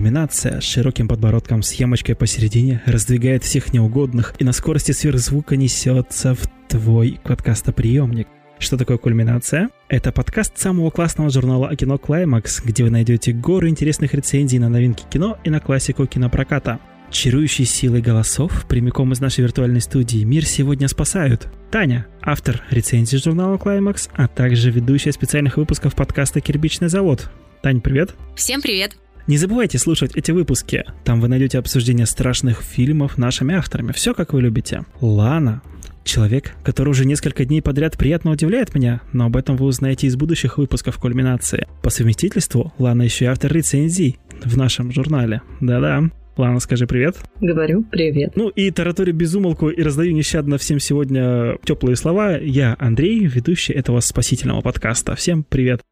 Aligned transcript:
Кульминация 0.00 0.62
с 0.62 0.64
широким 0.64 1.08
подбородком 1.08 1.62
с 1.62 1.74
ямочкой 1.74 2.14
посередине 2.14 2.82
раздвигает 2.86 3.44
всех 3.44 3.74
неугодных 3.74 4.34
и 4.38 4.44
на 4.44 4.52
скорости 4.52 4.92
сверхзвука 4.92 5.56
несется 5.56 6.34
в 6.34 6.40
твой 6.68 7.20
подкастоприемник. 7.22 8.26
Что 8.58 8.78
такое 8.78 8.96
кульминация? 8.96 9.68
Это 9.90 10.10
подкаст 10.10 10.56
самого 10.56 10.88
классного 10.88 11.28
журнала 11.28 11.68
о 11.68 11.76
кино 11.76 11.98
«Клаймакс», 11.98 12.62
где 12.64 12.82
вы 12.82 12.88
найдете 12.88 13.32
горы 13.32 13.68
интересных 13.68 14.14
рецензий 14.14 14.58
на 14.58 14.70
новинки 14.70 15.04
кино 15.10 15.36
и 15.44 15.50
на 15.50 15.60
классику 15.60 16.06
кинопроката. 16.06 16.80
Чарующей 17.10 17.66
силой 17.66 18.00
голосов 18.00 18.64
прямиком 18.66 19.12
из 19.12 19.20
нашей 19.20 19.42
виртуальной 19.42 19.82
студии 19.82 20.24
мир 20.24 20.46
сегодня 20.46 20.88
спасают. 20.88 21.46
Таня, 21.70 22.06
автор 22.22 22.62
рецензий 22.70 23.18
журнала 23.18 23.58
«Клаймакс», 23.58 24.08
а 24.14 24.28
также 24.28 24.70
ведущая 24.70 25.12
специальных 25.12 25.58
выпусков 25.58 25.94
подкаста 25.94 26.40
«Кирпичный 26.40 26.88
завод». 26.88 27.30
Тань, 27.60 27.82
привет! 27.82 28.14
Всем 28.34 28.62
привет! 28.62 28.96
Не 29.30 29.36
забывайте 29.36 29.78
слушать 29.78 30.16
эти 30.16 30.32
выпуски. 30.32 30.84
Там 31.04 31.20
вы 31.20 31.28
найдете 31.28 31.60
обсуждение 31.60 32.04
страшных 32.04 32.62
фильмов 32.62 33.16
нашими 33.16 33.54
авторами. 33.54 33.92
Все, 33.92 34.12
как 34.12 34.32
вы 34.32 34.42
любите. 34.42 34.82
Лана, 35.00 35.62
Человек, 36.02 36.56
который 36.64 36.88
уже 36.88 37.06
несколько 37.06 37.44
дней 37.44 37.62
подряд 37.62 37.96
приятно 37.96 38.32
удивляет 38.32 38.74
меня, 38.74 39.02
но 39.12 39.26
об 39.26 39.36
этом 39.36 39.56
вы 39.56 39.66
узнаете 39.66 40.08
из 40.08 40.16
будущих 40.16 40.58
выпусков 40.58 40.98
кульминации. 40.98 41.68
По 41.80 41.90
совместительству 41.90 42.72
Лана 42.78 43.02
еще 43.02 43.26
и 43.26 43.28
автор 43.28 43.52
рецензий 43.52 44.18
в 44.44 44.56
нашем 44.56 44.90
журнале. 44.90 45.42
Да-да. 45.60 46.10
Лана, 46.36 46.58
скажи 46.58 46.88
привет. 46.88 47.18
Говорю 47.40 47.84
привет. 47.84 48.32
Ну 48.34 48.48
и 48.48 48.72
тараторю 48.72 49.14
безумолку 49.14 49.68
и 49.68 49.80
раздаю 49.80 50.12
нещадно 50.12 50.58
всем 50.58 50.80
сегодня 50.80 51.56
теплые 51.64 51.94
слова. 51.94 52.36
Я 52.36 52.74
Андрей, 52.80 53.26
ведущий 53.26 53.74
этого 53.74 54.00
спасительного 54.00 54.60
подкаста. 54.60 55.14
Всем 55.14 55.44
привет. 55.44 55.82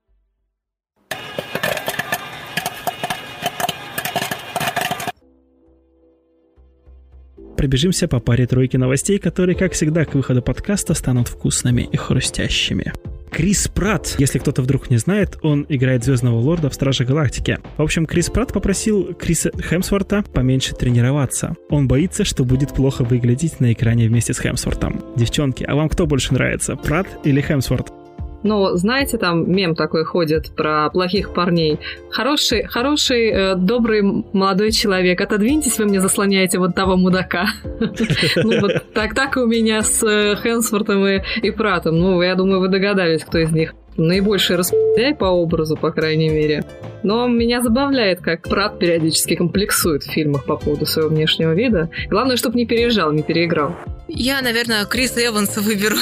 Пробежимся 7.58 8.06
по 8.06 8.20
паре 8.20 8.46
тройки 8.46 8.76
новостей, 8.76 9.18
которые, 9.18 9.56
как 9.56 9.72
всегда, 9.72 10.04
к 10.04 10.14
выходу 10.14 10.40
подкаста 10.40 10.94
станут 10.94 11.26
вкусными 11.26 11.88
и 11.90 11.96
хрустящими. 11.96 12.92
Крис 13.32 13.68
Пратт, 13.68 14.14
если 14.18 14.38
кто-то 14.38 14.62
вдруг 14.62 14.90
не 14.90 14.96
знает, 14.96 15.38
он 15.42 15.66
играет 15.68 16.04
Звездного 16.04 16.38
Лорда 16.38 16.70
в 16.70 16.74
Страже 16.74 17.04
Галактики. 17.04 17.58
В 17.76 17.82
общем, 17.82 18.06
Крис 18.06 18.30
Пратт 18.30 18.52
попросил 18.52 19.12
Криса 19.12 19.50
Хемсворта 19.60 20.24
поменьше 20.32 20.74
тренироваться. 20.74 21.56
Он 21.68 21.88
боится, 21.88 22.24
что 22.24 22.44
будет 22.44 22.72
плохо 22.72 23.02
выглядеть 23.02 23.58
на 23.58 23.72
экране 23.72 24.08
вместе 24.08 24.32
с 24.34 24.38
Хемсвортом. 24.38 25.02
Девчонки, 25.16 25.64
а 25.64 25.74
вам 25.74 25.88
кто 25.88 26.06
больше 26.06 26.34
нравится, 26.34 26.76
Пратт 26.76 27.08
или 27.24 27.40
Хемсворт? 27.40 27.92
Ну, 28.42 28.76
знаете, 28.76 29.18
там 29.18 29.50
мем 29.50 29.74
такой 29.74 30.04
ходит 30.04 30.54
про 30.54 30.88
плохих 30.90 31.32
парней. 31.32 31.78
Хороший, 32.10 32.64
хороший, 32.64 33.30
э, 33.30 33.54
добрый 33.56 34.02
молодой 34.32 34.70
человек. 34.70 35.20
Отодвиньтесь, 35.20 35.78
вы 35.78 35.86
мне 35.86 36.00
заслоняете 36.00 36.58
вот 36.58 36.74
того 36.74 36.96
мудака. 36.96 37.46
Ну, 38.36 38.60
вот 38.60 38.92
так, 38.94 39.14
так 39.14 39.36
и 39.36 39.40
у 39.40 39.46
меня 39.46 39.82
с 39.82 40.02
э, 40.02 40.36
Хэнсфортом 40.36 41.06
и 41.06 41.50
Пратом. 41.50 41.98
Ну, 41.98 42.22
я 42.22 42.34
думаю, 42.34 42.60
вы 42.60 42.68
догадались, 42.68 43.24
кто 43.24 43.38
из 43.38 43.50
них 43.50 43.74
наибольший 43.98 44.56
распределяй 44.56 45.14
по 45.14 45.26
образу, 45.26 45.76
по 45.76 45.90
крайней 45.90 46.28
мере. 46.28 46.64
Но 47.02 47.26
меня 47.26 47.60
забавляет, 47.60 48.20
как 48.20 48.48
Прат 48.48 48.78
периодически 48.78 49.34
комплексует 49.34 50.04
в 50.04 50.10
фильмах 50.10 50.44
по 50.44 50.56
поводу 50.56 50.86
своего 50.86 51.10
внешнего 51.10 51.52
вида. 51.52 51.90
Главное, 52.08 52.36
чтобы 52.36 52.56
не 52.56 52.66
переезжал, 52.66 53.12
не 53.12 53.22
переиграл. 53.22 53.74
Я, 54.08 54.40
наверное, 54.40 54.86
Криса 54.86 55.24
Эванса 55.24 55.60
выберу 55.60 55.96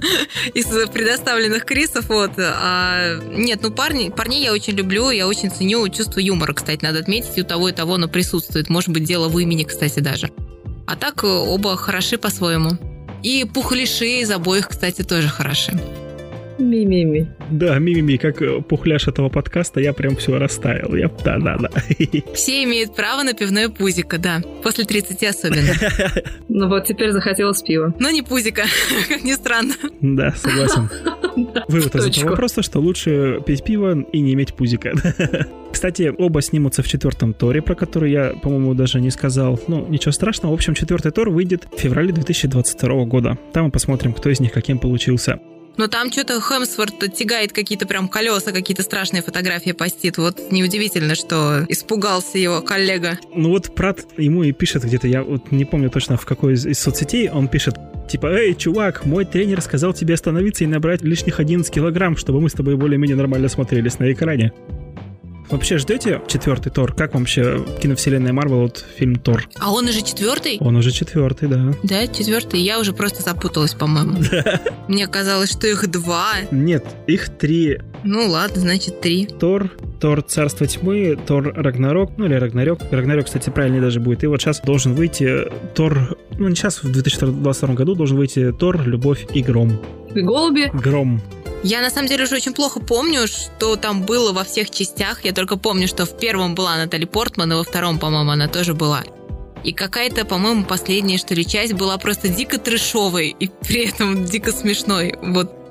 из 0.54 0.66
предоставленных 0.90 1.64
Крисов. 1.64 2.08
Вот. 2.08 2.32
А, 2.38 3.20
нет, 3.30 3.60
ну 3.62 3.70
парни, 3.70 4.10
парней 4.10 4.42
я 4.42 4.52
очень 4.52 4.74
люблю, 4.74 5.10
я 5.10 5.28
очень 5.28 5.50
ценю 5.50 5.88
чувство 5.88 6.18
юмора, 6.18 6.54
кстати, 6.54 6.84
надо 6.84 6.98
отметить, 6.98 7.38
у 7.38 7.44
того 7.44 7.68
и 7.68 7.72
того 7.72 7.94
оно 7.94 8.08
присутствует. 8.08 8.68
Может 8.68 8.90
быть, 8.90 9.04
дело 9.04 9.28
в 9.28 9.38
имени, 9.38 9.62
кстати, 9.62 10.00
даже. 10.00 10.30
А 10.86 10.96
так 10.96 11.22
оба 11.22 11.76
хороши 11.76 12.18
по-своему. 12.18 12.72
И 13.22 13.44
пухлиши 13.44 14.20
из 14.20 14.30
обоих, 14.30 14.68
кстати, 14.68 15.02
тоже 15.02 15.28
хороши. 15.28 15.72
Мимими. 16.58 17.28
Да, 17.50 17.78
мимими, 17.78 18.16
как 18.16 18.40
э, 18.42 18.60
пухляш 18.62 19.08
этого 19.08 19.28
подкаста, 19.28 19.80
я 19.80 19.92
прям 19.92 20.16
все 20.16 20.38
растаял. 20.38 20.94
Я, 20.94 21.10
да, 21.24 21.38
да, 21.38 21.56
да. 21.58 21.70
Все 22.34 22.64
имеют 22.64 22.94
право 22.94 23.22
на 23.22 23.34
пивное 23.34 23.68
пузико, 23.68 24.18
да. 24.18 24.42
После 24.62 24.84
30 24.84 25.22
особенно. 25.24 25.72
Ну 26.54 26.68
вот 26.68 26.86
теперь 26.86 27.12
захотелось 27.12 27.62
пива. 27.62 27.94
Но 27.98 28.10
не 28.10 28.22
пузика, 28.22 28.64
как 29.08 29.24
ни 29.24 29.32
странно. 29.32 29.72
Да, 30.00 30.32
согласен. 30.32 30.90
Вывод 31.68 31.94
из 31.94 32.06
этого 32.06 32.30
вопроса, 32.30 32.62
что 32.62 32.78
лучше 32.78 33.40
пить 33.46 33.64
пиво 33.64 34.02
и 34.12 34.20
не 34.20 34.34
иметь 34.34 34.54
пузика. 34.54 34.92
Кстати, 35.72 36.12
оба 36.16 36.42
снимутся 36.42 36.82
в 36.82 36.88
четвертом 36.88 37.32
Торе, 37.32 37.62
про 37.62 37.74
который 37.74 38.12
я, 38.12 38.34
по-моему, 38.42 38.74
даже 38.74 39.00
не 39.00 39.10
сказал. 39.10 39.58
Ну, 39.66 39.86
ничего 39.88 40.12
страшного. 40.12 40.52
В 40.52 40.54
общем, 40.54 40.74
четвертый 40.74 41.10
Тор 41.10 41.30
выйдет 41.30 41.66
в 41.74 41.80
феврале 41.80 42.12
2022 42.12 43.04
года. 43.06 43.38
Там 43.52 43.64
мы 43.64 43.70
посмотрим, 43.70 44.12
кто 44.12 44.28
из 44.28 44.40
них 44.40 44.52
каким 44.52 44.78
получился. 44.78 45.40
Но 45.76 45.88
там 45.88 46.12
что-то 46.12 46.40
Хемсворт 46.40 47.14
тягает 47.14 47.52
какие-то 47.52 47.86
прям 47.86 48.08
колеса, 48.08 48.52
какие-то 48.52 48.82
страшные 48.82 49.22
фотографии 49.22 49.72
постит. 49.72 50.18
Вот 50.18 50.50
неудивительно, 50.50 51.14
что 51.14 51.64
испугался 51.68 52.38
его 52.38 52.60
коллега. 52.60 53.18
Ну 53.34 53.50
вот 53.50 53.74
Прат 53.74 54.00
ему 54.16 54.42
и 54.42 54.52
пишет 54.52 54.84
где-то, 54.84 55.08
я 55.08 55.22
вот 55.22 55.50
не 55.50 55.64
помню 55.64 55.90
точно 55.90 56.16
в 56.16 56.24
какой 56.24 56.54
из, 56.54 56.66
из 56.66 56.78
соцсетей, 56.78 57.30
он 57.30 57.48
пишет, 57.48 57.76
типа, 58.08 58.26
эй, 58.26 58.54
чувак, 58.54 59.06
мой 59.06 59.24
тренер 59.24 59.60
сказал 59.62 59.94
тебе 59.94 60.14
остановиться 60.14 60.64
и 60.64 60.66
набрать 60.66 61.02
лишних 61.02 61.40
11 61.40 61.72
килограмм, 61.72 62.16
чтобы 62.16 62.40
мы 62.40 62.50
с 62.50 62.52
тобой 62.52 62.76
более-менее 62.76 63.16
нормально 63.16 63.48
смотрелись 63.48 63.98
на 63.98 64.12
экране. 64.12 64.52
Вообще 65.50 65.78
ждете 65.78 66.20
четвертый 66.28 66.70
Тор? 66.70 66.94
Как 66.94 67.14
вообще 67.14 67.64
киновселенная 67.80 68.32
Марвел, 68.32 68.60
вот 68.60 68.84
фильм 68.96 69.16
Тор? 69.16 69.48
А 69.58 69.72
он 69.72 69.84
уже 69.88 70.02
четвертый? 70.02 70.58
Он 70.60 70.76
уже 70.76 70.90
четвертый, 70.90 71.48
да. 71.48 71.74
Да, 71.82 72.06
четвертый. 72.06 72.60
Я 72.60 72.78
уже 72.80 72.92
просто 72.92 73.22
запуталась, 73.22 73.74
по-моему. 73.74 74.18
Мне 74.88 75.06
казалось, 75.06 75.52
что 75.52 75.66
их 75.66 75.90
два. 75.90 76.32
Нет, 76.50 76.84
их 77.06 77.28
три. 77.28 77.78
Ну 78.04 78.28
ладно, 78.28 78.60
значит 78.60 79.00
три. 79.00 79.26
Тор, 79.26 79.70
Тор 80.00 80.22
Царство 80.22 80.66
Тьмы, 80.66 81.16
Тор 81.26 81.52
Рагнарок, 81.54 82.12
ну 82.16 82.24
или 82.26 82.34
Рагнарёк. 82.34 82.80
Рагнарёк, 82.90 83.26
кстати, 83.26 83.50
правильнее 83.50 83.80
даже 83.82 84.00
будет. 84.00 84.24
И 84.24 84.26
вот 84.26 84.40
сейчас 84.40 84.60
должен 84.60 84.94
выйти 84.94 85.44
Тор, 85.74 86.16
ну 86.38 86.48
не 86.48 86.54
сейчас, 86.54 86.82
в 86.82 86.90
2022 86.90 87.74
году 87.74 87.94
должен 87.94 88.16
выйти 88.16 88.52
Тор, 88.52 88.82
Любовь 88.86 89.26
и 89.32 89.42
Гром. 89.42 89.80
И 90.14 90.20
голуби? 90.20 90.70
Гром. 90.72 91.22
Я 91.62 91.80
на 91.80 91.90
самом 91.90 92.08
деле 92.08 92.24
уже 92.24 92.36
очень 92.36 92.54
плохо 92.54 92.80
помню, 92.80 93.28
что 93.28 93.76
там 93.76 94.02
было 94.02 94.32
во 94.32 94.42
всех 94.42 94.70
частях. 94.70 95.24
Я 95.24 95.32
только 95.32 95.56
помню, 95.56 95.86
что 95.86 96.06
в 96.06 96.18
первом 96.18 96.54
была 96.54 96.76
Натали 96.76 97.04
Портман, 97.04 97.52
и 97.52 97.56
во 97.56 97.62
втором, 97.62 97.98
по-моему, 97.98 98.32
она 98.32 98.48
тоже 98.48 98.74
была. 98.74 99.04
И 99.62 99.72
какая-то, 99.72 100.24
по-моему, 100.24 100.64
последняя, 100.64 101.18
что 101.18 101.34
ли, 101.34 101.46
часть 101.46 101.74
была 101.74 101.96
просто 101.98 102.28
дико 102.28 102.58
трешовой 102.58 103.28
и 103.38 103.48
при 103.48 103.88
этом 103.88 104.24
дико 104.24 104.50
смешной. 104.50 105.14
Вот 105.22 105.61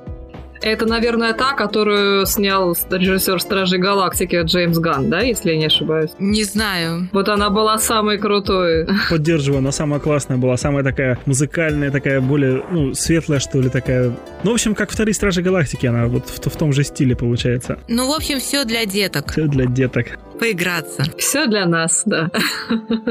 это, 0.61 0.85
наверное, 0.85 1.33
та, 1.33 1.53
которую 1.53 2.25
снял 2.25 2.75
режиссер 2.89 3.41
Стражей 3.41 3.79
Галактики 3.79 4.41
Джеймс 4.43 4.77
Ганн, 4.77 5.09
да, 5.09 5.21
если 5.21 5.51
я 5.51 5.57
не 5.57 5.65
ошибаюсь? 5.65 6.11
Не 6.19 6.43
знаю. 6.43 7.09
Вот 7.11 7.29
она 7.29 7.49
была 7.49 7.77
самой 7.79 8.17
крутой. 8.17 8.87
Поддерживаю, 9.09 9.59
она 9.59 9.71
самая 9.71 9.99
классная 9.99 10.37
была, 10.37 10.57
самая 10.57 10.83
такая 10.83 11.17
музыкальная, 11.25 11.91
такая 11.91 12.21
более, 12.21 12.63
ну, 12.71 12.93
светлая, 12.93 13.39
что 13.39 13.59
ли, 13.59 13.69
такая. 13.69 14.15
Ну, 14.43 14.51
в 14.51 14.53
общем, 14.53 14.75
как 14.75 14.91
вторые 14.91 15.13
Стражи 15.13 15.41
Галактики, 15.41 15.85
она 15.85 16.07
вот 16.07 16.27
в, 16.27 16.49
в 16.49 16.55
том 16.55 16.73
же 16.73 16.83
стиле 16.83 17.15
получается. 17.15 17.79
Ну, 17.87 18.07
в 18.11 18.15
общем, 18.15 18.39
все 18.39 18.63
для 18.65 18.85
деток. 18.85 19.31
Все 19.31 19.47
для 19.47 19.65
деток. 19.65 20.19
Поиграться. 20.39 21.03
Все 21.17 21.47
для 21.47 21.65
нас, 21.65 22.03
да. 22.05 22.31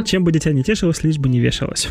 Чем 0.05 0.25
бы 0.25 0.33
дитя 0.33 0.51
не 0.53 0.63
тешилось, 0.65 1.03
лишь 1.03 1.19
бы 1.19 1.29
не 1.29 1.39
вешалось. 1.39 1.89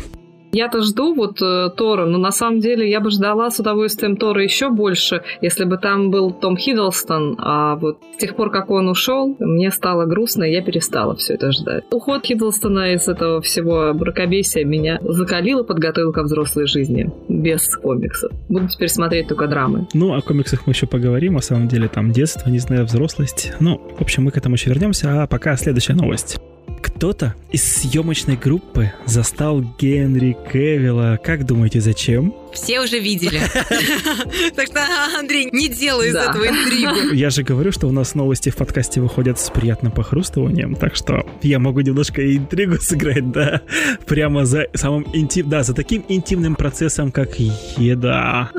Я-то 0.52 0.82
жду 0.82 1.14
вот 1.14 1.40
э, 1.40 1.70
Тора, 1.76 2.06
но 2.06 2.18
на 2.18 2.30
самом 2.30 2.60
деле 2.60 2.88
я 2.90 3.00
бы 3.00 3.10
ждала 3.10 3.50
с 3.50 3.60
удовольствием 3.60 4.16
Тора 4.16 4.42
еще 4.42 4.70
больше, 4.70 5.22
если 5.40 5.64
бы 5.64 5.78
там 5.78 6.10
был 6.10 6.32
Том 6.32 6.56
Хиддлстон, 6.56 7.36
а 7.38 7.76
вот 7.76 7.98
с 8.14 8.16
тех 8.18 8.34
пор, 8.34 8.50
как 8.50 8.70
он 8.70 8.88
ушел, 8.88 9.36
мне 9.38 9.70
стало 9.70 10.06
грустно, 10.06 10.44
и 10.44 10.52
я 10.52 10.62
перестала 10.62 11.14
все 11.14 11.34
это 11.34 11.52
ждать. 11.52 11.84
Уход 11.90 12.24
Хиддлстона 12.24 12.94
из 12.94 13.08
этого 13.08 13.40
всего 13.40 13.92
бракобесия 13.94 14.64
меня 14.64 14.98
закалил 15.02 15.60
и 15.60 15.66
подготовил 15.66 16.12
ко 16.12 16.22
взрослой 16.22 16.66
жизни, 16.66 17.10
без 17.28 17.76
комиксов. 17.76 18.32
Буду 18.48 18.68
теперь 18.68 18.88
смотреть 18.88 19.28
только 19.28 19.46
драмы. 19.46 19.86
Ну, 19.94 20.14
о 20.14 20.20
комиксах 20.20 20.66
мы 20.66 20.72
еще 20.72 20.86
поговорим, 20.86 21.34
на 21.34 21.40
самом 21.40 21.68
деле 21.68 21.88
там 21.88 22.10
детство, 22.10 22.50
не 22.50 22.58
знаю, 22.58 22.84
взрослость. 22.84 23.52
Ну, 23.60 23.80
в 23.98 24.00
общем, 24.00 24.24
мы 24.24 24.30
к 24.32 24.36
этому 24.36 24.56
еще 24.56 24.70
вернемся, 24.70 25.22
а 25.22 25.26
пока 25.26 25.56
следующая 25.56 25.94
новость. 25.94 26.40
Кто-то 26.82 27.34
из 27.50 27.62
съемочной 27.64 28.36
группы 28.36 28.92
застал 29.06 29.62
Генри 29.78 30.36
Кевилла. 30.52 31.18
Как 31.22 31.46
думаете, 31.46 31.80
зачем? 31.80 32.34
Все 32.52 32.80
уже 32.80 32.98
видели. 32.98 33.40
Так 34.54 34.66
что, 34.66 34.80
Андрей, 35.18 35.48
не 35.52 35.68
делай 35.68 36.08
из 36.08 36.14
этого 36.14 36.46
интригу. 36.46 37.14
Я 37.14 37.30
же 37.30 37.42
говорю, 37.42 37.72
что 37.72 37.86
у 37.86 37.92
нас 37.92 38.14
новости 38.14 38.50
в 38.50 38.56
подкасте 38.56 39.00
выходят 39.00 39.38
с 39.38 39.50
приятным 39.50 39.92
похрустыванием, 39.92 40.74
так 40.74 40.96
что 40.96 41.26
я 41.42 41.58
могу 41.58 41.80
немножко 41.80 42.36
интригу 42.36 42.76
сыграть, 42.80 43.30
да, 43.30 43.62
прямо 44.06 44.44
за 44.44 44.66
самым 44.74 45.06
интим, 45.12 45.48
да, 45.48 45.62
за 45.62 45.74
таким 45.74 46.04
интимным 46.08 46.54
процессом, 46.56 47.12
как 47.12 47.38
еда. 47.38 48.50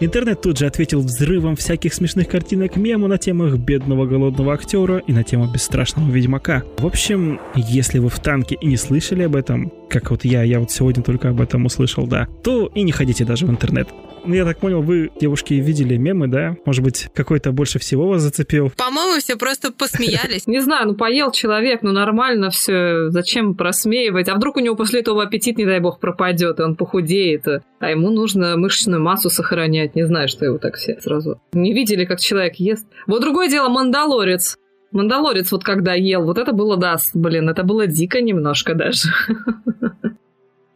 Интернет 0.00 0.42
тут 0.42 0.58
же 0.58 0.66
ответил 0.66 1.00
взрывом 1.00 1.56
всяких 1.56 1.94
смешных 1.94 2.28
картинок 2.28 2.76
мему 2.76 3.06
на 3.06 3.18
темах 3.18 3.56
бедного 3.56 4.06
голодного 4.06 4.54
актера 4.54 4.98
и 4.98 5.12
на 5.12 5.22
тему 5.22 5.50
бесстрашного 5.50 6.10
ведьмака. 6.10 6.64
В 6.78 6.86
общем, 6.86 7.40
если 7.54 7.98
вы 7.98 8.08
в 8.08 8.18
танке 8.18 8.56
и 8.60 8.66
не 8.66 8.76
слышали 8.76 9.22
об 9.22 9.36
этом, 9.36 9.72
как 9.94 10.10
вот 10.10 10.24
я, 10.24 10.42
я 10.42 10.58
вот 10.58 10.72
сегодня 10.72 11.04
только 11.04 11.28
об 11.28 11.40
этом 11.40 11.66
услышал, 11.66 12.08
да, 12.08 12.26
то 12.42 12.66
и 12.74 12.82
не 12.82 12.90
ходите 12.90 13.24
даже 13.24 13.46
в 13.46 13.50
интернет. 13.50 13.88
Ну, 14.26 14.34
я 14.34 14.44
так 14.44 14.58
понял, 14.58 14.82
вы, 14.82 15.10
девушки, 15.20 15.54
видели 15.54 15.96
мемы, 15.96 16.26
да? 16.26 16.56
Может 16.64 16.82
быть, 16.82 17.08
какой-то 17.14 17.52
больше 17.52 17.78
всего 17.78 18.08
вас 18.08 18.22
зацепил? 18.22 18.72
По-моему, 18.76 19.20
все 19.20 19.36
просто 19.36 19.70
посмеялись. 19.70 20.46
Не 20.46 20.60
знаю, 20.60 20.88
ну 20.88 20.94
поел 20.94 21.30
человек, 21.30 21.82
ну 21.82 21.92
нормально 21.92 22.50
все. 22.50 23.10
Зачем 23.10 23.54
просмеивать? 23.54 24.28
А 24.28 24.34
вдруг 24.34 24.56
у 24.56 24.60
него 24.60 24.74
после 24.74 25.00
этого 25.00 25.22
аппетит, 25.22 25.58
не 25.58 25.66
дай 25.66 25.78
бог, 25.78 26.00
пропадет, 26.00 26.58
и 26.58 26.62
он 26.62 26.74
похудеет, 26.74 27.46
а 27.78 27.90
ему 27.90 28.10
нужно 28.10 28.56
мышечную 28.56 29.02
массу 29.02 29.30
сохранять. 29.30 29.94
Не 29.94 30.06
знаю, 30.06 30.28
что 30.28 30.44
его 30.46 30.58
так 30.58 30.76
все 30.76 30.98
сразу. 31.00 31.38
Не 31.52 31.72
видели, 31.72 32.04
как 32.04 32.18
человек 32.18 32.54
ест. 32.56 32.86
Вот 33.06 33.20
другое 33.20 33.48
дело, 33.48 33.68
мандалорец. 33.68 34.56
Мандалорец 34.94 35.50
вот 35.50 35.64
когда 35.64 35.92
ел, 35.94 36.24
вот 36.24 36.38
это 36.38 36.52
было, 36.52 36.76
да, 36.76 36.96
блин, 37.14 37.48
это 37.48 37.64
было 37.64 37.86
дико 37.86 38.20
немножко 38.20 38.74
даже. 38.74 39.08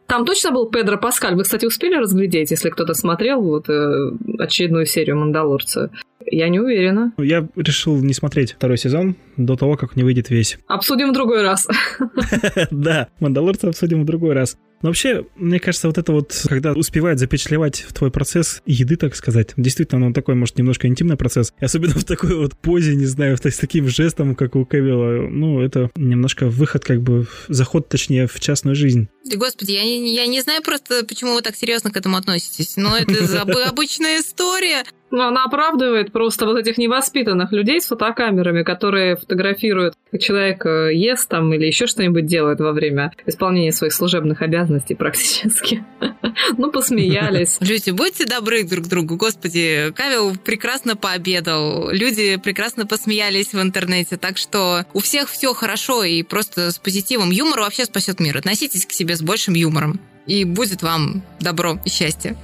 Там 0.07 0.25
точно 0.25 0.51
был 0.51 0.69
Педро 0.69 0.97
Паскаль. 0.97 1.35
Вы, 1.35 1.43
кстати, 1.43 1.65
успели 1.65 1.95
разглядеть, 1.95 2.51
если 2.51 2.69
кто-то 2.69 2.95
смотрел 2.95 3.41
вот 3.41 3.69
э, 3.69 4.11
очередную 4.39 4.87
серию 4.87 5.17
Мандалорца? 5.17 5.91
Я 6.25 6.49
не 6.49 6.59
уверена. 6.59 7.13
Я 7.17 7.47
решил 7.55 7.95
не 7.97 8.13
смотреть 8.13 8.53
второй 8.53 8.77
сезон 8.77 9.15
до 9.37 9.55
того, 9.55 9.77
как 9.77 9.95
не 9.95 10.03
выйдет 10.03 10.31
весь. 10.31 10.57
Обсудим 10.67 11.11
в 11.11 11.13
другой 11.13 11.43
раз. 11.43 11.67
Да, 12.71 13.07
Мандалорца 13.19 13.69
обсудим 13.69 14.01
в 14.01 14.05
другой 14.05 14.33
раз. 14.33 14.57
Но 14.81 14.89
вообще, 14.89 15.25
мне 15.35 15.59
кажется, 15.59 15.87
вот 15.87 15.97
это 15.97 16.11
вот, 16.11 16.45
когда 16.47 16.73
успевает 16.73 17.19
запечатлевать 17.19 17.81
в 17.81 17.93
твой 17.93 18.11
процесс 18.11 18.61
еды, 18.65 18.95
так 18.95 19.15
сказать, 19.15 19.53
действительно, 19.57 20.05
он 20.05 20.13
такой, 20.13 20.35
может, 20.35 20.57
немножко 20.57 20.87
интимный 20.87 21.17
процесс, 21.17 21.53
и 21.59 21.65
особенно 21.65 21.93
в 21.95 22.03
такой 22.03 22.35
вот 22.35 22.55
позе, 22.55 22.95
не 22.95 23.05
знаю, 23.05 23.37
с 23.37 23.57
таким 23.57 23.87
жестом, 23.87 24.35
как 24.35 24.55
у 24.55 24.65
Кевилла, 24.65 25.27
ну, 25.29 25.61
это 25.61 25.89
немножко 25.95 26.47
выход, 26.47 26.85
как 26.85 27.01
бы, 27.01 27.27
заход, 27.47 27.89
точнее, 27.89 28.27
в 28.27 28.39
частную 28.39 28.75
жизнь. 28.75 29.09
Господи, 29.25 29.71
я 29.71 29.83
не, 29.83 30.13
я 30.13 30.27
не 30.27 30.41
знаю 30.41 30.61
просто, 30.61 31.05
почему 31.05 31.33
вы 31.33 31.41
так 31.41 31.55
серьезно 31.55 31.91
к 31.91 31.97
этому 31.97 32.17
относитесь. 32.17 32.77
Но 32.77 32.97
это 32.97 33.41
обычная 33.67 34.19
история. 34.19 34.83
Ну, 35.11 35.23
она 35.23 35.45
оправдывает 35.45 36.11
просто 36.11 36.45
вот 36.45 36.57
этих 36.57 36.77
невоспитанных 36.77 37.51
людей 37.51 37.81
с 37.81 37.87
фотокамерами, 37.87 38.63
которые 38.63 39.15
фотографируют, 39.15 39.95
как 40.11 40.21
человек 40.21 40.65
э, 40.65 40.93
ест 40.93 41.27
там 41.27 41.51
или 41.53 41.65
еще 41.65 41.87
что-нибудь 41.87 42.27
делает 42.27 42.59
во 42.59 42.73
время 42.73 43.11
исполнения 43.25 43.71
своих 43.71 43.93
служебных 43.93 44.41
обязанностей 44.41 44.95
практически. 44.95 45.83
Ну, 46.57 46.71
посмеялись. 46.71 47.57
Люди, 47.61 47.91
будьте 47.91 48.25
добры 48.25 48.63
друг 48.63 48.85
к 48.85 48.87
другу. 48.87 49.17
Господи, 49.17 49.91
Кавел 49.95 50.35
прекрасно 50.37 50.95
пообедал. 50.95 51.89
Люди 51.91 52.37
прекрасно 52.37 52.85
посмеялись 52.85 53.53
в 53.53 53.61
интернете. 53.61 54.17
Так 54.17 54.37
что 54.37 54.85
у 54.93 54.99
всех 54.99 55.29
все 55.29 55.53
хорошо 55.53 56.03
и 56.03 56.23
просто 56.23 56.71
с 56.71 56.79
позитивом. 56.79 57.31
Юмор 57.31 57.59
вообще 57.59 57.85
спасет 57.85 58.19
мир. 58.19 58.37
Относитесь 58.37 58.85
к 58.85 58.91
себе 58.91 59.08
с 59.15 59.21
большим 59.21 59.53
юмором. 59.53 59.99
И 60.25 60.43
будет 60.43 60.83
вам 60.83 61.23
добро 61.39 61.79
и 61.85 61.89
счастье. 61.89 62.37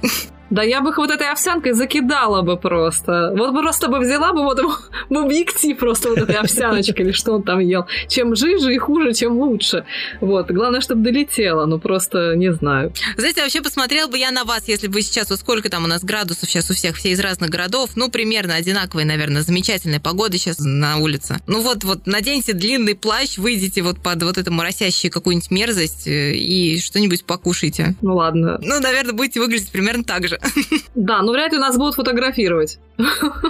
Да 0.50 0.62
я 0.62 0.80
бы 0.80 0.90
их 0.90 0.98
вот 0.98 1.10
этой 1.10 1.30
овсянкой 1.30 1.72
закидала 1.72 2.42
бы 2.42 2.56
просто. 2.56 3.32
Вот 3.36 3.52
просто 3.52 3.88
бы 3.88 3.98
взяла 3.98 4.32
бы 4.32 4.42
вот 4.42 4.60
в 5.10 5.16
объектив 5.16 5.76
просто 5.78 6.10
вот 6.10 6.18
этой 6.18 6.36
овсяночкой 6.36 7.06
или 7.06 7.12
что 7.12 7.32
он 7.32 7.42
там 7.42 7.58
ел. 7.58 7.86
Чем 8.08 8.36
жиже 8.36 8.72
и 8.74 8.78
хуже, 8.78 9.12
чем 9.12 9.38
лучше. 9.38 9.84
Вот. 10.20 10.50
Главное, 10.50 10.80
чтобы 10.80 11.02
долетело. 11.02 11.66
Ну, 11.66 11.78
просто 11.78 12.36
не 12.36 12.52
знаю. 12.52 12.92
Знаете, 13.16 13.42
вообще 13.42 13.62
посмотрел 13.62 14.08
бы 14.08 14.18
я 14.18 14.30
на 14.30 14.44
вас, 14.44 14.68
если 14.68 14.86
бы 14.86 15.02
сейчас, 15.02 15.30
вот 15.30 15.40
сколько 15.40 15.68
там 15.68 15.84
у 15.84 15.86
нас 15.86 16.04
градусов 16.04 16.48
сейчас 16.48 16.70
у 16.70 16.74
всех, 16.74 16.96
все 16.96 17.10
из 17.10 17.20
разных 17.20 17.50
городов, 17.50 17.90
ну, 17.96 18.08
примерно 18.08 18.54
одинаковые, 18.54 19.06
наверное, 19.06 19.42
замечательная 19.42 20.00
погода 20.00 20.38
сейчас 20.38 20.58
на 20.58 20.98
улице. 20.98 21.38
Ну, 21.46 21.60
вот, 21.62 21.84
вот, 21.84 22.06
наденьте 22.06 22.52
длинный 22.52 22.94
плащ, 22.94 23.38
выйдите 23.38 23.82
вот 23.82 24.00
под 24.00 24.22
вот 24.22 24.38
эту 24.38 24.52
моросящую 24.52 25.10
какую-нибудь 25.10 25.50
мерзость 25.50 26.06
э, 26.06 26.34
и 26.34 26.80
что-нибудь 26.80 27.24
покушайте. 27.24 27.94
Ну, 28.00 28.16
ладно. 28.16 28.58
Ну, 28.62 28.80
наверное, 28.80 29.12
будете 29.12 29.40
выглядеть 29.40 29.70
примерно 29.70 30.04
так 30.04 30.28
же 30.28 30.35
тоже. 30.38 30.54
Да, 30.94 31.22
но 31.22 31.32
вряд 31.32 31.52
ли 31.52 31.58
нас 31.58 31.76
будут 31.76 31.94
фотографировать. 31.94 32.78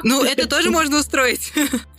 Ну, 0.03 0.25
это 0.25 0.49
тоже 0.49 0.71
можно 0.71 0.99
устроить. 0.99 1.53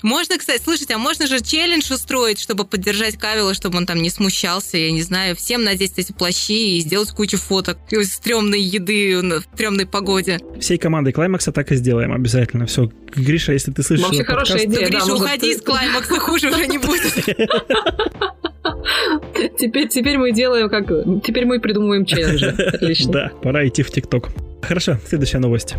Можно, 0.03 0.37
кстати, 0.37 0.61
слушайте, 0.61 0.93
а 0.93 0.97
можно 0.97 1.25
же 1.25 1.41
челлендж 1.41 1.91
устроить, 1.91 2.39
чтобы 2.39 2.65
поддержать 2.65 3.17
Кавила, 3.17 3.53
чтобы 3.53 3.77
он 3.77 3.85
там 3.85 4.01
не 4.01 4.09
смущался, 4.09 4.77
я 4.77 4.91
не 4.91 5.01
знаю, 5.01 5.35
всем 5.35 5.63
надеть 5.63 5.93
эти 5.97 6.11
плащи 6.11 6.77
и 6.77 6.81
сделать 6.81 7.11
кучу 7.11 7.37
фоток 7.37 7.77
из 7.89 8.13
стрёмной 8.13 8.61
еды 8.61 9.17
в 9.21 9.43
стрёмной 9.55 9.85
погоде. 9.85 10.39
Всей 10.59 10.77
командой 10.77 11.13
Клаймакса 11.13 11.51
так 11.51 11.71
и 11.71 11.75
сделаем 11.75 12.13
обязательно. 12.13 12.65
Все, 12.65 12.91
Гриша, 13.15 13.53
если 13.53 13.71
ты 13.71 13.83
слышишь 13.83 14.05
Вообще 14.05 14.23
хорошая 14.23 14.65
идея. 14.65 14.87
Гриша, 14.87 15.13
уходи 15.13 15.51
из 15.51 15.61
Клаймакса, 15.61 16.19
хуже 16.19 16.49
уже 16.49 16.67
не 16.67 16.77
будет. 16.77 17.13
Теперь, 19.57 19.87
теперь 19.87 20.17
мы 20.17 20.31
делаем 20.31 20.69
как... 20.69 20.87
Теперь 21.23 21.45
мы 21.45 21.59
придумываем 21.59 22.05
челленджи. 22.05 22.47
Отлично. 22.73 23.11
Да, 23.11 23.31
пора 23.41 23.67
идти 23.67 23.83
в 23.83 23.91
ТикТок. 23.91 24.29
Хорошо, 24.61 24.97
следующая 25.07 25.39
новость. 25.39 25.75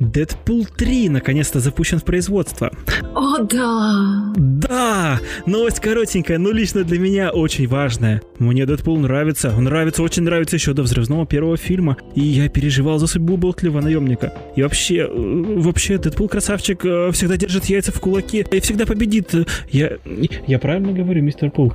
Дэдпул 0.00 0.64
3 0.64 1.08
наконец-то 1.08 1.60
запущен 1.60 1.98
в 1.98 2.04
производство. 2.04 2.70
О, 3.14 3.38
да! 3.38 4.32
Да! 4.36 5.20
Новость 5.46 5.80
коротенькая, 5.80 6.38
но 6.38 6.50
лично 6.50 6.84
для 6.84 6.98
меня 6.98 7.30
очень 7.30 7.66
важная. 7.66 8.22
Мне 8.38 8.64
Дэдпул 8.66 8.96
нравится. 8.98 9.52
Он 9.56 9.64
нравится, 9.64 10.02
очень 10.02 10.22
нравится 10.22 10.56
еще 10.56 10.72
до 10.72 10.82
взрывного 10.82 11.26
первого 11.26 11.56
фильма. 11.56 11.96
И 12.14 12.20
я 12.20 12.48
переживал 12.48 12.98
за 12.98 13.06
судьбу 13.06 13.36
болтливого 13.36 13.80
наемника. 13.80 14.32
И 14.54 14.62
вообще, 14.62 15.08
э, 15.08 15.08
вообще, 15.10 15.98
Дэдпул 15.98 16.28
красавчик 16.28 16.84
э, 16.84 17.10
всегда 17.12 17.36
держит 17.36 17.64
яйца 17.64 17.90
в 17.90 18.00
кулаке 18.00 18.46
и 18.50 18.60
всегда 18.60 18.86
победит. 18.86 19.34
Я, 19.70 19.98
я 20.46 20.58
правильно 20.58 20.92
говорю, 20.92 21.22
мистер 21.22 21.50
Пул? 21.50 21.72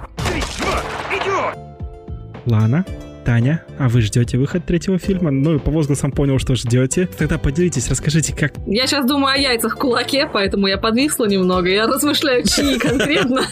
Ты 2.43 2.49
что, 2.49 2.59
идиот? 2.59 2.61
Лана? 2.61 3.02
Таня, 3.25 3.63
а 3.79 3.89
вы 3.89 4.01
ждете 4.01 4.37
выход 4.37 4.65
третьего 4.65 4.97
фильма? 4.97 5.31
Ну, 5.31 5.59
по 5.59 5.71
возгласам 5.71 6.11
понял, 6.11 6.39
что 6.39 6.55
ждете. 6.55 7.07
Тогда 7.17 7.37
поделитесь, 7.37 7.89
расскажите, 7.89 8.35
как... 8.35 8.53
Я 8.65 8.85
сейчас 8.87 9.05
думаю 9.05 9.35
о 9.35 9.37
яйцах 9.37 9.75
в 9.75 9.79
кулаке, 9.79 10.29
поэтому 10.31 10.67
я 10.67 10.77
подвисла 10.77 11.25
немного. 11.25 11.69
Я 11.69 11.87
размышляю, 11.87 12.43
чьи 12.43 12.77
конкретно. 12.79 13.43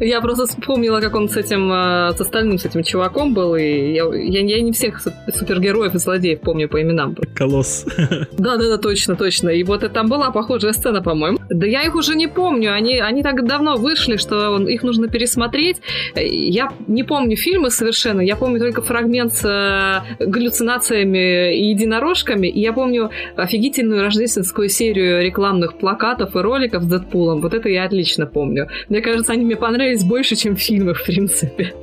Я 0.00 0.20
просто 0.20 0.46
вспомнила, 0.46 1.00
как 1.00 1.14
он 1.14 1.28
с 1.28 1.36
этим, 1.36 1.70
э, 1.70 2.12
с 2.16 2.20
остальным, 2.20 2.58
с 2.58 2.64
этим 2.64 2.82
чуваком 2.82 3.34
был, 3.34 3.54
и 3.54 3.92
я, 3.92 4.04
я, 4.14 4.40
я 4.40 4.62
не 4.62 4.72
всех 4.72 5.02
супергероев 5.34 5.94
и 5.94 5.98
злодеев 5.98 6.40
помню 6.40 6.68
по 6.68 6.80
именам. 6.80 7.14
Колосс. 7.34 7.84
Да-да-да, 8.32 8.78
точно, 8.78 9.16
точно. 9.16 9.50
И 9.50 9.62
вот 9.62 9.80
там 9.92 10.08
была 10.08 10.30
похожая 10.30 10.72
сцена, 10.72 11.02
по-моему. 11.02 11.38
Да 11.50 11.66
я 11.66 11.82
их 11.82 11.94
уже 11.94 12.16
не 12.16 12.28
помню, 12.28 12.72
они, 12.72 12.98
они 12.98 13.22
так 13.22 13.46
давно 13.46 13.76
вышли, 13.76 14.16
что 14.16 14.58
их 14.58 14.82
нужно 14.82 15.08
пересмотреть. 15.08 15.76
Я 16.14 16.72
не 16.86 17.02
помню 17.02 17.36
фильмы 17.36 17.70
совершенно, 17.70 18.20
я 18.30 18.36
помню 18.36 18.60
только 18.60 18.80
фрагмент 18.80 19.34
с 19.34 19.44
э, 19.44 20.24
галлюцинациями 20.24 21.52
и 21.52 21.70
единорожками, 21.70 22.46
и 22.46 22.60
я 22.60 22.72
помню 22.72 23.10
офигительную 23.34 24.02
рождественскую 24.02 24.68
серию 24.68 25.20
рекламных 25.20 25.78
плакатов 25.78 26.36
и 26.36 26.38
роликов 26.38 26.84
с 26.84 26.86
Дэдпулом. 26.86 27.40
Вот 27.40 27.54
это 27.54 27.68
я 27.68 27.84
отлично 27.84 28.26
помню. 28.26 28.68
Мне 28.88 29.00
кажется, 29.00 29.32
они 29.32 29.44
мне 29.44 29.56
понравились 29.56 30.04
больше, 30.04 30.36
чем 30.36 30.54
фильмы, 30.54 30.94
в 30.94 31.04
принципе. 31.04 31.74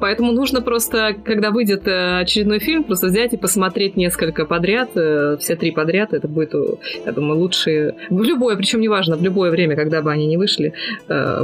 Поэтому 0.00 0.32
нужно 0.32 0.62
просто, 0.62 1.14
когда 1.24 1.50
выйдет 1.52 1.86
э, 1.86 2.22
очередной 2.22 2.58
фильм, 2.58 2.82
просто 2.82 3.06
взять 3.06 3.32
и 3.32 3.36
посмотреть 3.36 3.96
несколько 3.96 4.46
подряд, 4.46 4.90
э, 4.96 5.36
все 5.38 5.54
три 5.54 5.70
подряд. 5.70 6.12
Это 6.12 6.26
будет, 6.26 6.54
я 7.06 7.12
думаю, 7.12 7.38
лучшие... 7.38 7.94
В 8.10 8.20
любое, 8.24 8.56
причем 8.56 8.80
неважно, 8.80 9.16
в 9.16 9.22
любое 9.22 9.52
время, 9.52 9.76
когда 9.76 10.02
бы 10.02 10.10
они 10.10 10.26
не 10.26 10.36
вышли, 10.36 10.72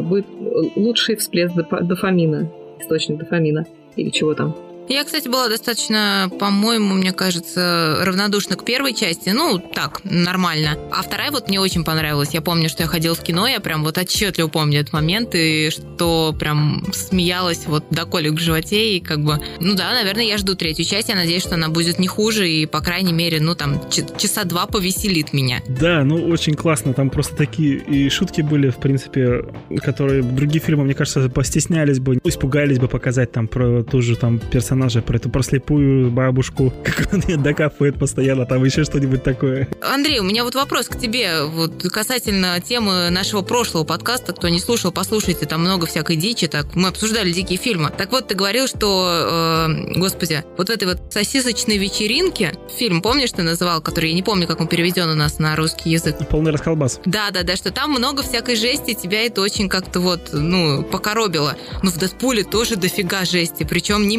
будет 0.03 0.27
лучший 0.75 1.15
всплеск 1.15 1.55
дофамина, 1.83 2.51
источник 2.87 3.19
дофамина 3.19 3.67
или 3.97 4.11
чего 4.11 4.35
там. 4.35 4.55
Я, 4.89 5.05
кстати, 5.05 5.27
была 5.27 5.49
достаточно, 5.49 6.31
по-моему, 6.39 6.95
мне 6.95 7.13
кажется, 7.13 7.99
равнодушна 8.03 8.55
к 8.55 8.65
первой 8.65 8.95
части. 8.95 9.31
Ну, 9.31 9.59
так, 9.59 10.01
нормально. 10.05 10.79
А 10.93 11.03
вторая 11.03 11.33
вот 11.33 11.49
мне 11.49 11.61
очень 11.61 11.85
понравилась. 11.85 12.31
Я 12.33 12.41
помню, 12.41 12.69
что 12.69 12.85
я 12.85 12.89
ходила 12.89 13.17
в 13.17 13.23
кино, 13.23 13.49
я 13.49 13.59
прям 13.59 13.83
вот 13.83 13.99
отчетливо 13.99 14.47
помню 14.47 14.81
этот 14.81 14.93
момент, 14.93 15.35
и 15.35 15.71
что 15.71 16.33
прям 16.39 16.87
смеялась 16.93 17.67
вот 17.67 17.85
до 17.91 18.05
колик 18.05 18.35
в 18.35 18.39
животе, 18.39 18.97
и 18.97 19.01
как 19.01 19.25
бы, 19.25 19.41
ну 19.59 19.75
да, 19.75 19.93
наверное, 19.93 20.25
я 20.25 20.39
жду 20.39 20.55
третью 20.55 20.85
часть, 20.85 21.09
я 21.09 21.17
надеюсь, 21.17 21.43
что 21.43 21.57
она 21.57 21.69
будет 21.69 21.99
не 21.99 22.07
хуже, 22.07 22.49
и, 22.49 22.67
по 22.67 22.81
крайней 22.81 23.13
мере, 23.13 23.41
ну 23.41 23.57
там, 23.57 23.83
часа 23.91 24.45
два 24.45 24.67
повеселит 24.67 25.33
меня. 25.33 25.63
Да, 25.69 26.05
ну 26.05 26.29
очень 26.29 26.55
классно, 26.55 26.95
там 26.95 27.11
просто 27.11 27.35
такие 27.35 27.79
и 27.79 28.09
шутки 28.09 28.41
были, 28.41 28.71
в 28.71 28.77
принципе, 28.77 29.47
которые 29.83 30.23
другие 30.23 30.63
фильмы, 30.63 30.85
мне 30.85 30.95
кажется, 30.95 31.29
постеснялись 31.29 31.99
бы, 31.99 32.21
испугались 32.23 32.79
бы 32.79 32.87
показать 32.87 33.33
там 33.33 33.49
про 33.49 33.83
ту 33.83 34.01
же 34.01 34.15
там 34.15 34.39
персонаж 34.39 34.76
персонажа, 34.77 35.01
про 35.01 35.17
эту 35.17 35.31
прослепую 35.31 36.11
бабушку, 36.11 36.73
как 36.85 37.15
он 37.15 37.23
ее 37.27 37.37
докапывает 37.37 37.99
постоянно, 37.99 38.45
там 38.45 38.65
еще 38.65 38.85
что-нибудь 38.85 39.23
такое. 39.23 39.69
Андрей, 39.81 40.21
у 40.21 40.25
меня 40.25 40.45
вот 40.45 40.55
вопрос 40.55 40.89
к 40.89 40.99
тебе, 40.99 41.45
вот 41.45 41.83
касательно 41.83 42.61
темы 42.61 43.09
нашего 43.11 43.43
прошлого 43.43 43.85
подкаста, 43.85 44.33
кто 44.33 44.49
не 44.49 44.61
слушал, 44.61 44.93
послушайте, 44.93 45.47
там 45.47 45.63
много 45.63 45.87
всякой 45.87 46.17
дичи, 46.17 46.47
так 46.47 46.75
мы 46.75 46.89
обсуждали 46.89 47.33
дикие 47.33 47.59
фильмы. 47.59 47.91
Так 47.97 48.13
вот, 48.13 48.29
ты 48.29 48.35
говорил, 48.35 48.67
что, 48.67 49.67
э, 49.69 49.99
господи, 49.99 50.45
вот 50.59 50.69
в 50.69 50.71
этой 50.71 50.89
вот 50.89 50.99
сосисочной 51.11 51.79
вечеринке, 51.79 52.55
фильм, 52.77 53.01
помнишь, 53.01 53.33
ты 53.33 53.43
называл, 53.43 53.81
который, 53.81 54.11
я 54.11 54.15
не 54.15 54.23
помню, 54.23 54.47
как 54.47 54.61
он 54.61 54.67
переведен 54.67 55.09
у 55.09 55.15
нас 55.15 55.39
на 55.39 55.57
русский 55.57 55.91
язык. 55.91 56.17
Полный 56.29 56.53
расколбас. 56.53 57.01
Да, 57.07 57.31
да, 57.31 57.43
да, 57.43 57.57
что 57.57 57.71
там 57.71 57.93
много 57.93 58.23
всякой 58.23 58.57
жести, 58.57 58.95
тебя 58.95 59.25
это 59.25 59.41
очень 59.41 59.69
как-то 59.69 60.01
вот, 60.01 60.31
ну, 60.33 60.83
покоробило. 60.83 61.57
Ну, 61.83 61.91
в 61.91 61.97
Дэдпуле 61.97 62.45
тоже 62.45 62.77
дофига 62.77 63.25
жести, 63.25 63.65
причем 63.65 64.07
не 64.07 64.17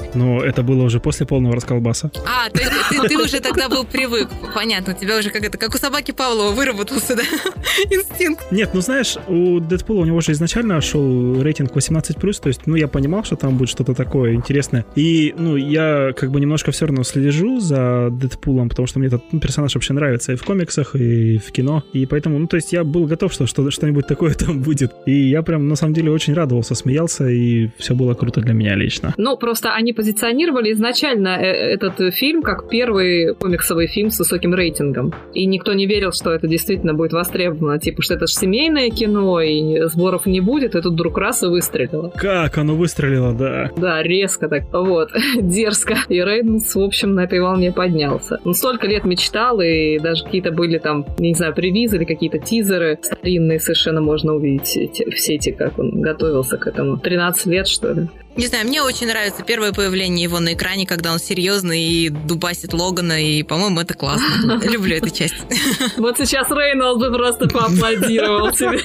меньшей. 0.00 0.18
Но 0.18 0.42
это 0.42 0.62
было 0.62 0.84
уже 0.84 1.00
после 1.00 1.26
полного 1.26 1.54
расколбаса. 1.54 2.10
А, 2.26 2.50
ты, 2.50 2.64
ты, 2.90 3.08
ты 3.08 3.18
уже 3.18 3.40
тогда 3.40 3.68
был 3.68 3.84
привык. 3.84 4.28
Понятно, 4.54 4.94
у 4.94 4.96
тебя 4.96 5.18
уже 5.18 5.30
как 5.30 5.44
это, 5.44 5.58
как 5.58 5.74
у 5.74 5.78
собаки 5.78 6.12
Павлова 6.12 6.52
выработался, 6.52 7.16
да? 7.16 7.22
Инстинкт. 7.90 8.44
Нет, 8.50 8.70
ну 8.74 8.80
знаешь, 8.80 9.16
у 9.28 9.60
Дэдпула 9.60 10.02
у 10.02 10.04
него 10.04 10.20
же 10.20 10.32
изначально 10.32 10.80
шел 10.80 11.42
рейтинг 11.42 11.72
18+, 11.72 12.40
то 12.40 12.48
есть, 12.48 12.66
ну, 12.66 12.76
я 12.76 12.88
понимал, 12.88 13.24
что 13.24 13.36
там 13.36 13.56
будет 13.56 13.68
что-то 13.68 13.94
такое 13.94 14.34
интересное. 14.34 14.84
И, 14.94 15.34
ну, 15.36 15.56
я 15.56 16.12
как 16.16 16.30
бы 16.30 16.40
немножко 16.40 16.70
все 16.72 16.86
равно 16.86 17.02
слежу 17.04 17.60
за 17.60 18.08
Дэдпулом, 18.10 18.68
потому 18.68 18.86
что 18.86 18.98
мне 18.98 19.08
этот 19.08 19.24
ну, 19.32 19.40
персонаж 19.40 19.74
вообще 19.74 19.92
нравится 19.92 20.32
и 20.32 20.36
в 20.36 20.44
комиксах, 20.44 20.94
и 20.94 21.38
в 21.38 21.52
кино. 21.52 21.82
И 21.92 22.06
поэтому, 22.06 22.38
ну, 22.38 22.46
то 22.46 22.56
есть 22.56 22.72
я 22.72 22.84
был 22.84 23.06
готов, 23.06 23.32
что, 23.32 23.46
что 23.46 23.70
что-нибудь 23.70 24.06
такое 24.06 24.34
там 24.38 24.60
будет. 24.60 24.92
И 25.06 25.28
я 25.28 25.42
прям, 25.42 25.68
на 25.68 25.76
самом 25.76 25.94
деле, 25.94 26.10
очень 26.10 26.34
радовался, 26.34 26.74
смеялся, 26.74 27.28
и 27.28 27.70
все 27.78 27.94
было 27.94 28.14
круто 28.14 28.40
для 28.40 28.54
меня 28.54 28.74
лично. 28.74 29.14
Ну, 29.16 29.36
просто 29.36 29.72
они 29.74 29.85
позиционировали 29.92 30.72
изначально 30.72 31.28
э, 31.28 31.74
этот 31.74 32.14
фильм 32.14 32.42
как 32.42 32.68
первый 32.68 33.34
комиксовый 33.34 33.86
фильм 33.86 34.10
с 34.10 34.18
высоким 34.18 34.54
рейтингом. 34.54 35.12
И 35.34 35.46
никто 35.46 35.72
не 35.72 35.86
верил, 35.86 36.12
что 36.12 36.32
это 36.32 36.46
действительно 36.46 36.94
будет 36.94 37.12
востребовано. 37.12 37.78
Типа, 37.78 38.02
что 38.02 38.14
это 38.14 38.26
же 38.26 38.34
семейное 38.34 38.90
кино, 38.90 39.40
и 39.40 39.86
сборов 39.88 40.26
не 40.26 40.40
будет, 40.40 40.74
и 40.74 40.80
тут 40.80 40.94
вдруг 40.94 41.18
раз 41.18 41.42
и 41.42 41.46
выстрелило. 41.46 42.12
Как 42.16 42.58
оно 42.58 42.74
выстрелило, 42.74 43.32
да. 43.32 43.70
Да, 43.76 44.02
резко 44.02 44.48
так, 44.48 44.64
вот, 44.72 45.10
дерзко. 45.40 45.96
И 46.08 46.20
Рейнс, 46.20 46.74
в 46.74 46.80
общем, 46.80 47.14
на 47.14 47.24
этой 47.24 47.40
волне 47.40 47.72
поднялся. 47.72 48.40
Он 48.44 48.54
столько 48.54 48.86
лет 48.86 49.04
мечтал, 49.04 49.60
и 49.60 49.98
даже 49.98 50.24
какие-то 50.24 50.50
были 50.50 50.78
там, 50.78 51.06
не 51.18 51.34
знаю, 51.34 51.54
привизы 51.54 51.96
или 51.96 52.04
какие-то 52.04 52.38
тизеры 52.38 52.98
старинные 53.02 53.60
совершенно 53.60 54.00
можно 54.00 54.34
увидеть 54.34 55.02
в 55.06 55.18
сети, 55.18 55.52
как 55.52 55.78
он 55.78 56.00
готовился 56.00 56.56
к 56.56 56.66
этому. 56.66 56.98
13 56.98 57.46
лет, 57.46 57.68
что 57.68 57.92
ли. 57.92 58.08
Не 58.36 58.48
знаю, 58.48 58.66
мне 58.66 58.82
очень 58.82 59.06
нравится 59.06 59.42
первое 59.42 59.72
появление 59.72 60.24
его 60.24 60.40
на 60.40 60.52
экране, 60.52 60.86
когда 60.86 61.12
он 61.12 61.18
серьезный 61.18 61.82
и 61.82 62.08
дубасит 62.10 62.74
Логана, 62.74 63.22
и, 63.22 63.42
по-моему, 63.42 63.80
это 63.80 63.94
классно. 63.94 64.60
Люблю 64.70 64.96
эту 64.96 65.10
часть. 65.10 65.34
Вот 65.96 66.18
сейчас 66.18 66.50
Рейнольд 66.50 66.98
бы 66.98 67.16
просто 67.16 67.48
поаплодировал 67.48 68.50
тебе, 68.52 68.80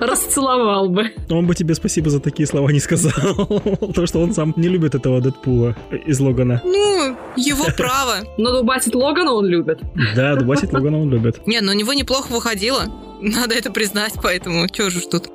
расцеловал 0.00 0.88
бы. 0.90 1.12
Он 1.30 1.46
бы 1.46 1.54
тебе 1.54 1.74
спасибо 1.74 2.10
за 2.10 2.20
такие 2.20 2.46
слова 2.46 2.68
не 2.70 2.80
сказал, 2.80 3.34
потому 3.80 4.06
что 4.06 4.20
он 4.20 4.34
сам 4.34 4.52
не 4.56 4.68
любит 4.68 4.94
этого 4.94 5.20
Дэдпула 5.20 5.76
из 6.06 6.20
Логана. 6.20 6.60
Ну, 6.64 7.16
его 7.36 7.64
право. 7.76 8.16
Но 8.36 8.52
дубасит 8.52 8.94
Логана 8.94 9.32
он 9.32 9.46
любит. 9.46 9.80
Да, 10.14 10.36
дубасит 10.36 10.72
Логана 10.72 11.00
он 11.00 11.10
любит. 11.10 11.46
Не, 11.46 11.60
ну 11.60 11.72
у 11.72 11.74
него 11.74 11.94
неплохо 11.94 12.30
выходило. 12.30 12.84
Надо 13.22 13.54
это 13.54 13.70
признать, 13.70 14.14
поэтому 14.22 14.68
чё 14.68 14.90
же 14.90 15.00
тут. 15.00 15.30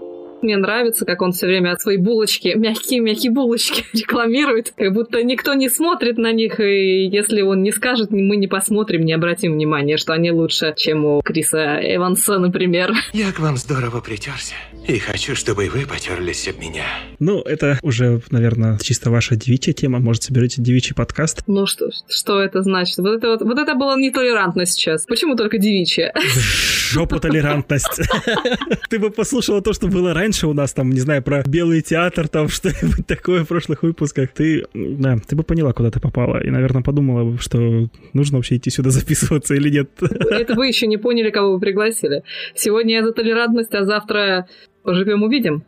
Мне 0.46 0.58
нравится, 0.58 1.06
как 1.06 1.24
он 1.24 1.32
все 1.32 1.48
время 1.48 1.76
свои 1.76 1.98
булочки, 1.98 2.54
мягкие-мягкие 2.56 3.32
булочки 3.32 3.84
рекламирует, 3.94 4.74
как 4.78 4.94
будто 4.94 5.24
никто 5.24 5.56
не 5.56 5.70
смотрит 5.70 6.20
на 6.20 6.32
них, 6.32 6.60
и 6.60 7.08
если 7.08 7.42
он 7.42 7.64
не 7.64 7.72
скажет, 7.72 8.12
мы 8.12 8.38
не 8.38 8.46
посмотрим, 8.46 9.06
не 9.06 9.14
обратим 9.14 9.54
внимания, 9.54 9.98
что 9.98 10.14
они 10.14 10.30
лучше, 10.30 10.76
чем 10.78 11.04
у 11.04 11.22
Криса 11.24 11.80
Эванса, 11.82 12.38
например. 12.38 12.94
Я 13.14 13.32
к 13.32 13.40
вам 13.40 13.58
здорово 13.58 14.02
притерся, 14.02 14.54
и 14.88 15.00
хочу, 15.00 15.36
чтобы 15.36 15.66
и 15.66 15.70
вы 15.70 15.88
потерлись 15.88 16.48
об 16.48 16.60
меня. 16.60 16.86
Ну, 17.18 17.42
это 17.42 17.80
уже, 17.82 18.22
наверное, 18.30 18.78
чисто 18.78 19.10
ваша 19.10 19.36
девичья 19.36 19.74
тема, 19.74 19.98
может, 19.98 20.22
соберете 20.22 20.62
девичий 20.62 20.94
подкаст. 20.94 21.42
Ну 21.48 21.66
что, 21.66 21.90
что 22.08 22.40
это 22.40 22.62
значит? 22.62 23.00
Вот 23.00 23.18
это, 23.18 23.30
вот, 23.30 23.42
вот 23.42 23.58
это 23.58 23.74
было 23.74 23.98
нетолерантно 23.98 24.68
сейчас. 24.68 25.08
Почему 25.08 25.36
только 25.36 25.58
девичья? 25.58 26.14
Жопу 26.96 27.20
толерантность. 27.20 28.02
Ты 28.90 29.00
бы 29.00 29.10
послушала 29.10 29.62
то, 29.62 29.74
что 29.74 29.88
было 29.88 30.14
раньше 30.14 30.48
у 30.48 30.54
нас, 30.54 30.74
там, 30.74 30.92
не 30.92 31.00
знаю, 31.02 31.22
про 31.22 31.44
белый 31.46 31.82
театр, 31.82 32.28
там, 32.28 32.48
что-нибудь 32.50 33.06
такое 33.06 33.44
в 33.44 33.48
прошлых 33.48 33.84
выпусках. 33.84 34.32
Ты, 34.32 34.66
да, 34.74 35.18
ты 35.18 35.36
бы 35.36 35.44
поняла, 35.44 35.74
куда 35.74 35.92
ты 35.92 36.00
попала. 36.00 36.42
И, 36.42 36.50
наверное, 36.50 36.84
подумала, 36.84 37.38
что 37.40 37.90
нужно 38.14 38.38
вообще 38.38 38.56
идти 38.56 38.70
сюда 38.70 38.90
записываться 38.92 39.56
или 39.56 39.70
нет. 39.70 39.90
Это 40.02 40.56
вы 40.56 40.68
еще 40.68 40.88
не 40.88 40.98
поняли, 40.98 41.32
кого 41.32 41.54
вы 41.54 41.60
пригласили. 41.60 42.24
Сегодня 42.56 42.96
я 42.96 43.04
за 43.04 43.12
толерантность, 43.12 43.74
а 43.74 43.84
завтра 43.84 44.48
поживем 44.84 45.24
увидим. 45.24 45.64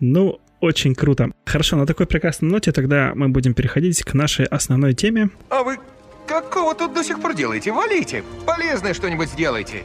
Ну, 0.00 0.40
очень 0.60 0.94
круто. 0.94 1.30
Хорошо, 1.44 1.76
на 1.76 1.86
такой 1.86 2.06
прекрасной 2.06 2.50
ноте 2.50 2.72
тогда 2.72 3.12
мы 3.14 3.28
будем 3.28 3.54
переходить 3.54 4.02
к 4.02 4.14
нашей 4.14 4.46
основной 4.46 4.94
теме. 4.94 5.30
А 5.50 5.62
вы 5.62 5.76
какого 6.26 6.74
тут 6.74 6.94
до 6.94 7.04
сих 7.04 7.20
пор 7.20 7.34
делаете? 7.34 7.72
Валите! 7.72 8.22
Полезное 8.46 8.94
что-нибудь 8.94 9.28
сделайте! 9.28 9.84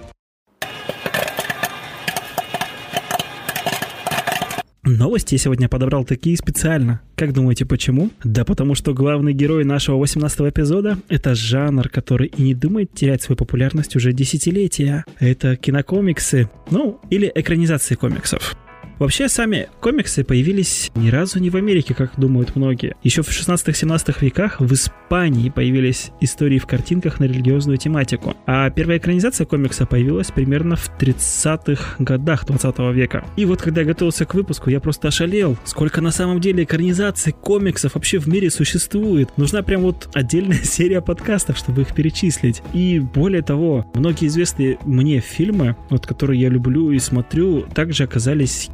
Новости 4.86 5.36
я 5.36 5.38
сегодня 5.38 5.70
подобрал 5.70 6.04
такие 6.04 6.36
специально. 6.36 7.00
Как 7.16 7.32
думаете, 7.32 7.66
почему? 7.66 8.10
Да 8.26 8.44
потому 8.44 8.76
что 8.76 8.94
главный 8.94 9.32
герой 9.32 9.64
нашего 9.64 9.96
18 9.98 10.42
эпизода— 10.42 10.98
это 11.08 11.36
жанр, 11.36 11.88
который 11.88 12.28
и 12.28 12.44
не 12.44 12.54
думает 12.54 12.94
терять 12.94 13.22
свою 13.22 13.38
популярность 13.38 13.96
уже 13.96 14.12
десятилетия. 14.12 15.06
Это 15.20 15.56
кинокомиксы, 15.56 16.50
ну, 16.70 17.00
или 17.10 17.32
экранизации 17.34 17.96
комиксов. 17.96 18.58
Вообще, 19.04 19.28
сами 19.28 19.68
комиксы 19.82 20.24
появились 20.24 20.90
ни 20.96 21.10
разу 21.10 21.38
не 21.40 21.50
в 21.50 21.58
Америке, 21.58 21.94
как 21.94 22.18
думают 22.18 22.56
многие. 22.56 22.96
Еще 23.04 23.22
в 23.22 23.28
16-17 23.28 24.16
веках 24.22 24.62
в 24.62 24.74
Испании 24.74 25.50
появились 25.50 26.12
истории 26.22 26.58
в 26.58 26.66
картинках 26.66 27.20
на 27.20 27.26
религиозную 27.26 27.78
тематику. 27.78 28.34
А 28.46 28.70
первая 28.70 29.00
экранизация 29.00 29.46
комикса 29.46 29.86
появилась 29.86 30.32
примерно 30.32 30.78
в 30.78 30.90
30-х 30.98 31.96
годах 32.00 32.46
20 32.46 32.80
века. 32.94 33.26
И 33.36 33.44
вот 33.44 33.62
когда 33.62 33.82
я 33.82 33.88
готовился 33.88 34.26
к 34.26 34.36
выпуску, 34.36 34.70
я 34.70 34.80
просто 34.80 35.10
ошалел, 35.10 35.58
сколько 35.66 36.00
на 36.00 36.12
самом 36.12 36.40
деле 36.40 36.64
экранизаций 36.64 37.34
комиксов 37.34 37.96
вообще 37.96 38.20
в 38.20 38.28
мире 38.30 38.50
существует. 38.50 39.30
Нужна 39.36 39.64
прям 39.64 39.82
вот 39.82 40.08
отдельная 40.14 40.60
серия 40.64 41.02
подкастов, 41.02 41.58
чтобы 41.58 41.82
их 41.82 41.94
перечислить. 41.94 42.64
И 42.72 43.02
более 43.02 43.42
того, 43.42 43.86
многие 43.96 44.28
известные 44.28 44.78
мне 44.86 45.20
фильмы, 45.20 45.76
вот 45.90 46.08
которые 46.08 46.40
я 46.40 46.48
люблю 46.48 46.92
и 46.92 47.00
смотрю, 47.00 47.64
также 47.64 48.06
оказались 48.06 48.70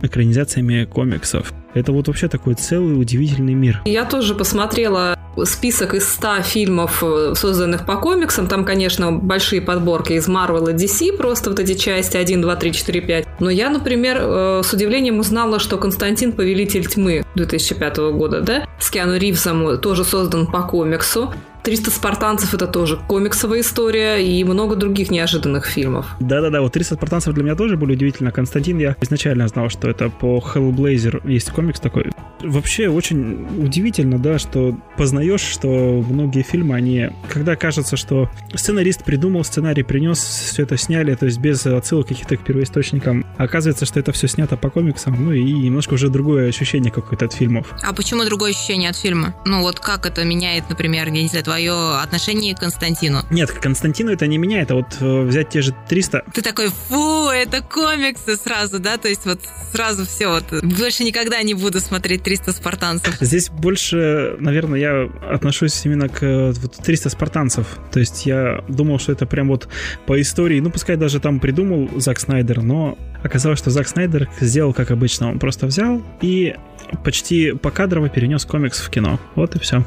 комиксов. 0.86 1.54
Это 1.74 1.92
вот 1.92 2.08
вообще 2.08 2.28
такой 2.28 2.56
целый 2.56 3.00
удивительный 3.00 3.54
мир. 3.54 3.82
Я 3.86 4.06
тоже 4.06 4.36
посмотрела 4.36 5.16
список 5.46 5.94
из 5.94 6.08
100 6.10 6.42
фильмов, 6.42 7.04
э, 7.04 7.34
созданных 7.36 7.86
по 7.86 7.98
комиксам. 7.98 8.48
Там, 8.48 8.66
конечно, 8.66 9.12
большие 9.12 9.62
подборки 9.62 10.14
из 10.14 10.28
Marvel 10.28 10.72
и 10.72 10.74
DC, 10.74 11.16
просто 11.16 11.52
вот 11.52 11.60
эти 11.60 11.76
части 11.76 12.18
1, 12.18 12.42
2, 12.42 12.56
3, 12.56 12.74
4, 12.74 13.02
5. 13.02 13.28
Но 13.40 13.50
я, 13.50 13.70
например, 13.70 14.18
э, 14.20 14.62
с 14.64 14.74
удивлением 14.74 15.20
узнала, 15.20 15.60
что 15.60 15.78
Константин 15.78 16.32
Повелитель 16.32 16.86
тьмы 16.86 17.24
2005 17.36 18.12
года, 18.12 18.42
да, 18.42 18.66
с 18.80 18.90
Киану 18.90 19.18
Ривзом 19.18 19.78
тоже 19.80 20.04
создан 20.04 20.48
по 20.48 20.64
комиксу. 20.64 21.34
300 21.70 21.92
спартанцев 21.92 22.56
это 22.56 22.66
тоже 22.66 22.98
комиксовая 23.08 23.60
история 23.60 24.18
и 24.18 24.44
много 24.44 24.76
других 24.76 25.12
неожиданных 25.12 25.68
фильмов. 25.68 26.08
Да-да-да, 26.20 26.62
вот 26.62 26.74
300 26.74 26.96
спартанцев 26.96 27.36
для 27.36 27.44
меня 27.44 27.54
тоже 27.54 27.78
были 27.78 27.94
удивительно. 27.94 28.32
Константин, 28.32 28.80
я 28.80 28.96
изначально 29.02 29.48
знал, 29.48 29.70
что 29.70 29.88
это 29.88 30.10
по 30.10 30.40
Hellblazer 30.40 31.30
есть 31.30 31.52
комикс 31.52 31.80
такой. 31.80 32.10
Вообще 32.42 32.90
очень 32.90 33.46
удивительно, 33.64 34.18
да, 34.18 34.40
что 34.40 34.76
познаешь, 34.98 35.42
что 35.42 35.68
многие 36.10 36.42
фильмы, 36.42 36.76
они, 36.76 37.10
когда 37.28 37.56
кажется, 37.56 37.98
что 37.98 38.32
сценарист 38.56 39.04
придумал 39.04 39.44
сценарий, 39.44 39.84
принес, 39.84 40.18
все 40.18 40.64
это 40.64 40.76
сняли, 40.76 41.14
то 41.14 41.28
есть 41.28 41.38
без 41.38 41.64
отсылок 41.68 42.08
каких-то 42.08 42.36
к 42.38 42.44
первоисточникам, 42.44 43.28
оказывается, 43.38 43.86
что 43.86 44.00
это 44.00 44.12
все 44.12 44.28
снято 44.28 44.58
по 44.58 44.72
комиксам, 44.72 45.24
ну 45.24 45.34
и 45.34 45.44
немножко 45.54 45.94
уже 45.94 46.10
другое 46.10 46.50
ощущение 46.50 46.92
какое-то 46.92 47.26
от 47.26 47.34
фильмов. 47.34 47.74
А 47.84 47.94
почему 47.94 48.24
другое 48.24 48.52
ощущение 48.52 48.90
от 48.90 48.96
фильма? 48.96 49.36
Ну 49.46 49.62
вот 49.62 49.80
как 49.80 50.08
это 50.08 50.24
меняет, 50.24 50.64
например, 50.70 51.08
я 51.08 51.22
не 51.22 51.28
знаю, 51.28 51.44
твое 51.44 51.59
отношение 51.68 52.56
к 52.56 52.60
Константину? 52.60 53.22
Нет, 53.30 53.52
к 53.52 53.60
Константину 53.60 54.12
это 54.12 54.28
не 54.28 54.38
меняет, 54.38 54.72
а 54.72 54.76
вот 54.76 54.98
э, 55.00 55.22
взять 55.24 55.50
те 55.50 55.62
же 55.62 55.76
300... 55.88 56.24
Ты 56.34 56.42
такой, 56.42 56.70
фу, 56.70 57.30
это 57.30 57.62
комиксы 57.62 58.36
сразу, 58.36 58.80
да? 58.80 58.98
То 58.98 59.08
есть 59.08 59.26
вот 59.26 59.40
сразу 59.72 60.06
все, 60.06 60.28
вот 60.28 60.64
больше 60.64 61.04
никогда 61.04 61.42
не 61.42 61.54
буду 61.54 61.80
смотреть 61.80 62.24
300 62.24 62.54
спартанцев. 62.54 63.18
Здесь 63.20 63.50
больше, 63.50 64.36
наверное, 64.40 64.80
я 64.80 65.10
отношусь 65.34 65.86
именно 65.86 66.10
к 66.10 66.24
э, 66.24 66.52
вот, 66.52 66.78
300 66.78 67.10
спартанцев. 67.10 67.68
То 67.92 68.00
есть 68.00 68.26
я 68.26 68.64
думал, 68.68 69.00
что 69.00 69.12
это 69.12 69.26
прям 69.26 69.48
вот 69.48 69.68
по 70.06 70.20
истории, 70.20 70.60
ну 70.60 70.70
пускай 70.70 70.96
даже 70.96 71.20
там 71.20 71.40
придумал 71.40 71.90
Зак 72.00 72.20
Снайдер, 72.20 72.62
но 72.62 72.98
оказалось, 73.24 73.60
что 73.60 73.70
Зак 73.70 73.88
Снайдер 73.88 74.30
сделал 74.40 74.74
как 74.74 74.92
обычно. 74.92 75.30
Он 75.30 75.40
просто 75.40 75.68
взял 75.68 76.02
и 76.22 76.56
почти 77.04 77.52
покадрово 77.52 78.10
перенес 78.10 78.46
комикс 78.46 78.80
в 78.80 78.90
кино. 78.90 79.20
Вот 79.36 79.56
и 79.56 79.60
все. 79.60 79.84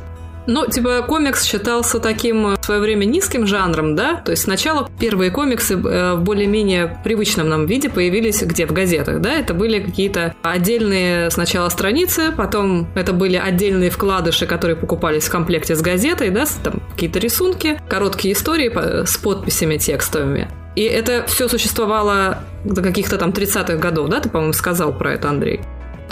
Ну, 0.46 0.66
типа, 0.66 1.02
комикс 1.06 1.44
считался 1.44 2.00
таким 2.00 2.46
э, 2.48 2.56
в 2.60 2.64
свое 2.64 2.80
время 2.80 3.04
низким 3.04 3.46
жанром, 3.46 3.94
да? 3.94 4.16
То 4.16 4.32
есть 4.32 4.42
сначала 4.42 4.88
первые 4.98 5.30
комиксы 5.30 5.74
э, 5.74 6.14
в 6.14 6.22
более-менее 6.22 7.00
привычном 7.04 7.48
нам 7.48 7.66
виде 7.66 7.88
появились 7.88 8.42
где? 8.42 8.66
В 8.66 8.72
газетах, 8.72 9.20
да? 9.20 9.32
Это 9.32 9.54
были 9.54 9.80
какие-то 9.80 10.34
отдельные 10.42 11.30
сначала 11.30 11.68
страницы, 11.68 12.32
потом 12.36 12.88
это 12.94 13.12
были 13.12 13.36
отдельные 13.36 13.90
вкладыши, 13.90 14.46
которые 14.46 14.76
покупались 14.76 15.24
в 15.24 15.30
комплекте 15.30 15.76
с 15.76 15.80
газетой, 15.80 16.30
да? 16.30 16.44
Там 16.62 16.82
какие-то 16.92 17.18
рисунки, 17.18 17.80
короткие 17.88 18.34
истории 18.34 18.70
с 19.04 19.16
подписями 19.16 19.76
текстовыми. 19.76 20.48
И 20.74 20.82
это 20.82 21.24
все 21.26 21.48
существовало 21.48 22.38
до 22.64 22.82
каких-то 22.82 23.18
там 23.18 23.30
30-х 23.30 23.76
годов, 23.76 24.08
да? 24.08 24.20
Ты, 24.20 24.28
по-моему, 24.28 24.52
сказал 24.52 24.92
про 24.92 25.12
это, 25.12 25.28
Андрей. 25.28 25.60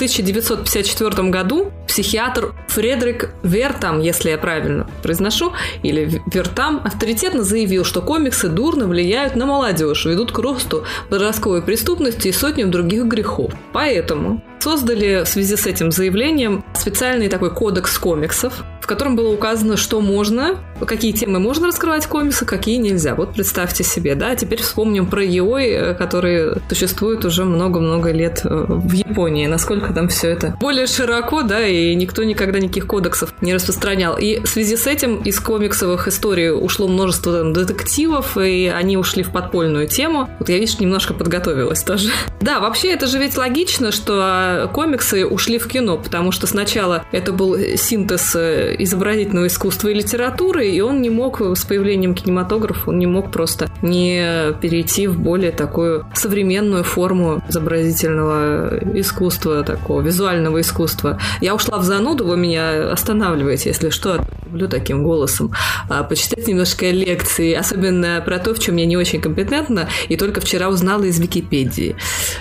1954 0.01 1.29
году 1.29 1.73
психиатр 1.87 2.55
Фредерик 2.69 3.35
Вертам, 3.43 4.01
если 4.01 4.31
я 4.31 4.39
правильно 4.39 4.89
произношу, 5.03 5.53
или 5.83 6.23
Вертам, 6.33 6.81
авторитетно 6.83 7.43
заявил, 7.43 7.85
что 7.85 8.01
комиксы 8.01 8.49
дурно 8.49 8.87
влияют 8.87 9.37
на 9.37 9.45
молодежь, 9.45 10.07
ведут 10.07 10.33
к 10.33 10.39
росту 10.39 10.85
подростковой 11.11 11.61
преступности 11.61 12.29
и 12.29 12.33
сотням 12.33 12.71
других 12.71 13.05
грехов. 13.05 13.53
Поэтому 13.75 14.43
создали 14.63 15.25
в 15.25 15.29
связи 15.29 15.57
с 15.57 15.67
этим 15.67 15.91
заявлением 15.91 16.65
специальный 16.75 17.29
такой 17.29 17.51
кодекс 17.51 17.99
комиксов, 17.99 18.65
в 18.81 18.87
котором 18.87 19.17
было 19.17 19.33
указано, 19.33 19.77
что 19.77 20.01
можно, 20.01 20.57
какие 20.87 21.13
темы 21.13 21.39
можно 21.39 21.69
раскрывать 21.69 22.05
в 22.05 22.09
комиксах, 22.09 22.49
какие 22.49 22.77
нельзя. 22.77 23.15
Вот 23.15 23.35
представьте 23.35 23.85
себе, 23.85 24.15
да. 24.15 24.35
Теперь 24.35 24.63
вспомним 24.63 25.07
про 25.07 25.23
Йой, 25.23 25.67
э, 25.69 25.95
который 25.95 26.61
существует 26.69 27.25
уже 27.25 27.45
много-много 27.45 28.11
лет 28.11 28.41
э, 28.45 28.49
в 28.49 28.93
Японии. 28.93 29.47
Насколько 29.47 29.93
там 29.93 30.09
все 30.09 30.31
это 30.31 30.57
более 30.61 30.87
широко, 30.87 31.43
да, 31.43 31.67
и 31.67 31.95
никто 31.95 32.25
никогда 32.25 32.59
никаких 32.59 32.87
кодексов 32.87 33.35
не 33.41 33.55
распространял. 33.55 34.17
И 34.17 34.41
в 34.41 34.47
связи 34.47 34.77
с 34.77 34.87
этим 34.87 35.17
из 35.23 35.39
комиксовых 35.41 36.09
историй 36.09 36.51
ушло 36.51 36.89
множество 36.89 37.39
там, 37.39 37.53
детективов, 37.53 38.37
и 38.39 38.67
они 38.67 38.97
ушли 38.97 39.23
в 39.23 39.31
подпольную 39.31 39.87
тему. 39.87 40.29
Вот 40.39 40.49
я, 40.49 40.59
видишь, 40.59 40.81
немножко 40.81 41.15
подготовилась 41.15 41.83
тоже. 41.83 42.09
Да, 42.41 42.59
вообще 42.59 42.93
это 42.95 43.07
же 43.07 43.19
ведь 43.19 43.37
логично, 43.37 43.93
что 43.93 44.50
комиксы 44.73 45.27
ушли 45.27 45.59
в 45.59 45.67
кино, 45.69 45.97
потому 45.99 46.33
что 46.33 46.47
сначала 46.47 47.05
это 47.13 47.33
был 47.33 47.57
синтез 47.77 48.35
э, 48.35 48.77
изобразительного 48.79 49.47
искусства 49.47 49.89
и 49.89 49.95
литературы, 49.95 50.69
и 50.69 50.81
он 50.81 51.03
не 51.03 51.11
мог 51.11 51.41
с 51.41 51.65
появлением 51.65 52.15
кинематографа, 52.15 52.91
он 52.91 52.99
не 52.99 53.07
мог 53.07 53.31
просто 53.31 53.69
не 53.83 54.53
перейти 54.61 55.07
в 55.07 55.19
более 55.19 55.53
такую 55.53 56.07
современную 56.15 56.85
форму 56.85 57.43
изобразительного 57.49 58.79
искусства, 58.95 59.63
такого 59.63 60.01
визуального 60.03 60.61
искусства. 60.61 61.19
Я 61.41 61.55
ушла 61.55 61.79
в 61.79 61.85
зануду, 61.85 62.27
вы 62.27 62.37
меня 62.37 62.91
останавливаете, 62.93 63.71
если 63.71 63.91
что, 63.91 64.25
люблю 64.47 64.69
таким 64.69 65.03
голосом. 65.03 65.53
А, 65.89 66.03
почитать 66.03 66.47
немножко 66.47 66.91
лекции, 66.91 67.53
особенно 67.53 68.23
про 68.25 68.39
то, 68.39 68.55
в 68.55 68.59
чем 68.59 68.77
я 68.77 68.87
не 68.87 68.97
очень 68.97 69.21
компетентна, 69.21 69.89
и 70.09 70.17
только 70.17 70.41
вчера 70.41 70.69
узнала 70.69 71.05
из 71.05 71.19
Википедии. 71.21 71.97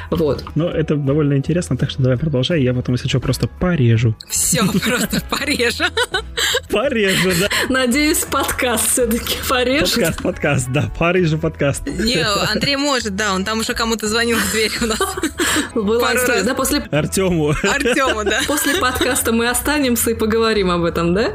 Вот. 0.10 0.44
Ну, 0.56 0.68
это 0.68 0.96
довольно 0.96 1.36
интересно, 1.36 1.78
так 1.78 1.90
что 1.90 1.99
давай 2.00 2.18
продолжай, 2.18 2.62
я 2.62 2.74
потом, 2.74 2.96
если 2.96 3.08
что, 3.08 3.20
просто 3.20 3.48
порежу. 3.48 4.16
Все, 4.28 4.66
просто 4.86 5.22
порежу. 5.30 5.84
Порежу, 6.70 7.32
да. 7.40 7.50
Надеюсь, 7.70 8.20
подкаст 8.20 8.92
все-таки 8.92 9.38
порежет. 9.48 9.96
Подкаст, 9.96 10.24
подкаст, 10.24 10.70
да, 10.70 10.92
порежу 10.98 11.38
подкаст. 11.38 11.86
Не, 11.86 12.26
Андрей 12.52 12.78
может, 12.78 13.16
да, 13.16 13.34
он 13.34 13.44
там 13.44 13.60
уже 13.60 13.74
кому-то 13.74 14.08
звонил 14.08 14.38
в 14.38 14.52
дверь 14.52 14.72
у 14.82 14.86
нас. 14.86 15.00
Была 15.76 16.16
история, 16.16 16.44
да, 16.44 16.56
после... 16.56 16.80
Артему. 16.92 17.50
Артему, 17.50 18.24
да. 18.24 18.40
После 18.48 18.76
подкаста 18.80 19.32
мы 19.32 19.50
останемся 19.50 20.12
и 20.12 20.14
поговорим 20.14 20.72
об 20.72 20.84
этом, 20.84 21.14
да? 21.14 21.34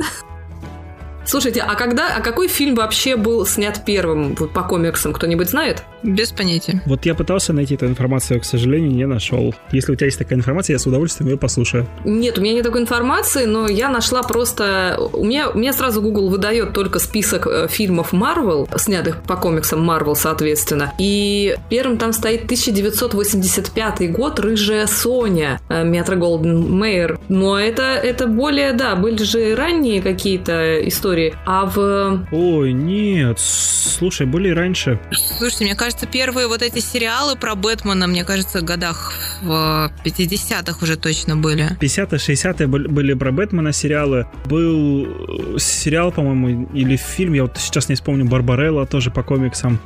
Слушайте, 1.26 1.62
а 1.62 1.74
когда, 1.74 2.16
а 2.16 2.20
какой 2.20 2.48
фильм 2.48 2.74
вообще 2.74 3.16
был 3.16 3.46
снят 3.46 3.84
первым 3.84 4.34
по 4.34 4.62
комиксам? 4.62 5.12
Кто-нибудь 5.12 5.48
знает? 5.50 5.82
Без 6.04 6.32
понятия. 6.32 6.82
Вот 6.84 7.06
я 7.06 7.14
пытался 7.14 7.52
найти 7.54 7.74
эту 7.74 7.86
информацию, 7.86 8.40
к 8.40 8.44
сожалению, 8.44 8.90
не 8.92 9.06
нашел. 9.06 9.54
Если 9.72 9.92
у 9.92 9.94
тебя 9.96 10.06
есть 10.06 10.18
такая 10.18 10.38
информация, 10.38 10.74
я 10.74 10.78
с 10.78 10.86
удовольствием 10.86 11.30
ее 11.30 11.38
послушаю. 11.38 11.86
Нет, 12.04 12.38
у 12.38 12.42
меня 12.42 12.52
нет 12.54 12.64
такой 12.64 12.82
информации, 12.82 13.46
но 13.46 13.68
я 13.68 13.88
нашла 13.88 14.22
просто... 14.22 14.98
У 15.14 15.24
меня, 15.24 15.48
у 15.48 15.58
меня 15.58 15.72
сразу 15.72 16.02
Google 16.02 16.28
выдает 16.28 16.74
только 16.74 16.98
список 16.98 17.46
э, 17.46 17.68
фильмов 17.68 18.12
Marvel, 18.12 18.68
снятых 18.78 19.22
по 19.22 19.36
комиксам 19.36 19.88
Marvel, 19.88 20.14
соответственно. 20.14 20.92
И 20.98 21.56
первым 21.70 21.96
там 21.96 22.12
стоит 22.12 22.44
1985 22.44 24.12
год 24.12 24.38
«Рыжая 24.40 24.86
Соня» 24.86 25.58
э, 25.70 25.84
Метро 25.84 26.16
Голден 26.16 26.70
Мейер. 26.70 27.18
Но 27.30 27.58
это, 27.58 27.82
это 27.82 28.26
более, 28.26 28.74
да, 28.74 28.94
были 28.94 29.22
же 29.22 29.54
ранние 29.54 30.02
какие-то 30.02 30.86
истории. 30.86 31.34
А 31.46 31.64
в... 31.64 32.26
Ой, 32.30 32.72
нет, 32.74 33.38
слушай, 33.40 34.26
были 34.26 34.50
раньше. 34.50 35.00
Слушайте, 35.38 35.64
мне 35.64 35.74
кажется, 35.74 35.93
первые 36.10 36.46
вот 36.46 36.62
эти 36.62 36.80
сериалы 36.80 37.36
про 37.36 37.54
Бэтмена, 37.54 38.06
мне 38.06 38.24
кажется, 38.24 38.60
в 38.60 38.64
годах 38.64 39.12
в 39.42 39.90
50-х 40.04 40.78
уже 40.82 40.96
точно 40.96 41.36
были. 41.36 41.76
50-е, 41.80 42.18
60-е 42.18 42.66
были 42.66 43.14
про 43.14 43.32
Бэтмена 43.32 43.72
сериалы. 43.72 44.26
Был 44.46 45.06
э, 45.54 45.58
сериал, 45.58 46.12
по-моему, 46.12 46.68
или 46.74 46.96
фильм, 46.96 47.34
я 47.34 47.42
вот 47.42 47.56
сейчас 47.58 47.88
не 47.88 47.94
вспомню, 47.94 48.24
Барбарелла 48.24 48.86
тоже 48.86 49.10
по 49.10 49.22
комиксам. 49.22 49.78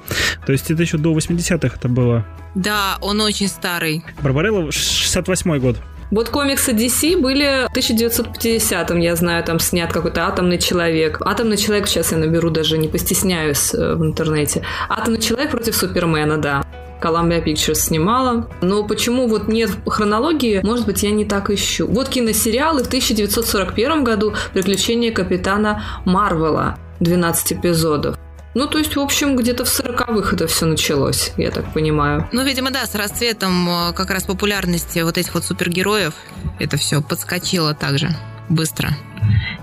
То 0.47 0.53
есть 0.53 0.71
это 0.71 0.83
еще 0.83 0.99
до 0.99 1.17
80-х 1.17 1.77
это 1.77 1.89
было. 1.89 2.27
Да, 2.55 2.99
он 3.01 3.21
очень 3.21 3.49
старый. 3.49 4.03
Барбарелла 4.23 4.73
68 4.73 5.59
год. 5.59 5.77
Вот 6.11 6.31
комиксы 6.31 6.73
DC 6.73 7.21
были 7.21 7.69
в 7.69 7.77
1950-м, 7.77 8.99
я 8.99 9.15
знаю, 9.15 9.45
там 9.45 9.61
снят 9.61 9.93
какой-то 9.93 10.27
атомный 10.27 10.59
человек. 10.59 11.19
Атомный 11.21 11.59
человек, 11.59 11.87
сейчас 11.87 12.13
я 12.13 12.19
наберу, 12.19 12.51
даже 12.51 12.79
не 12.79 12.89
постесняюсь 12.89 13.75
э, 13.75 13.95
в 13.95 14.03
интернете. 14.03 14.65
Атомный 14.89 15.21
человек 15.21 15.51
против 15.51 15.77
Супермена, 15.77 16.39
да. 16.39 16.65
Columbia 17.03 17.45
Pictures 17.45 17.75
снимала. 17.75 18.49
Но 18.63 18.85
почему 18.85 19.29
вот 19.29 19.49
нет 19.49 19.71
хронологии, 19.87 20.61
может 20.65 20.87
быть, 20.87 21.03
я 21.03 21.11
не 21.11 21.27
так 21.27 21.51
ищу. 21.51 21.87
Вот 21.87 22.09
киносериалы 22.09 22.83
в 22.83 22.87
1941 22.87 24.03
году 24.03 24.35
«Приключения 24.55 25.13
капитана 25.13 25.83
Марвела». 26.05 26.79
12 27.01 27.53
эпизодов. 27.53 28.18
Ну, 28.59 28.67
то 28.67 28.79
есть, 28.79 28.97
в 28.97 29.01
общем, 29.01 29.37
где-то 29.37 29.65
в 29.65 29.69
40-х 29.69 30.35
это 30.35 30.49
все 30.49 30.67
началось, 30.67 31.33
я 31.37 31.53
так 31.53 31.73
понимаю. 31.73 32.29
Ну, 32.33 32.43
видимо, 32.43 32.73
да, 32.73 32.87
с 32.87 32.95
расцветом 32.97 33.69
э, 33.69 33.93
как 33.93 34.11
раз 34.11 34.25
популярности 34.25 34.99
вот 34.99 35.17
этих 35.17 35.33
вот 35.35 35.45
супергероев 35.45 36.13
это 36.59 36.77
все 36.77 37.01
подскочило 37.01 37.73
также 37.75 38.09
быстро. 38.49 38.89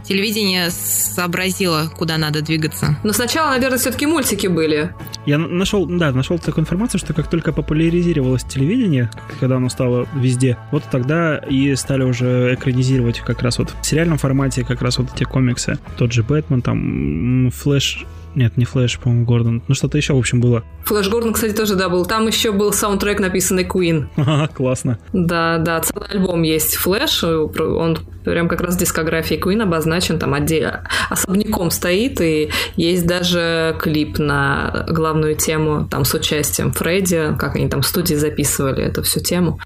Телевидение 0.06 0.70
сообразило, 0.70 1.92
куда 1.98 2.18
надо 2.18 2.42
двигаться. 2.42 2.98
Но 3.04 3.12
сначала, 3.12 3.50
наверное, 3.50 3.80
все-таки 3.80 4.06
мультики 4.06 4.48
были. 4.48 4.94
Я 5.26 5.40
нашел, 5.40 5.86
да, 5.88 6.14
нашел 6.14 6.40
такую 6.40 6.62
информацию, 6.62 6.98
что 6.98 7.14
как 7.14 7.30
только 7.30 7.52
популяризировалось 7.52 8.46
телевидение, 8.46 9.12
когда 9.42 9.58
оно 9.58 9.68
стало 9.68 10.08
везде, 10.16 10.58
вот 10.72 10.84
тогда 10.90 11.36
и 11.40 11.76
стали 11.76 12.04
уже 12.04 12.54
экранизировать 12.54 13.20
как 13.20 13.42
раз 13.42 13.60
вот 13.60 13.74
в 13.82 13.86
сериальном 13.86 14.20
формате 14.20 14.64
как 14.64 14.82
раз 14.82 15.00
вот 15.00 15.10
эти 15.14 15.26
комиксы. 15.26 15.80
Тот 15.98 16.14
же 16.14 16.24
Бэтмен, 16.24 16.62
там, 16.62 17.52
Флэш, 17.52 18.06
нет, 18.36 18.58
не 18.58 18.66
Флэш, 18.66 19.00
по-моему, 19.00 19.26
Гордон. 19.26 19.64
Ну, 19.68 19.76
что-то 19.76 19.98
еще, 19.98 20.14
в 20.14 20.18
общем, 20.18 20.42
было. 20.42 20.64
Флэш 20.84 21.10
Гордон, 21.10 21.34
кстати, 21.34 21.54
тоже, 21.54 21.76
да, 21.76 21.90
был. 21.90 22.06
Там 22.06 22.28
еще 22.28 22.52
был 22.52 22.72
саундтрек, 22.74 23.20
написанный 23.20 23.64
Queen. 23.64 24.08
Ага, 24.16 24.48
классно. 24.54 25.00
Да, 25.14 25.58
да, 25.58 25.80
целый 25.80 26.08
альбом 26.10 26.44
есть 26.44 26.76
Флэш. 26.76 27.24
Он 27.24 27.98
прям 28.24 28.48
как 28.48 28.62
раз 28.62 28.76
в 28.76 28.80
дискографии 28.80 29.36
Queen 29.36 29.62
обозначен, 29.62 30.18
там 30.20 30.34
отдельно, 30.34 30.88
особняком 31.10 31.70
стоит, 31.70 32.20
и 32.22 32.50
есть 32.76 33.06
даже 33.06 33.76
клип 33.80 34.18
на 34.18 34.86
главную 34.90 35.36
тему, 35.36 35.88
там 35.90 36.06
с 36.06 36.14
участием 36.14 36.72
Фредди, 36.72 37.36
как 37.38 37.56
они 37.56 37.70
там 37.70 37.84
в 37.84 37.88
студии 37.88 38.16
записывали 38.16 38.84
эту 38.84 39.04
всю 39.04 39.20
тему. 39.20 39.60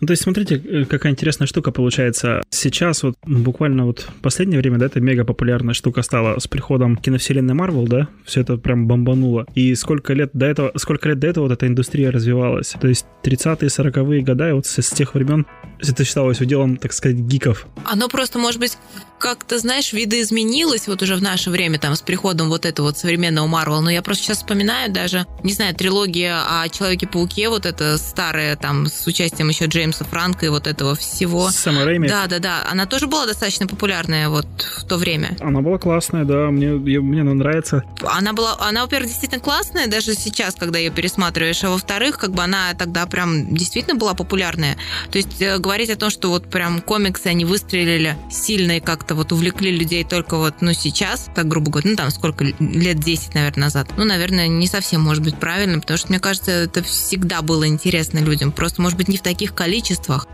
Ну, 0.00 0.06
то 0.06 0.12
есть, 0.12 0.22
смотрите, 0.22 0.56
э, 0.56 0.84
какая 0.84 1.12
интересная 1.12 1.46
штука 1.46 1.70
получается. 1.70 2.42
Сейчас 2.50 3.02
вот 3.02 3.16
буквально 3.24 3.86
вот 3.86 4.00
в 4.00 4.20
последнее 4.20 4.60
время, 4.60 4.78
да, 4.78 4.86
это 4.86 5.00
мега 5.00 5.24
популярная 5.24 5.74
штука 5.74 6.02
стала 6.02 6.38
с 6.38 6.46
приходом 6.46 6.96
киновселенной 6.96 7.54
Марвел, 7.54 7.86
да, 7.86 8.08
все 8.24 8.40
это 8.40 8.56
прям 8.56 8.86
бомбануло. 8.86 9.46
И 9.54 9.74
сколько 9.74 10.12
лет 10.12 10.30
до 10.32 10.46
этого, 10.46 10.72
сколько 10.76 11.08
лет 11.08 11.18
до 11.18 11.28
этого 11.28 11.44
вот 11.44 11.52
эта 11.52 11.66
индустрия 11.66 12.10
развивалась. 12.10 12.74
То 12.80 12.88
есть 12.88 13.06
30-е, 13.22 13.68
40-е 13.68 14.22
годы, 14.22 14.48
и 14.48 14.52
вот 14.52 14.66
с, 14.66 14.82
с 14.82 14.90
тех 14.90 15.14
времен 15.14 15.46
это 15.80 16.04
считалось 16.04 16.40
уделом, 16.40 16.76
так 16.76 16.92
сказать, 16.92 17.18
гиков. 17.18 17.66
Оно 17.84 18.08
просто, 18.08 18.38
может 18.38 18.60
быть, 18.60 18.76
как-то, 19.18 19.58
знаешь, 19.58 19.92
видоизменилось 19.92 20.86
вот 20.86 21.02
уже 21.02 21.16
в 21.16 21.22
наше 21.22 21.50
время, 21.50 21.78
там, 21.78 21.94
с 21.94 22.02
приходом 22.02 22.48
вот 22.48 22.66
этого 22.66 22.88
вот 22.88 22.98
современного 22.98 23.46
Марвел. 23.46 23.80
Но 23.80 23.90
я 23.90 24.02
просто 24.02 24.24
сейчас 24.24 24.38
вспоминаю 24.38 24.92
даже, 24.92 25.26
не 25.42 25.52
знаю, 25.52 25.74
трилогия 25.74 26.36
о 26.36 26.68
Человеке-пауке, 26.68 27.48
вот 27.48 27.66
это 27.66 27.96
старая, 27.98 28.56
там, 28.56 28.86
с 28.86 29.06
участием 29.06 29.48
еще 29.48 29.66
Джеймса 29.66 29.84
Франка 30.02 30.46
и 30.46 30.48
вот 30.48 30.66
этого 30.66 30.96
всего. 30.96 31.50
Сэма 31.50 31.84
Рэйми. 31.84 32.08
Да, 32.08 32.26
да, 32.26 32.38
да. 32.40 32.66
Она 32.68 32.86
тоже 32.86 33.06
была 33.06 33.26
достаточно 33.26 33.66
популярная 33.66 34.28
вот 34.28 34.46
в 34.78 34.84
то 34.84 34.96
время. 34.96 35.36
Она 35.40 35.60
была 35.60 35.78
классная, 35.78 36.24
да, 36.24 36.50
мне, 36.50 36.72
мне 36.72 37.20
она 37.20 37.34
нравится. 37.34 37.84
Она 38.02 38.32
была, 38.32 38.56
она, 38.58 38.82
во-первых, 38.82 39.08
действительно 39.08 39.40
классная, 39.40 39.86
даже 39.86 40.14
сейчас, 40.14 40.54
когда 40.54 40.78
ее 40.78 40.90
пересматриваешь, 40.90 41.62
а 41.64 41.70
во-вторых, 41.70 42.18
как 42.18 42.32
бы 42.32 42.42
она 42.42 42.74
тогда 42.74 43.06
прям 43.06 43.54
действительно 43.54 43.96
была 43.96 44.14
популярная. 44.14 44.76
То 45.10 45.18
есть 45.18 45.40
э, 45.40 45.58
говорить 45.58 45.90
о 45.90 45.96
том, 45.96 46.10
что 46.10 46.30
вот 46.30 46.48
прям 46.48 46.80
комиксы, 46.80 47.26
они 47.26 47.44
выстрелили 47.44 48.16
сильно 48.30 48.78
и 48.78 48.80
как-то 48.80 49.14
вот 49.14 49.32
увлекли 49.32 49.70
людей 49.70 50.04
только 50.04 50.36
вот, 50.36 50.54
ну, 50.60 50.72
сейчас, 50.72 51.28
так 51.34 51.46
грубо 51.48 51.70
говоря, 51.70 51.90
ну, 51.90 51.96
там 51.96 52.10
сколько, 52.10 52.44
лет 52.44 52.98
10, 52.98 53.34
наверное, 53.34 53.64
назад, 53.64 53.88
ну, 53.96 54.04
наверное, 54.04 54.48
не 54.48 54.66
совсем 54.66 55.00
может 55.00 55.22
быть 55.22 55.36
правильно, 55.36 55.80
потому 55.80 55.98
что, 55.98 56.08
мне 56.08 56.20
кажется, 56.20 56.50
это 56.50 56.82
всегда 56.82 57.42
было 57.42 57.66
интересно 57.66 58.18
людям, 58.18 58.52
просто, 58.52 58.80
может 58.82 58.96
быть, 58.96 59.08
не 59.08 59.16
в 59.16 59.22
таких 59.22 59.54
количествах. 59.54 59.73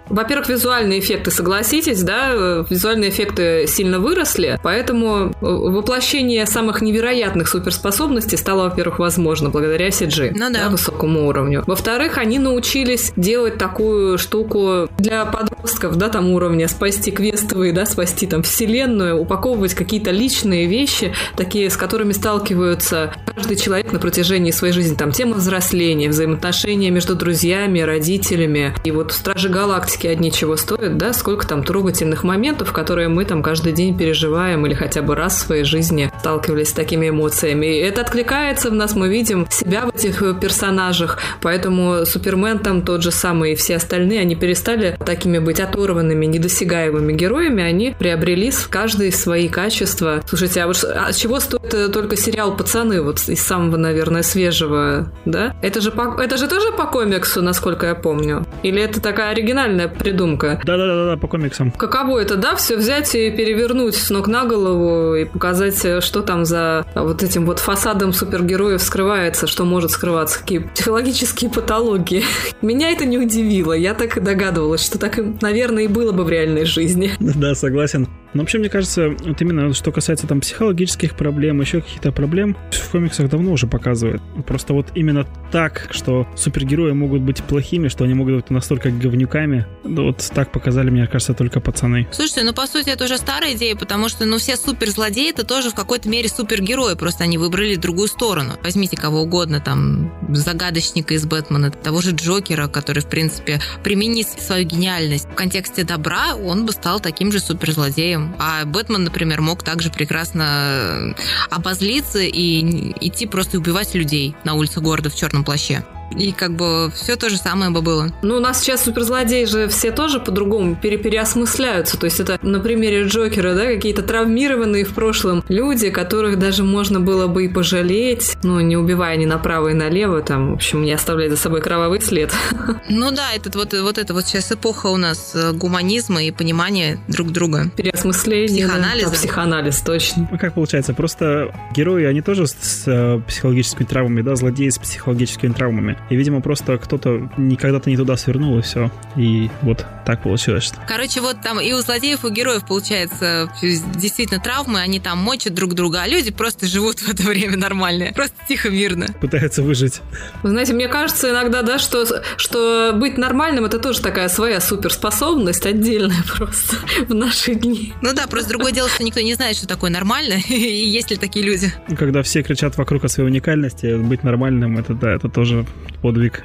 Во-первых, 0.08 0.48
визуальные 0.48 1.00
эффекты, 1.00 1.30
согласитесь, 1.30 2.02
да, 2.02 2.64
визуальные 2.68 3.10
эффекты 3.10 3.66
сильно 3.66 4.00
выросли, 4.00 4.58
поэтому 4.62 5.32
воплощение 5.40 6.46
самых 6.46 6.82
невероятных 6.82 7.48
суперспособностей 7.48 8.36
стало, 8.36 8.64
во-первых, 8.64 8.98
возможно 8.98 9.50
благодаря 9.50 9.88
CG, 9.88 10.32
ну, 10.32 10.50
да. 10.50 10.64
да, 10.64 10.68
высокому 10.68 11.28
уровню. 11.28 11.62
Во-вторых, 11.66 12.18
они 12.18 12.38
научились 12.38 13.12
делать 13.16 13.58
такую 13.58 14.18
штуку 14.18 14.88
для 14.98 15.24
подростков, 15.24 15.96
да, 15.96 16.08
там 16.08 16.30
уровня, 16.30 16.68
спасти 16.68 17.10
квестовые, 17.10 17.72
да, 17.72 17.86
спасти 17.86 18.26
там 18.26 18.42
вселенную, 18.42 19.18
упаковывать 19.18 19.74
какие-то 19.74 20.10
личные 20.10 20.66
вещи, 20.66 21.14
такие, 21.36 21.70
с 21.70 21.76
которыми 21.76 22.12
сталкиваются 22.12 23.14
каждый 23.26 23.56
человек 23.56 23.92
на 23.92 23.98
протяжении 23.98 24.50
своей 24.50 24.72
жизни. 24.72 24.96
Там 24.96 25.12
тема 25.12 25.34
взросления, 25.34 26.08
взаимоотношения 26.08 26.90
между 26.90 27.14
друзьями, 27.14 27.80
родителями. 27.80 28.74
И 28.84 28.90
вот 28.90 29.12
Стражи 29.30 29.48
Галактики 29.48 30.08
одни 30.08 30.32
чего 30.32 30.56
стоят, 30.56 30.96
да, 30.96 31.12
сколько 31.12 31.46
там 31.46 31.62
трогательных 31.62 32.24
моментов, 32.24 32.72
которые 32.72 33.06
мы 33.06 33.24
там 33.24 33.44
каждый 33.44 33.72
день 33.72 33.96
переживаем 33.96 34.66
или 34.66 34.74
хотя 34.74 35.02
бы 35.02 35.14
раз 35.14 35.34
в 35.34 35.46
своей 35.46 35.62
жизни 35.62 36.10
сталкивались 36.18 36.70
с 36.70 36.72
такими 36.72 37.10
эмоциями. 37.10 37.66
И 37.66 37.78
это 37.78 38.00
откликается 38.00 38.70
в 38.70 38.74
нас, 38.74 38.96
мы 38.96 39.08
видим 39.08 39.46
себя 39.48 39.82
в 39.82 39.94
этих 39.94 40.20
персонажах, 40.40 41.18
поэтому 41.42 42.04
Супермен 42.06 42.58
там 42.58 42.82
тот 42.82 43.04
же 43.04 43.12
самый 43.12 43.52
и 43.52 43.54
все 43.54 43.76
остальные, 43.76 44.22
они 44.22 44.34
перестали 44.34 44.96
такими 45.06 45.38
быть 45.38 45.60
оторванными, 45.60 46.26
недосягаемыми 46.26 47.12
героями, 47.12 47.62
они 47.62 47.94
приобрели 47.96 48.50
в 48.50 48.68
каждой 48.68 49.12
свои 49.12 49.48
качества. 49.48 50.22
Слушайте, 50.26 50.62
а 50.62 50.66
вот 50.66 50.82
от 50.82 51.14
чего 51.14 51.38
стоит 51.38 51.72
э, 51.72 51.86
только 51.86 52.16
сериал 52.16 52.56
«Пацаны», 52.56 53.00
вот 53.00 53.20
из 53.28 53.40
самого, 53.40 53.76
наверное, 53.76 54.22
свежего, 54.22 55.12
да? 55.24 55.54
Это 55.62 55.80
же, 55.80 55.92
по, 55.92 56.20
это 56.20 56.36
же 56.36 56.48
тоже 56.48 56.72
по 56.72 56.86
комиксу, 56.86 57.42
насколько 57.42 57.86
я 57.86 57.94
помню? 57.94 58.44
Или 58.64 58.82
это 58.82 59.00
такая 59.20 59.32
оригинальная 59.32 59.88
придумка? 59.88 60.58
Да-да-да, 60.64 61.16
по 61.18 61.28
комиксам. 61.28 61.70
Каково 61.72 62.20
это, 62.20 62.36
да, 62.36 62.56
все 62.56 62.76
взять 62.78 63.14
и 63.14 63.30
перевернуть 63.30 63.94
с 63.94 64.08
ног 64.08 64.28
на 64.28 64.46
голову 64.46 65.14
и 65.14 65.26
показать, 65.26 66.02
что 66.02 66.22
там 66.22 66.46
за 66.46 66.86
вот 66.94 67.22
этим 67.22 67.44
вот 67.44 67.58
фасадом 67.58 68.14
супергероев 68.14 68.80
скрывается, 68.80 69.46
что 69.46 69.64
может 69.64 69.90
скрываться, 69.90 70.40
какие 70.40 70.60
психологические 70.60 71.50
патологии. 71.50 72.24
Меня 72.62 72.92
это 72.92 73.04
не 73.04 73.18
удивило, 73.18 73.74
я 73.74 73.92
так 73.92 74.16
и 74.16 74.20
догадывалась, 74.20 74.82
что 74.82 74.98
так, 74.98 75.18
наверное, 75.42 75.82
и 75.82 75.88
было 75.88 76.12
бы 76.12 76.24
в 76.24 76.30
реальной 76.30 76.64
жизни. 76.64 77.10
Да, 77.20 77.54
согласен. 77.54 78.08
Но 78.34 78.42
вообще, 78.42 78.58
мне 78.58 78.68
кажется, 78.68 79.10
вот 79.10 79.40
именно 79.40 79.72
что 79.74 79.92
касается 79.92 80.26
там 80.26 80.40
психологических 80.40 81.16
проблем, 81.16 81.60
еще 81.60 81.80
каких-то 81.80 82.12
проблем, 82.12 82.56
в 82.70 82.90
комиксах 82.90 83.28
давно 83.28 83.52
уже 83.52 83.66
показывают. 83.66 84.22
Просто 84.46 84.72
вот 84.72 84.86
именно 84.94 85.26
так, 85.50 85.88
что 85.90 86.28
супергерои 86.36 86.92
могут 86.92 87.22
быть 87.22 87.42
плохими, 87.42 87.88
что 87.88 88.04
они 88.04 88.14
могут 88.14 88.36
быть 88.36 88.50
настолько 88.50 88.90
говнюками, 88.90 89.66
вот 89.84 90.30
так 90.32 90.52
показали, 90.52 90.90
мне 90.90 91.06
кажется, 91.06 91.34
только 91.34 91.60
пацаны. 91.60 92.08
Слушайте, 92.12 92.44
ну 92.44 92.52
по 92.52 92.66
сути 92.66 92.90
это 92.90 93.04
уже 93.04 93.18
старая 93.18 93.54
идея, 93.54 93.74
потому 93.74 94.08
что 94.08 94.24
ну 94.26 94.38
все 94.38 94.56
суперзлодеи 94.56 95.30
это 95.30 95.44
тоже 95.44 95.70
в 95.70 95.74
какой-то 95.74 96.08
мере 96.08 96.28
супергерои, 96.28 96.94
просто 96.94 97.24
они 97.24 97.38
выбрали 97.38 97.74
другую 97.76 98.08
сторону. 98.08 98.54
Возьмите 98.62 98.96
кого 98.96 99.22
угодно, 99.22 99.60
там, 99.60 100.12
загадочника 100.28 101.14
из 101.14 101.24
Бэтмена, 101.26 101.70
того 101.70 102.00
же 102.00 102.12
Джокера, 102.12 102.68
который, 102.68 103.00
в 103.00 103.06
принципе, 103.06 103.60
применит 103.82 104.28
свою 104.28 104.64
гениальность 104.66 105.28
в 105.28 105.34
контексте 105.34 105.84
добра, 105.84 106.34
он 106.36 106.66
бы 106.66 106.72
стал 106.72 107.00
таким 107.00 107.32
же 107.32 107.40
суперзлодеем 107.40 108.19
героем. 108.20 108.36
А 108.38 108.64
Бэтмен, 108.64 109.04
например, 109.04 109.40
мог 109.40 109.62
также 109.62 109.90
прекрасно 109.90 111.14
обозлиться 111.50 112.20
и 112.20 112.92
идти 113.00 113.26
просто 113.26 113.58
убивать 113.58 113.94
людей 113.94 114.34
на 114.44 114.54
улице 114.54 114.80
города 114.80 115.10
в 115.10 115.14
черном 115.14 115.44
плаще. 115.44 115.84
И 116.16 116.32
как 116.32 116.52
бы 116.54 116.90
все 116.94 117.16
то 117.16 117.28
же 117.28 117.36
самое 117.36 117.70
бы 117.70 117.82
было. 117.82 118.12
Ну, 118.22 118.36
у 118.36 118.40
нас 118.40 118.60
сейчас 118.60 118.84
суперзлодеи 118.84 119.44
же 119.44 119.68
все 119.68 119.92
тоже 119.92 120.20
по-другому 120.20 120.76
пере 120.76 120.98
переосмысляются. 120.98 121.98
То 121.98 122.06
есть 122.06 122.20
это 122.20 122.38
на 122.42 122.60
примере 122.60 123.04
Джокера, 123.04 123.54
да, 123.54 123.66
какие-то 123.66 124.02
травмированные 124.02 124.84
в 124.84 124.94
прошлом 124.94 125.44
люди, 125.48 125.90
которых 125.90 126.38
даже 126.38 126.64
можно 126.64 127.00
было 127.00 127.26
бы 127.26 127.44
и 127.44 127.48
пожалеть, 127.48 128.36
ну, 128.42 128.60
не 128.60 128.76
убивая 128.76 129.16
ни 129.16 129.26
направо 129.26 129.68
и 129.68 129.74
налево, 129.74 130.22
там, 130.22 130.50
в 130.52 130.54
общем, 130.54 130.82
не 130.82 130.92
оставляя 130.92 131.30
за 131.30 131.36
собой 131.36 131.60
кровавый 131.60 132.00
след. 132.00 132.32
Ну 132.88 133.12
да, 133.12 133.32
этот 133.34 133.54
вот, 133.54 133.72
вот 133.72 133.98
это 133.98 134.14
вот 134.14 134.26
сейчас 134.26 134.50
эпоха 134.52 134.88
у 134.88 134.96
нас 134.96 135.32
э, 135.34 135.52
гуманизма 135.52 136.22
и 136.22 136.30
понимания 136.30 136.98
друг 137.08 137.30
друга. 137.30 137.70
Переосмысление. 137.76 138.66
Психоанализа. 138.66 139.10
Да, 139.10 139.12
психоанализ, 139.12 139.80
точно. 139.80 140.28
Ну, 140.30 140.38
как 140.38 140.54
получается? 140.54 140.92
Просто 140.92 141.54
герои, 141.74 142.04
они 142.04 142.20
тоже 142.20 142.46
с, 142.46 142.52
с 142.52 142.82
э, 142.86 143.20
психологическими 143.26 143.86
травмами, 143.86 144.22
да, 144.22 144.34
злодеи 144.34 144.68
с 144.68 144.78
психологическими 144.78 145.52
травмами. 145.52 145.98
И, 146.08 146.16
видимо, 146.16 146.40
просто 146.40 146.78
кто-то 146.78 147.28
никогда-то 147.36 147.90
не 147.90 147.96
туда 147.96 148.16
свернул, 148.16 148.58
и 148.58 148.62
все. 148.62 148.90
И 149.16 149.50
вот 149.62 149.86
так 150.04 150.22
получилось. 150.22 150.72
Короче, 150.86 151.20
вот 151.20 151.40
там 151.42 151.60
и 151.60 151.72
у 151.72 151.80
злодеев, 151.80 152.24
и 152.24 152.26
у 152.26 152.30
героев, 152.30 152.66
получается, 152.66 153.50
действительно 153.62 154.40
травмы, 154.40 154.80
они 154.80 155.00
там 155.00 155.18
мочат 155.18 155.54
друг 155.54 155.74
друга, 155.74 156.02
а 156.02 156.08
люди 156.08 156.30
просто 156.30 156.66
живут 156.66 157.00
в 157.00 157.08
это 157.08 157.22
время 157.22 157.56
нормально. 157.56 158.12
Просто 158.14 158.36
тихо, 158.48 158.70
мирно. 158.70 159.06
Пытаются 159.20 159.62
выжить. 159.62 160.00
Вы 160.42 160.50
знаете, 160.50 160.74
мне 160.74 160.88
кажется 160.88 161.30
иногда, 161.30 161.62
да, 161.62 161.78
что, 161.78 162.06
что 162.36 162.92
быть 162.94 163.18
нормальным 163.18 163.64
это 163.64 163.78
тоже 163.78 164.00
такая 164.00 164.28
своя 164.28 164.60
суперспособность 164.60 165.66
отдельная 165.66 166.22
просто 166.36 166.76
в 167.06 167.14
наши 167.14 167.54
дни. 167.54 167.92
Ну 168.02 168.12
да, 168.14 168.26
просто 168.26 168.50
другое 168.50 168.72
дело, 168.72 168.88
что 168.88 169.02
никто 169.04 169.20
не 169.20 169.34
знает, 169.34 169.56
что 169.56 169.66
такое 169.66 169.90
нормально, 169.90 170.34
и 170.48 170.54
есть 170.54 171.10
ли 171.10 171.16
такие 171.16 171.44
люди. 171.44 171.72
Когда 171.98 172.22
все 172.22 172.42
кричат 172.42 172.76
вокруг 172.76 173.04
о 173.04 173.08
своей 173.08 173.28
уникальности, 173.28 173.96
быть 173.96 174.22
нормальным, 174.22 174.78
это 174.78 174.94
да, 174.94 175.12
это 175.12 175.28
тоже 175.28 175.66
подвиг. 176.02 176.44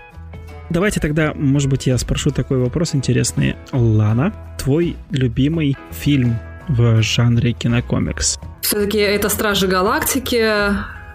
Давайте 0.70 1.00
тогда, 1.00 1.34
может 1.36 1.70
быть, 1.70 1.88
я 1.88 1.98
спрошу 1.98 2.32
такой 2.32 2.58
вопрос 2.58 2.96
интересный. 2.96 3.56
Лана, 3.72 4.34
твой 4.58 4.96
любимый 5.12 5.78
фильм 5.92 6.38
в 6.68 7.02
жанре 7.02 7.54
кинокомикс? 7.54 8.40
Все-таки 8.62 8.98
это 8.98 9.30
Стражи 9.30 9.68
Галактики, 9.68 10.52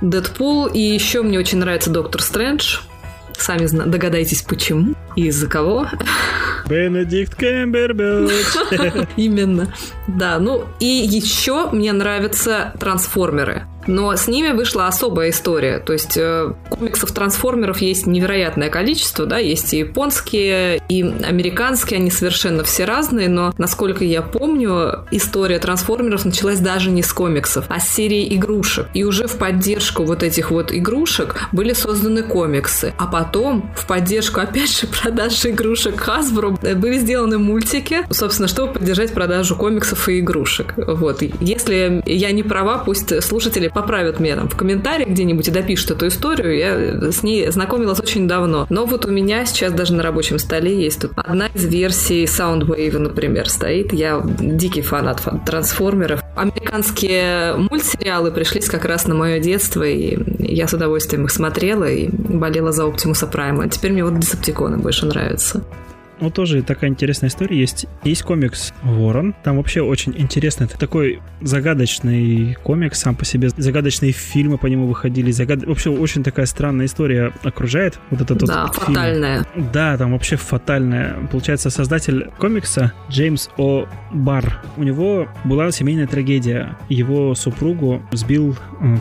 Дэдпул, 0.01 0.67
и 0.67 0.81
еще 0.81 1.23
мне 1.23 1.39
очень 1.39 1.59
нравится 1.59 1.91
Доктор 1.91 2.23
Стрэндж. 2.23 2.79
Сами 3.37 3.67
догадайтесь, 3.67 4.43
почему 4.43 4.95
и 5.17 5.27
из-за 5.29 5.49
кого. 5.49 5.89
Бенедикт 6.69 7.35
Кэмбербэтч. 7.35 9.09
Именно. 9.17 9.73
Да, 10.07 10.39
ну 10.39 10.67
и 10.79 10.87
еще 10.87 11.71
мне 11.71 11.93
нравятся 11.93 12.75
трансформеры. 12.79 13.65
Но 13.87 14.15
с 14.15 14.29
ними 14.29 14.51
вышла 14.51 14.87
особая 14.87 15.31
история. 15.31 15.79
То 15.79 15.93
есть 15.93 16.17
э, 16.17 16.53
комиксов 16.69 17.13
трансформеров 17.13 17.81
есть 17.81 18.07
невероятное 18.07 18.69
количество, 18.69 19.27
да, 19.27 19.39
есть 19.39 19.73
и 19.75 19.79
японские, 19.79 20.83
и 20.89 21.03
американские, 21.03 21.99
они 21.99 22.11
совершенно 22.11 22.65
все 22.65 22.85
разные, 22.85 23.29
но, 23.29 23.53
насколько 23.59 24.05
я 24.05 24.23
помню, 24.23 25.07
история 25.11 25.59
трансформеров 25.59 26.25
началась 26.25 26.59
даже 26.59 26.91
не 26.91 27.03
с 27.03 27.13
комиксов, 27.13 27.67
а 27.69 27.81
с 27.81 27.89
серии 27.89 28.35
игрушек. 28.35 28.87
И 28.95 29.05
уже 29.05 29.27
в 29.27 29.37
поддержку 29.37 30.05
вот 30.05 30.23
этих 30.23 30.51
вот 30.51 30.73
игрушек 30.73 31.37
были 31.53 31.73
созданы 31.73 32.23
комиксы. 32.23 32.93
А 32.99 33.07
потом, 33.07 33.71
в 33.77 33.87
поддержку, 33.87 34.41
опять 34.41 34.79
же, 34.79 34.87
продажи 34.87 35.51
игрушек 35.51 36.07
Hasbro, 36.07 36.75
были 36.75 36.99
сделаны 36.99 37.39
мультики, 37.39 38.01
собственно, 38.11 38.49
чтобы 38.49 38.75
поддержать 38.75 39.13
продажу 39.13 39.57
комиксов 39.57 40.09
и 40.09 40.21
игрушек. 40.21 40.75
Вот. 40.77 41.23
Если 41.41 42.03
я 42.07 42.33
не 42.33 42.43
права, 42.43 42.79
пусть 42.79 43.23
слушатели 43.23 43.70
поправят 43.73 44.21
меня 44.21 44.37
там 44.37 44.49
в 44.49 44.57
комментариях 44.57 45.09
где-нибудь 45.11 45.49
и 45.49 45.51
допишут 45.51 45.93
эту 45.93 46.09
историю. 46.09 46.57
Я 46.57 47.13
с 47.13 47.23
ней 47.23 47.51
знакомилась 47.51 48.01
очень 48.01 48.29
давно. 48.29 48.67
Но 48.71 48.87
вот 48.87 49.07
у 49.07 49.11
меня 49.11 49.45
сейчас 49.45 49.73
даже 49.73 49.95
на 49.95 50.03
рабочем 50.03 50.39
столе 50.39 50.83
есть 50.83 51.01
тут 51.01 51.13
одна 51.17 51.47
из 51.49 51.65
версий 51.65 52.25
Soundwave, 52.25 52.99
например, 52.99 53.49
стоит. 53.49 53.93
Я 53.93 54.23
дикий 54.25 54.83
фанат 54.83 55.23
трансформеров. 55.47 56.23
Американские 56.37 57.57
мультсериалы 57.57 58.31
пришлись 58.31 58.69
как 58.69 58.85
раз 58.85 59.07
на 59.07 59.15
мое 59.15 59.39
детство, 59.39 59.83
и 59.83 60.19
я 60.39 60.67
с 60.69 60.73
удовольствием 60.73 61.25
их 61.25 61.31
смотрела 61.31 61.85
и 61.85 62.09
болела 62.09 62.73
за 62.73 62.85
Оптимуса 62.85 63.27
Прайма. 63.27 63.69
Теперь 63.69 63.93
мне 63.93 64.05
вот 64.05 64.19
Десептиконы 64.19 64.79
больше 64.79 65.07
нравятся. 65.07 65.63
Вот 66.21 66.35
тоже 66.35 66.63
такая 66.63 66.91
интересная 66.91 67.29
история 67.29 67.59
есть. 67.59 67.87
Есть 68.05 68.23
комикс 68.23 68.73
«Ворон». 68.83 69.35
Там 69.43 69.57
вообще 69.57 69.83
очень 69.83 70.15
интересный. 70.17 70.67
Это 70.67 70.79
такой 70.79 71.21
загадочный 71.41 72.55
комикс 72.63 73.01
сам 73.01 73.15
по 73.15 73.25
себе. 73.25 73.49
Загадочные 73.49 74.13
фильмы 74.13 74.59
по 74.59 74.67
нему 74.67 74.87
выходили. 74.87 75.31
Загад... 75.31 75.65
Вообще 75.65 75.91
очень 75.91 76.23
такая 76.23 76.47
странная 76.47 76.87
история 76.87 77.33
окружает. 77.43 77.99
Вот 78.11 78.21
этот 78.21 78.39
да, 78.41 78.67
вот 78.67 78.75
фатальная. 78.75 79.45
Фильм. 79.55 79.71
Да, 79.73 79.97
там 79.97 80.13
вообще 80.13 80.37
фатальная. 80.37 81.17
Получается, 81.31 81.71
создатель 81.71 82.31
комикса 82.39 82.93
Джеймс 83.11 83.49
О. 83.57 83.87
Бар. 84.13 84.63
У 84.77 84.83
него 84.83 85.29
была 85.45 85.71
семейная 85.71 86.07
трагедия. 86.07 86.77
Его 86.89 87.35
супругу 87.35 88.03
сбил 88.13 88.57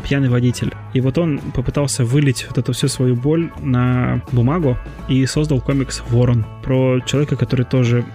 пьяный 0.07 0.29
водитель. 0.29 0.73
И 0.93 1.01
вот 1.01 1.17
он 1.17 1.39
попытался 1.53 2.03
вылить 2.03 2.45
вот 2.47 2.57
эту 2.57 2.73
всю 2.73 2.87
свою 2.87 3.15
боль 3.15 3.51
на 3.61 4.21
бумагу 4.31 4.77
и 5.07 5.25
создал 5.25 5.61
комикс 5.61 6.03
«Ворон» 6.09 6.45
про 6.63 6.99
человека, 7.01 7.35
который 7.35 7.65
тоже 7.65 8.05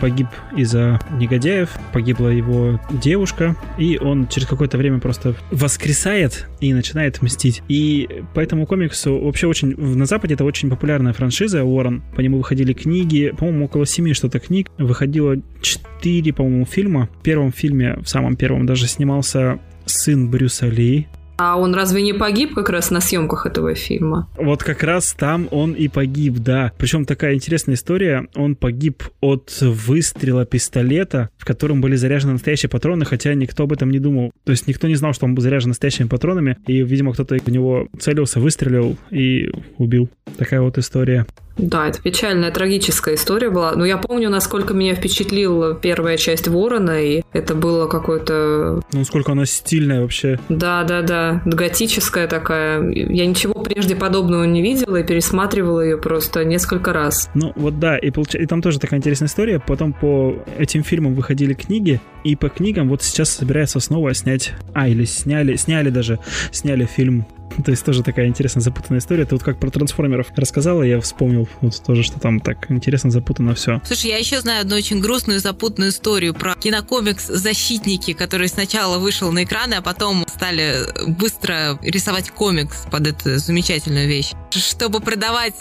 погиб 0.00 0.28
из-за 0.56 1.00
негодяев, 1.12 1.70
погибла 1.92 2.28
его 2.28 2.80
девушка, 2.90 3.56
и 3.76 3.98
он 3.98 4.28
через 4.28 4.46
какое-то 4.46 4.78
время 4.78 4.98
просто 4.98 5.34
воскресает 5.50 6.48
и 6.60 6.72
начинает 6.72 7.20
мстить. 7.22 7.62
И 7.68 8.22
по 8.34 8.40
этому 8.40 8.66
комиксу 8.66 9.18
вообще 9.18 9.46
очень... 9.46 9.76
На 9.76 10.06
Западе 10.06 10.34
это 10.34 10.44
очень 10.44 10.70
популярная 10.70 11.12
франшиза 11.12 11.64
Уоррен. 11.64 12.02
По 12.14 12.20
нему 12.20 12.38
выходили 12.38 12.72
книги, 12.72 13.32
по-моему, 13.36 13.66
около 13.66 13.86
семи 13.86 14.14
что-то 14.14 14.38
книг. 14.38 14.70
Выходило 14.78 15.36
четыре, 15.60 16.32
по-моему, 16.32 16.64
фильма. 16.64 17.08
В 17.20 17.22
первом 17.22 17.52
фильме, 17.52 17.98
в 18.02 18.08
самом 18.08 18.36
первом, 18.36 18.66
даже 18.66 18.86
снимался 18.86 19.58
сын 19.86 20.30
Брюса 20.30 20.66
Ли, 20.66 21.08
а 21.38 21.56
он 21.56 21.72
разве 21.72 22.02
не 22.02 22.12
погиб 22.12 22.54
как 22.54 22.68
раз 22.68 22.90
на 22.90 23.00
съемках 23.00 23.46
этого 23.46 23.74
фильма? 23.74 24.28
Вот 24.36 24.64
как 24.64 24.82
раз 24.82 25.14
там 25.16 25.46
он 25.52 25.72
и 25.72 25.86
погиб, 25.86 26.38
да. 26.38 26.72
Причем 26.78 27.04
такая 27.04 27.34
интересная 27.34 27.76
история. 27.76 28.26
Он 28.34 28.56
погиб 28.56 29.04
от 29.20 29.56
выстрела 29.60 30.44
пистолета, 30.44 31.30
в 31.38 31.44
котором 31.44 31.80
были 31.80 31.94
заряжены 31.94 32.32
настоящие 32.32 32.68
патроны, 32.68 33.04
хотя 33.04 33.34
никто 33.34 33.62
об 33.62 33.72
этом 33.72 33.90
не 33.90 34.00
думал. 34.00 34.32
То 34.44 34.50
есть 34.50 34.66
никто 34.66 34.88
не 34.88 34.96
знал, 34.96 35.12
что 35.12 35.26
он 35.26 35.36
был 35.36 35.42
заряжен 35.42 35.68
настоящими 35.68 36.08
патронами, 36.08 36.56
и, 36.66 36.82
видимо, 36.82 37.12
кто-то 37.12 37.36
в 37.36 37.48
него 37.48 37.88
целился, 38.00 38.40
выстрелил 38.40 38.96
и 39.10 39.50
убил. 39.76 40.10
Такая 40.36 40.60
вот 40.60 40.76
история. 40.76 41.24
Да, 41.58 41.88
это 41.88 42.00
печальная, 42.00 42.50
трагическая 42.50 43.16
история 43.16 43.50
была. 43.50 43.72
Но 43.72 43.84
я 43.84 43.98
помню, 43.98 44.30
насколько 44.30 44.74
меня 44.74 44.94
впечатлила 44.94 45.74
первая 45.74 46.16
часть 46.16 46.48
Ворона, 46.48 47.02
и 47.02 47.22
это 47.32 47.54
было 47.54 47.86
какое-то... 47.88 48.82
Ну, 48.92 49.04
сколько 49.04 49.32
она 49.32 49.44
стильная 49.44 50.00
вообще. 50.00 50.38
Да, 50.48 50.84
да, 50.84 51.02
да. 51.02 51.42
Готическая 51.44 52.28
такая. 52.28 52.88
Я 52.90 53.26
ничего 53.26 53.54
прежде 53.54 53.96
подобного 53.96 54.44
не 54.44 54.62
видела 54.62 54.96
и 54.96 55.04
пересматривала 55.04 55.80
ее 55.80 55.98
просто 55.98 56.44
несколько 56.44 56.92
раз. 56.92 57.28
Ну, 57.34 57.52
вот 57.56 57.78
да, 57.78 57.98
и, 57.98 58.10
получ... 58.10 58.34
и 58.34 58.46
там 58.46 58.62
тоже 58.62 58.78
такая 58.78 58.98
интересная 58.98 59.28
история. 59.28 59.60
Потом 59.60 59.92
по 59.92 60.36
этим 60.58 60.82
фильмам 60.84 61.14
выходили 61.14 61.54
книги, 61.54 62.00
и 62.24 62.36
по 62.36 62.48
книгам 62.48 62.88
вот 62.88 63.02
сейчас 63.02 63.30
собирается 63.30 63.80
снова 63.80 64.14
снять... 64.14 64.52
А, 64.74 64.88
или 64.88 65.04
сняли, 65.04 65.56
сняли 65.56 65.90
даже, 65.90 66.20
сняли 66.52 66.84
фильм 66.84 67.26
То 67.64 67.70
есть 67.70 67.84
тоже 67.84 68.02
такая 68.02 68.26
интересная 68.26 68.62
запутанная 68.62 69.00
история. 69.00 69.24
Ты 69.24 69.34
вот 69.34 69.44
как 69.44 69.58
про 69.58 69.70
трансформеров 69.70 70.28
рассказала, 70.36 70.82
я 70.82 71.00
вспомнил 71.00 71.48
вот 71.60 71.82
тоже, 71.84 72.02
что 72.02 72.20
там 72.20 72.40
так 72.40 72.70
интересно 72.70 73.10
запутано 73.10 73.54
все. 73.54 73.80
Слушай, 73.84 74.10
я 74.10 74.18
еще 74.18 74.40
знаю 74.40 74.62
одну 74.62 74.76
очень 74.76 75.00
грустную 75.00 75.40
запутанную 75.40 75.90
историю 75.90 76.34
про 76.34 76.54
кинокомикс 76.54 77.26
«Защитники», 77.26 78.12
который 78.12 78.48
сначала 78.48 78.98
вышел 78.98 79.32
на 79.32 79.44
экраны, 79.44 79.74
а 79.74 79.82
потом 79.82 80.24
стали 80.28 80.76
быстро 81.06 81.78
рисовать 81.82 82.30
комикс 82.30 82.86
под 82.90 83.06
эту 83.06 83.38
замечательную 83.38 84.08
вещь. 84.08 84.32
Чтобы 84.50 85.00
продавать 85.00 85.54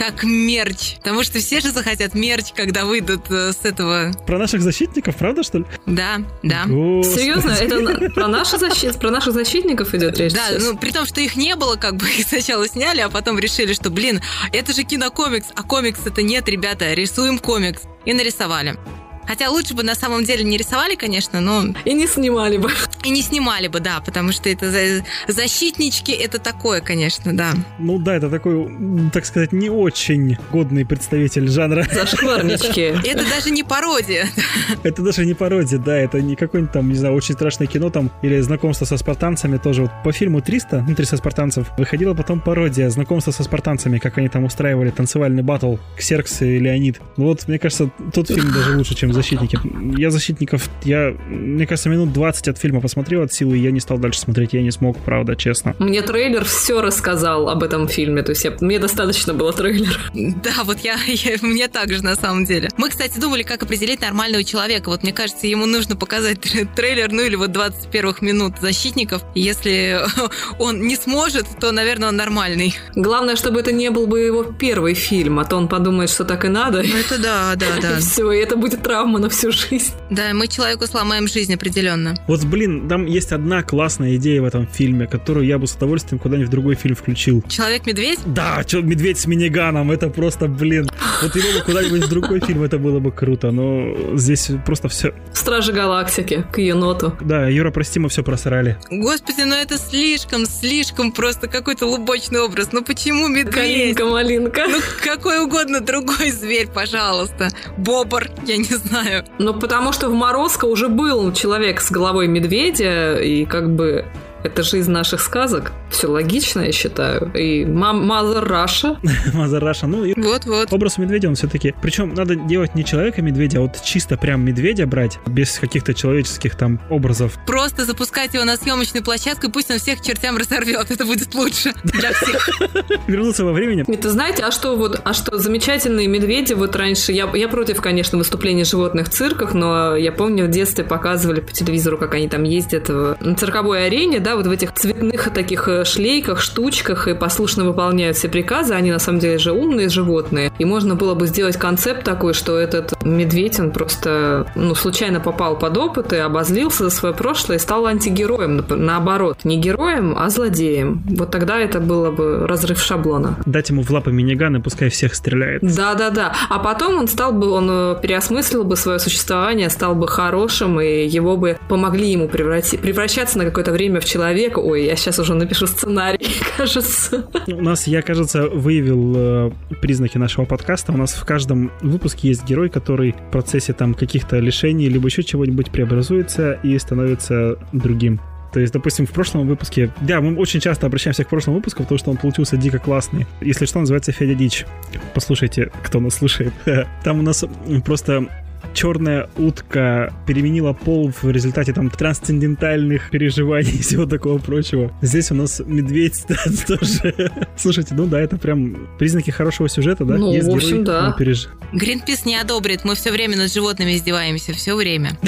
как 0.00 0.24
мерч. 0.24 0.96
Потому 0.96 1.22
что 1.22 1.40
все 1.40 1.60
же 1.60 1.72
захотят 1.72 2.14
мерч, 2.14 2.52
когда 2.56 2.86
выйдут 2.86 3.30
э, 3.30 3.52
с 3.52 3.66
этого. 3.66 4.12
Про 4.26 4.38
наших 4.38 4.62
защитников, 4.62 5.14
правда, 5.16 5.42
что 5.42 5.58
ли? 5.58 5.66
Да, 5.84 6.22
да. 6.42 6.64
Господи. 6.66 7.18
Серьезно, 7.18 7.50
это 7.50 8.10
про, 8.14 8.26
наши 8.26 8.56
защит... 8.56 8.98
про 8.98 9.10
наших 9.10 9.34
защитников 9.34 9.94
идет 9.94 10.18
речь? 10.18 10.32
Да, 10.32 10.48
сейчас? 10.48 10.64
ну 10.64 10.78
при 10.78 10.90
том, 10.90 11.04
что 11.04 11.20
их 11.20 11.36
не 11.36 11.54
было, 11.54 11.76
как 11.76 11.96
бы 11.96 12.08
их 12.18 12.26
сначала 12.26 12.66
сняли, 12.66 13.02
а 13.02 13.10
потом 13.10 13.38
решили, 13.38 13.74
что, 13.74 13.90
блин, 13.90 14.22
это 14.54 14.72
же 14.72 14.84
кинокомикс, 14.84 15.48
а 15.54 15.62
комикс 15.64 16.00
это 16.06 16.22
нет, 16.22 16.48
ребята, 16.48 16.94
рисуем 16.94 17.38
комикс. 17.38 17.82
И 18.06 18.14
нарисовали. 18.14 18.78
Хотя 19.26 19.50
лучше 19.50 19.74
бы 19.74 19.82
на 19.82 19.94
самом 19.94 20.24
деле 20.24 20.44
не 20.44 20.56
рисовали, 20.56 20.94
конечно, 20.94 21.40
но... 21.40 21.64
И 21.84 21.94
не 21.94 22.06
снимали 22.06 22.56
бы. 22.56 22.70
И 23.04 23.10
не 23.10 23.22
снимали 23.22 23.68
бы, 23.68 23.80
да, 23.80 24.00
потому 24.00 24.32
что 24.32 24.48
это 24.48 24.70
за... 24.70 25.04
защитнички, 25.28 26.12
это 26.12 26.38
такое, 26.38 26.80
конечно, 26.80 27.36
да. 27.36 27.52
Ну 27.78 27.98
да, 27.98 28.16
это 28.16 28.28
такой, 28.28 29.10
так 29.12 29.24
сказать, 29.24 29.52
не 29.52 29.70
очень 29.70 30.36
годный 30.50 30.84
представитель 30.84 31.48
жанра. 31.48 31.86
Зашкварнички. 31.92 32.94
Это 33.06 33.24
даже 33.28 33.50
не 33.50 33.62
пародия. 33.62 34.28
Это 34.82 35.02
даже 35.02 35.24
не 35.24 35.34
пародия, 35.34 35.78
да, 35.78 35.96
это 35.96 36.20
не 36.20 36.36
какое-нибудь 36.36 36.72
там, 36.72 36.88
не 36.88 36.94
знаю, 36.94 37.14
очень 37.14 37.34
страшное 37.34 37.66
кино 37.66 37.90
там, 37.90 38.10
или 38.22 38.40
знакомство 38.40 38.84
со 38.84 38.96
спартанцами 38.96 39.58
тоже. 39.58 39.82
Вот 39.82 39.90
по 40.04 40.12
фильму 40.12 40.40
300, 40.40 40.84
ну, 40.88 40.94
300 40.94 41.16
спартанцев, 41.18 41.66
выходила 41.78 42.14
потом 42.14 42.40
пародия, 42.40 42.88
знакомство 42.90 43.30
со 43.30 43.42
спартанцами, 43.44 43.98
как 43.98 44.18
они 44.18 44.28
там 44.28 44.44
устраивали 44.44 44.90
танцевальный 44.90 45.42
батл 45.42 45.76
Ксеркс 45.96 46.42
и 46.42 46.58
Леонид. 46.58 47.00
Ну 47.16 47.26
вот, 47.26 47.46
мне 47.48 47.58
кажется, 47.58 47.90
тот 48.12 48.28
фильм 48.28 48.52
даже 48.52 48.76
лучше, 48.76 48.94
чем 48.94 49.12
защитники. 49.22 49.58
Я 49.98 50.10
защитников, 50.10 50.68
я, 50.84 51.14
мне 51.28 51.66
кажется, 51.66 51.88
минут 51.88 52.12
20 52.12 52.48
от 52.48 52.58
фильма 52.58 52.80
посмотрел 52.80 53.22
от 53.22 53.32
силы, 53.32 53.58
и 53.58 53.60
я 53.60 53.70
не 53.70 53.80
стал 53.80 53.98
дальше 53.98 54.20
смотреть, 54.20 54.52
я 54.52 54.62
не 54.62 54.70
смог, 54.70 54.98
правда, 54.98 55.36
честно. 55.36 55.74
Мне 55.78 56.02
трейлер 56.02 56.44
все 56.44 56.80
рассказал 56.80 57.48
об 57.48 57.62
этом 57.62 57.88
фильме, 57.88 58.22
то 58.22 58.30
есть 58.30 58.44
я, 58.44 58.52
мне 58.60 58.78
достаточно 58.78 59.34
было 59.34 59.52
трейлера. 59.52 59.98
Да, 60.14 60.64
вот 60.64 60.78
я, 60.80 60.96
я, 61.06 61.36
мне 61.42 61.68
также 61.68 62.02
на 62.02 62.16
самом 62.16 62.44
деле. 62.44 62.70
Мы, 62.76 62.90
кстати, 62.90 63.18
думали, 63.18 63.42
как 63.42 63.62
определить 63.62 64.00
нормального 64.00 64.44
человека. 64.44 64.88
Вот 64.88 65.02
мне 65.02 65.12
кажется, 65.12 65.46
ему 65.46 65.66
нужно 65.66 65.96
показать 65.96 66.38
трейлер, 66.74 67.12
ну 67.12 67.22
или 67.22 67.36
вот 67.36 67.52
20 67.52 67.90
первых 67.90 68.22
минут 68.22 68.54
защитников. 68.60 69.22
Если 69.34 70.00
он 70.58 70.80
не 70.82 70.96
сможет, 70.96 71.46
то, 71.60 71.72
наверное, 71.72 72.08
он 72.08 72.16
нормальный. 72.16 72.74
Главное, 72.94 73.36
чтобы 73.36 73.60
это 73.60 73.72
не 73.72 73.90
был 73.90 74.06
бы 74.06 74.20
его 74.20 74.44
первый 74.44 74.94
фильм, 74.94 75.38
а 75.38 75.44
то 75.44 75.56
он 75.56 75.68
подумает, 75.68 76.10
что 76.10 76.24
так 76.24 76.44
и 76.44 76.48
надо. 76.48 76.82
Ну 76.82 76.96
это 76.96 77.20
да, 77.20 77.54
да, 77.56 77.66
да. 77.80 77.90
И 77.98 78.00
все, 78.00 78.30
и 78.32 78.38
это 78.38 78.56
будет 78.56 78.82
травма 78.82 78.99
травма 79.00 79.18
на 79.18 79.30
всю 79.30 79.50
жизнь. 79.50 79.94
Да, 80.10 80.34
мы 80.34 80.46
человеку 80.46 80.86
сломаем 80.86 81.26
жизнь 81.26 81.54
определенно. 81.54 82.14
Вот, 82.26 82.44
блин, 82.44 82.86
там 82.86 83.06
есть 83.06 83.32
одна 83.32 83.62
классная 83.62 84.16
идея 84.16 84.42
в 84.42 84.44
этом 84.44 84.66
фильме, 84.66 85.06
которую 85.06 85.46
я 85.46 85.58
бы 85.58 85.66
с 85.66 85.72
удовольствием 85.72 86.18
куда-нибудь 86.18 86.48
в 86.48 86.50
другой 86.50 86.74
фильм 86.74 86.94
включил. 86.94 87.42
Человек-медведь? 87.48 88.18
Да, 88.26 88.62
медведь 88.82 89.18
с 89.18 89.26
миниганом, 89.26 89.90
это 89.90 90.10
просто, 90.10 90.48
блин. 90.48 90.90
Вот 91.22 91.34
его 91.34 91.58
бы 91.58 91.64
куда-нибудь 91.64 92.04
в 92.04 92.08
другой 92.10 92.40
фильм, 92.40 92.62
это 92.62 92.78
было 92.78 92.98
бы 92.98 93.10
круто, 93.10 93.50
но 93.50 94.16
здесь 94.18 94.50
просто 94.66 94.88
все... 94.88 95.14
Стражи 95.32 95.72
Галактики, 95.72 96.44
к 96.52 96.58
еноту. 96.58 97.16
Да, 97.22 97.48
Юра, 97.48 97.70
прости, 97.70 97.98
мы 97.98 98.10
все 98.10 98.22
просрали. 98.22 98.78
Господи, 98.90 99.42
ну 99.46 99.54
это 99.54 99.78
слишком, 99.78 100.44
слишком 100.44 101.12
просто 101.12 101.48
какой-то 101.48 101.86
лубочный 101.86 102.40
образ. 102.40 102.72
Ну 102.72 102.84
почему 102.84 103.28
медведь? 103.28 103.54
Калинка-малинка. 103.54 104.66
Ну 104.68 104.78
какой 105.02 105.42
угодно 105.42 105.80
другой 105.80 106.30
зверь, 106.30 106.68
пожалуйста. 106.68 107.48
Бобр, 107.78 108.28
я 108.46 108.58
не 108.58 108.64
знаю 108.64 108.89
знаю. 108.90 109.24
Ну, 109.38 109.54
потому 109.54 109.92
что 109.92 110.08
в 110.08 110.14
Морозко 110.14 110.66
уже 110.66 110.88
был 110.88 111.32
человек 111.32 111.80
с 111.80 111.90
головой 111.90 112.28
медведя, 112.28 113.14
и 113.20 113.44
как 113.44 113.74
бы 113.74 114.04
это 114.42 114.62
же 114.62 114.78
из 114.78 114.88
наших 114.88 115.20
сказок. 115.20 115.72
Все 115.90 116.06
логично, 116.06 116.60
я 116.60 116.72
считаю. 116.72 117.30
И 117.34 117.64
Mother 117.64 118.46
Russia. 118.46 118.96
Mother 119.34 119.60
Russia. 119.60 119.86
Ну, 119.86 120.04
и 120.04 120.14
вот-вот. 120.20 120.72
Образ 120.72 120.98
медведя 120.98 121.28
он 121.28 121.34
все-таки... 121.34 121.74
Причем 121.82 122.14
надо 122.14 122.36
делать 122.36 122.74
не 122.74 122.84
человека-медведя, 122.84 123.58
а 123.58 123.62
вот 123.62 123.82
чисто 123.82 124.16
прям 124.16 124.44
медведя 124.44 124.86
брать, 124.86 125.18
без 125.26 125.58
каких-то 125.58 125.94
человеческих 125.94 126.56
там 126.56 126.80
образов. 126.90 127.38
Просто 127.46 127.84
запускать 127.84 128.34
его 128.34 128.44
на 128.44 128.56
съемочную 128.56 129.04
площадку, 129.04 129.48
и 129.48 129.50
пусть 129.50 129.70
он 129.70 129.78
всех 129.78 130.00
чертям 130.00 130.36
разорвет. 130.36 130.90
Это 130.90 131.04
будет 131.04 131.34
лучше 131.34 131.72
для 131.84 132.12
всех. 132.12 132.48
Вернуться 133.06 133.44
во 133.44 133.52
времени. 133.52 133.84
Это 133.86 134.10
знаете, 134.10 134.44
а 134.44 134.50
что 134.50 134.76
вот, 134.76 135.00
а 135.04 135.12
что 135.12 135.38
замечательные 135.38 136.08
медведи 136.08 136.54
вот 136.54 136.74
раньше... 136.76 137.12
Я, 137.12 137.30
я 137.34 137.48
против, 137.48 137.80
конечно, 137.80 138.16
выступлений 138.18 138.64
животных 138.64 139.08
в 139.08 139.10
цирках, 139.10 139.54
но 139.54 139.96
я 139.96 140.12
помню, 140.12 140.46
в 140.46 140.50
детстве 140.50 140.84
показывали 140.84 141.40
по 141.40 141.52
телевизору, 141.52 141.98
как 141.98 142.14
они 142.14 142.28
там 142.28 142.44
ездят 142.44 142.88
на 142.88 143.34
цирковой 143.36 143.86
арене, 143.86 144.20
да, 144.20 144.29
да, 144.30 144.36
вот 144.36 144.46
в 144.46 144.50
этих 144.52 144.72
цветных 144.74 145.32
таких 145.34 145.66
э, 145.66 145.84
шлейках, 145.84 146.40
штучках 146.40 147.08
и 147.08 147.14
послушно 147.14 147.64
выполняют 147.64 148.16
все 148.16 148.28
приказы, 148.28 148.74
они 148.74 148.92
на 148.92 149.00
самом 149.00 149.18
деле 149.18 149.38
же 149.38 149.50
умные 149.50 149.88
животные. 149.88 150.52
И 150.60 150.64
можно 150.64 150.94
было 150.94 151.16
бы 151.16 151.26
сделать 151.26 151.56
концепт 151.56 152.04
такой, 152.04 152.32
что 152.32 152.56
этот 152.56 153.02
медведь, 153.04 153.58
он 153.58 153.72
просто 153.72 154.46
ну, 154.54 154.76
случайно 154.76 155.18
попал 155.18 155.58
под 155.58 155.76
опыт 155.76 156.12
и 156.12 156.16
обозлился 156.16 156.84
за 156.84 156.90
свое 156.90 157.12
прошлое 157.12 157.56
и 157.56 157.60
стал 157.60 157.86
антигероем, 157.86 158.64
наоборот. 158.68 159.38
Не 159.42 159.56
героем, 159.56 160.14
а 160.16 160.30
злодеем. 160.30 161.02
Вот 161.08 161.32
тогда 161.32 161.58
это 161.58 161.80
было 161.80 162.12
бы 162.12 162.46
разрыв 162.46 162.80
шаблона. 162.80 163.36
Дать 163.46 163.70
ему 163.70 163.82
в 163.82 163.90
лапы 163.90 164.12
миниган 164.12 164.56
и 164.56 164.60
пускай 164.60 164.90
всех 164.90 165.16
стреляет. 165.16 165.62
Да-да-да. 165.62 166.34
А 166.48 166.60
потом 166.60 166.98
он 166.98 167.08
стал 167.08 167.32
бы, 167.32 167.50
он 167.50 167.68
э, 167.68 167.96
переосмыслил 168.00 168.62
бы 168.62 168.76
свое 168.76 169.00
существование, 169.00 169.70
стал 169.70 169.96
бы 169.96 170.06
хорошим, 170.06 170.80
и 170.80 171.04
его 171.08 171.36
бы 171.36 171.58
помогли 171.68 172.12
ему 172.12 172.26
преврати- 172.26 172.78
превращаться 172.78 173.36
на 173.36 173.44
какое-то 173.44 173.72
время 173.72 173.98
в 173.98 174.04
человека. 174.04 174.19
Ой, 174.58 174.84
я 174.84 174.96
сейчас 174.96 175.18
уже 175.18 175.34
напишу 175.34 175.66
сценарий, 175.66 176.26
кажется. 176.56 177.26
У 177.46 177.60
нас, 177.60 177.86
я, 177.86 178.02
кажется, 178.02 178.48
выявил 178.48 179.14
э, 179.16 179.50
признаки 179.80 180.18
нашего 180.18 180.44
подкаста. 180.44 180.92
У 180.92 180.96
нас 180.96 181.12
в 181.14 181.24
каждом 181.24 181.70
выпуске 181.80 182.28
есть 182.28 182.44
герой, 182.44 182.68
который 182.68 183.12
в 183.12 183.30
процессе 183.30 183.72
там 183.72 183.94
каких-то 183.94 184.38
лишений 184.38 184.88
либо 184.88 185.06
еще 185.08 185.22
чего-нибудь 185.22 185.70
преобразуется 185.70 186.52
и 186.62 186.78
становится 186.78 187.56
другим. 187.72 188.20
То 188.52 188.58
есть, 188.58 188.72
допустим, 188.72 189.06
в 189.06 189.10
прошлом 189.10 189.46
выпуске... 189.46 189.92
Да, 190.00 190.20
мы 190.20 190.36
очень 190.36 190.60
часто 190.60 190.86
обращаемся 190.86 191.24
к 191.24 191.28
прошлому 191.28 191.58
выпуску, 191.58 191.82
потому 191.82 191.98
что 191.98 192.10
он 192.10 192.16
получился 192.16 192.56
дико 192.56 192.78
классный. 192.78 193.26
Если 193.40 193.64
что, 193.64 193.78
называется 193.78 194.12
Федя 194.12 194.34
Дич. 194.34 194.66
Послушайте, 195.14 195.70
кто 195.84 196.00
нас 196.00 196.14
слушает. 196.14 196.52
Там 197.04 197.20
у 197.20 197.22
нас 197.22 197.44
просто 197.84 198.28
черная 198.74 199.28
утка 199.36 200.12
переменила 200.26 200.72
пол 200.72 201.10
в 201.22 201.28
результате 201.30 201.72
там 201.72 201.90
трансцендентальных 201.90 203.10
переживаний 203.10 203.72
и 203.72 203.82
всего 203.82 204.06
такого 204.06 204.38
прочего. 204.38 204.92
Здесь 205.02 205.30
у 205.30 205.34
нас 205.34 205.60
медведь 205.64 206.24
тоже. 206.66 207.30
Слушайте, 207.56 207.94
ну 207.94 208.06
да, 208.06 208.20
это 208.20 208.36
прям 208.36 208.88
признаки 208.98 209.30
хорошего 209.30 209.68
сюжета, 209.68 210.04
да? 210.04 210.16
Ну, 210.16 210.32
Есть 210.32 210.48
в 210.48 210.54
общем, 210.54 210.70
герой, 210.70 210.84
да. 210.84 211.16
переж- 211.18 211.48
Гринпис 211.72 212.24
не 212.24 212.36
одобрит, 212.36 212.84
мы 212.84 212.94
все 212.94 213.10
время 213.12 213.36
над 213.36 213.52
животными 213.52 213.96
издеваемся, 213.96 214.52
все 214.54 214.74
время. 214.76 215.18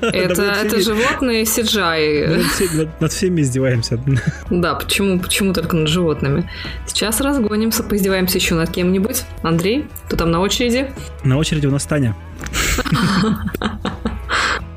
Это, 0.00 0.42
это 0.42 0.80
животные 0.80 1.42
CGI. 1.44 2.88
над 3.00 3.12
всеми 3.12 3.42
издеваемся. 3.42 4.00
Да, 4.50 4.74
почему, 4.74 5.18
почему 5.20 5.52
только 5.52 5.76
над 5.76 5.88
животными? 5.88 6.48
Сейчас 6.86 7.20
разгонимся, 7.20 7.82
поиздеваемся 7.82 8.38
еще 8.38 8.54
над 8.54 8.70
кем-нибудь. 8.70 9.22
Андрей, 9.42 9.86
кто 10.06 10.16
там 10.16 10.30
на 10.30 10.40
очереди? 10.40 10.90
На 11.24 11.36
очереди 11.38 11.66
у 11.66 11.70
нас 11.70 11.84
Таня. 11.84 12.14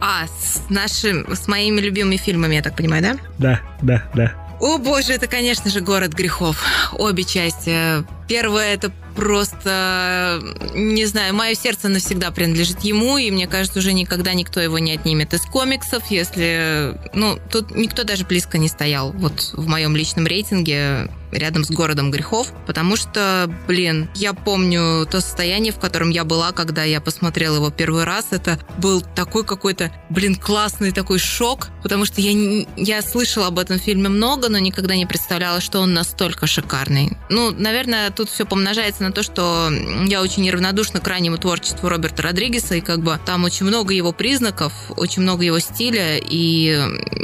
А, 0.03 0.25
с 0.25 0.67
нашим, 0.69 1.31
с 1.31 1.47
моими 1.47 1.79
любимыми 1.79 2.17
фильмами, 2.17 2.55
я 2.55 2.63
так 2.63 2.75
понимаю, 2.75 3.03
да? 3.03 3.17
Да, 3.37 3.61
да, 3.83 4.03
да. 4.15 4.33
О 4.59 4.79
боже, 4.79 5.13
это, 5.13 5.27
конечно 5.27 5.69
же, 5.69 5.79
город 5.81 6.13
грехов. 6.13 6.57
Обе 6.93 7.23
части. 7.23 8.03
Первая 8.31 8.75
это 8.75 8.93
просто, 9.13 10.41
не 10.73 11.05
знаю, 11.05 11.35
мое 11.35 11.53
сердце 11.53 11.89
навсегда 11.89 12.31
принадлежит 12.31 12.79
ему, 12.79 13.17
и 13.17 13.29
мне 13.29 13.45
кажется, 13.45 13.79
уже 13.79 13.91
никогда 13.91 14.33
никто 14.33 14.61
его 14.61 14.79
не 14.79 14.93
отнимет 14.93 15.33
из 15.33 15.41
комиксов, 15.41 16.09
если... 16.09 16.97
Ну, 17.13 17.37
тут 17.51 17.75
никто 17.75 18.05
даже 18.05 18.23
близко 18.23 18.57
не 18.57 18.69
стоял, 18.69 19.11
вот 19.11 19.51
в 19.51 19.67
моем 19.67 19.97
личном 19.97 20.27
рейтинге 20.27 21.09
рядом 21.31 21.63
с 21.63 21.71
городом 21.71 22.11
грехов, 22.11 22.53
потому 22.67 22.95
что, 22.95 23.49
блин, 23.67 24.09
я 24.15 24.33
помню 24.33 25.05
то 25.09 25.21
состояние, 25.21 25.71
в 25.71 25.79
котором 25.79 26.09
я 26.09 26.23
была, 26.23 26.51
когда 26.51 26.83
я 26.83 26.99
посмотрела 26.99 27.55
его 27.55 27.69
первый 27.69 28.03
раз. 28.03 28.27
Это 28.31 28.59
был 28.77 29.01
такой 29.01 29.45
какой-то, 29.45 29.91
блин, 30.09 30.35
классный 30.35 30.91
такой 30.91 31.19
шок, 31.19 31.69
потому 31.83 32.05
что 32.05 32.21
я, 32.21 32.65
я 32.75 33.01
слышала 33.01 33.47
об 33.47 33.59
этом 33.59 33.79
фильме 33.79 34.09
много, 34.09 34.49
но 34.49 34.59
никогда 34.59 34.95
не 34.95 35.05
представляла, 35.05 35.61
что 35.61 35.79
он 35.79 35.93
настолько 35.93 36.47
шикарный. 36.47 37.17
Ну, 37.29 37.51
наверное, 37.51 38.09
тут 38.11 38.20
все 38.29 38.45
помножается 38.45 39.03
на 39.03 39.11
то, 39.11 39.23
что 39.23 39.69
я 40.05 40.21
очень 40.21 40.43
неравнодушна 40.43 40.99
к 40.99 41.07
раннему 41.07 41.37
творчеству 41.37 41.89
Роберта 41.89 42.23
Родригеса, 42.23 42.75
и 42.75 42.81
как 42.81 43.01
бы 43.01 43.19
там 43.25 43.43
очень 43.43 43.65
много 43.65 43.93
его 43.93 44.11
признаков, 44.11 44.73
очень 44.97 45.21
много 45.21 45.43
его 45.43 45.59
стиля, 45.59 46.17
и 46.17 46.79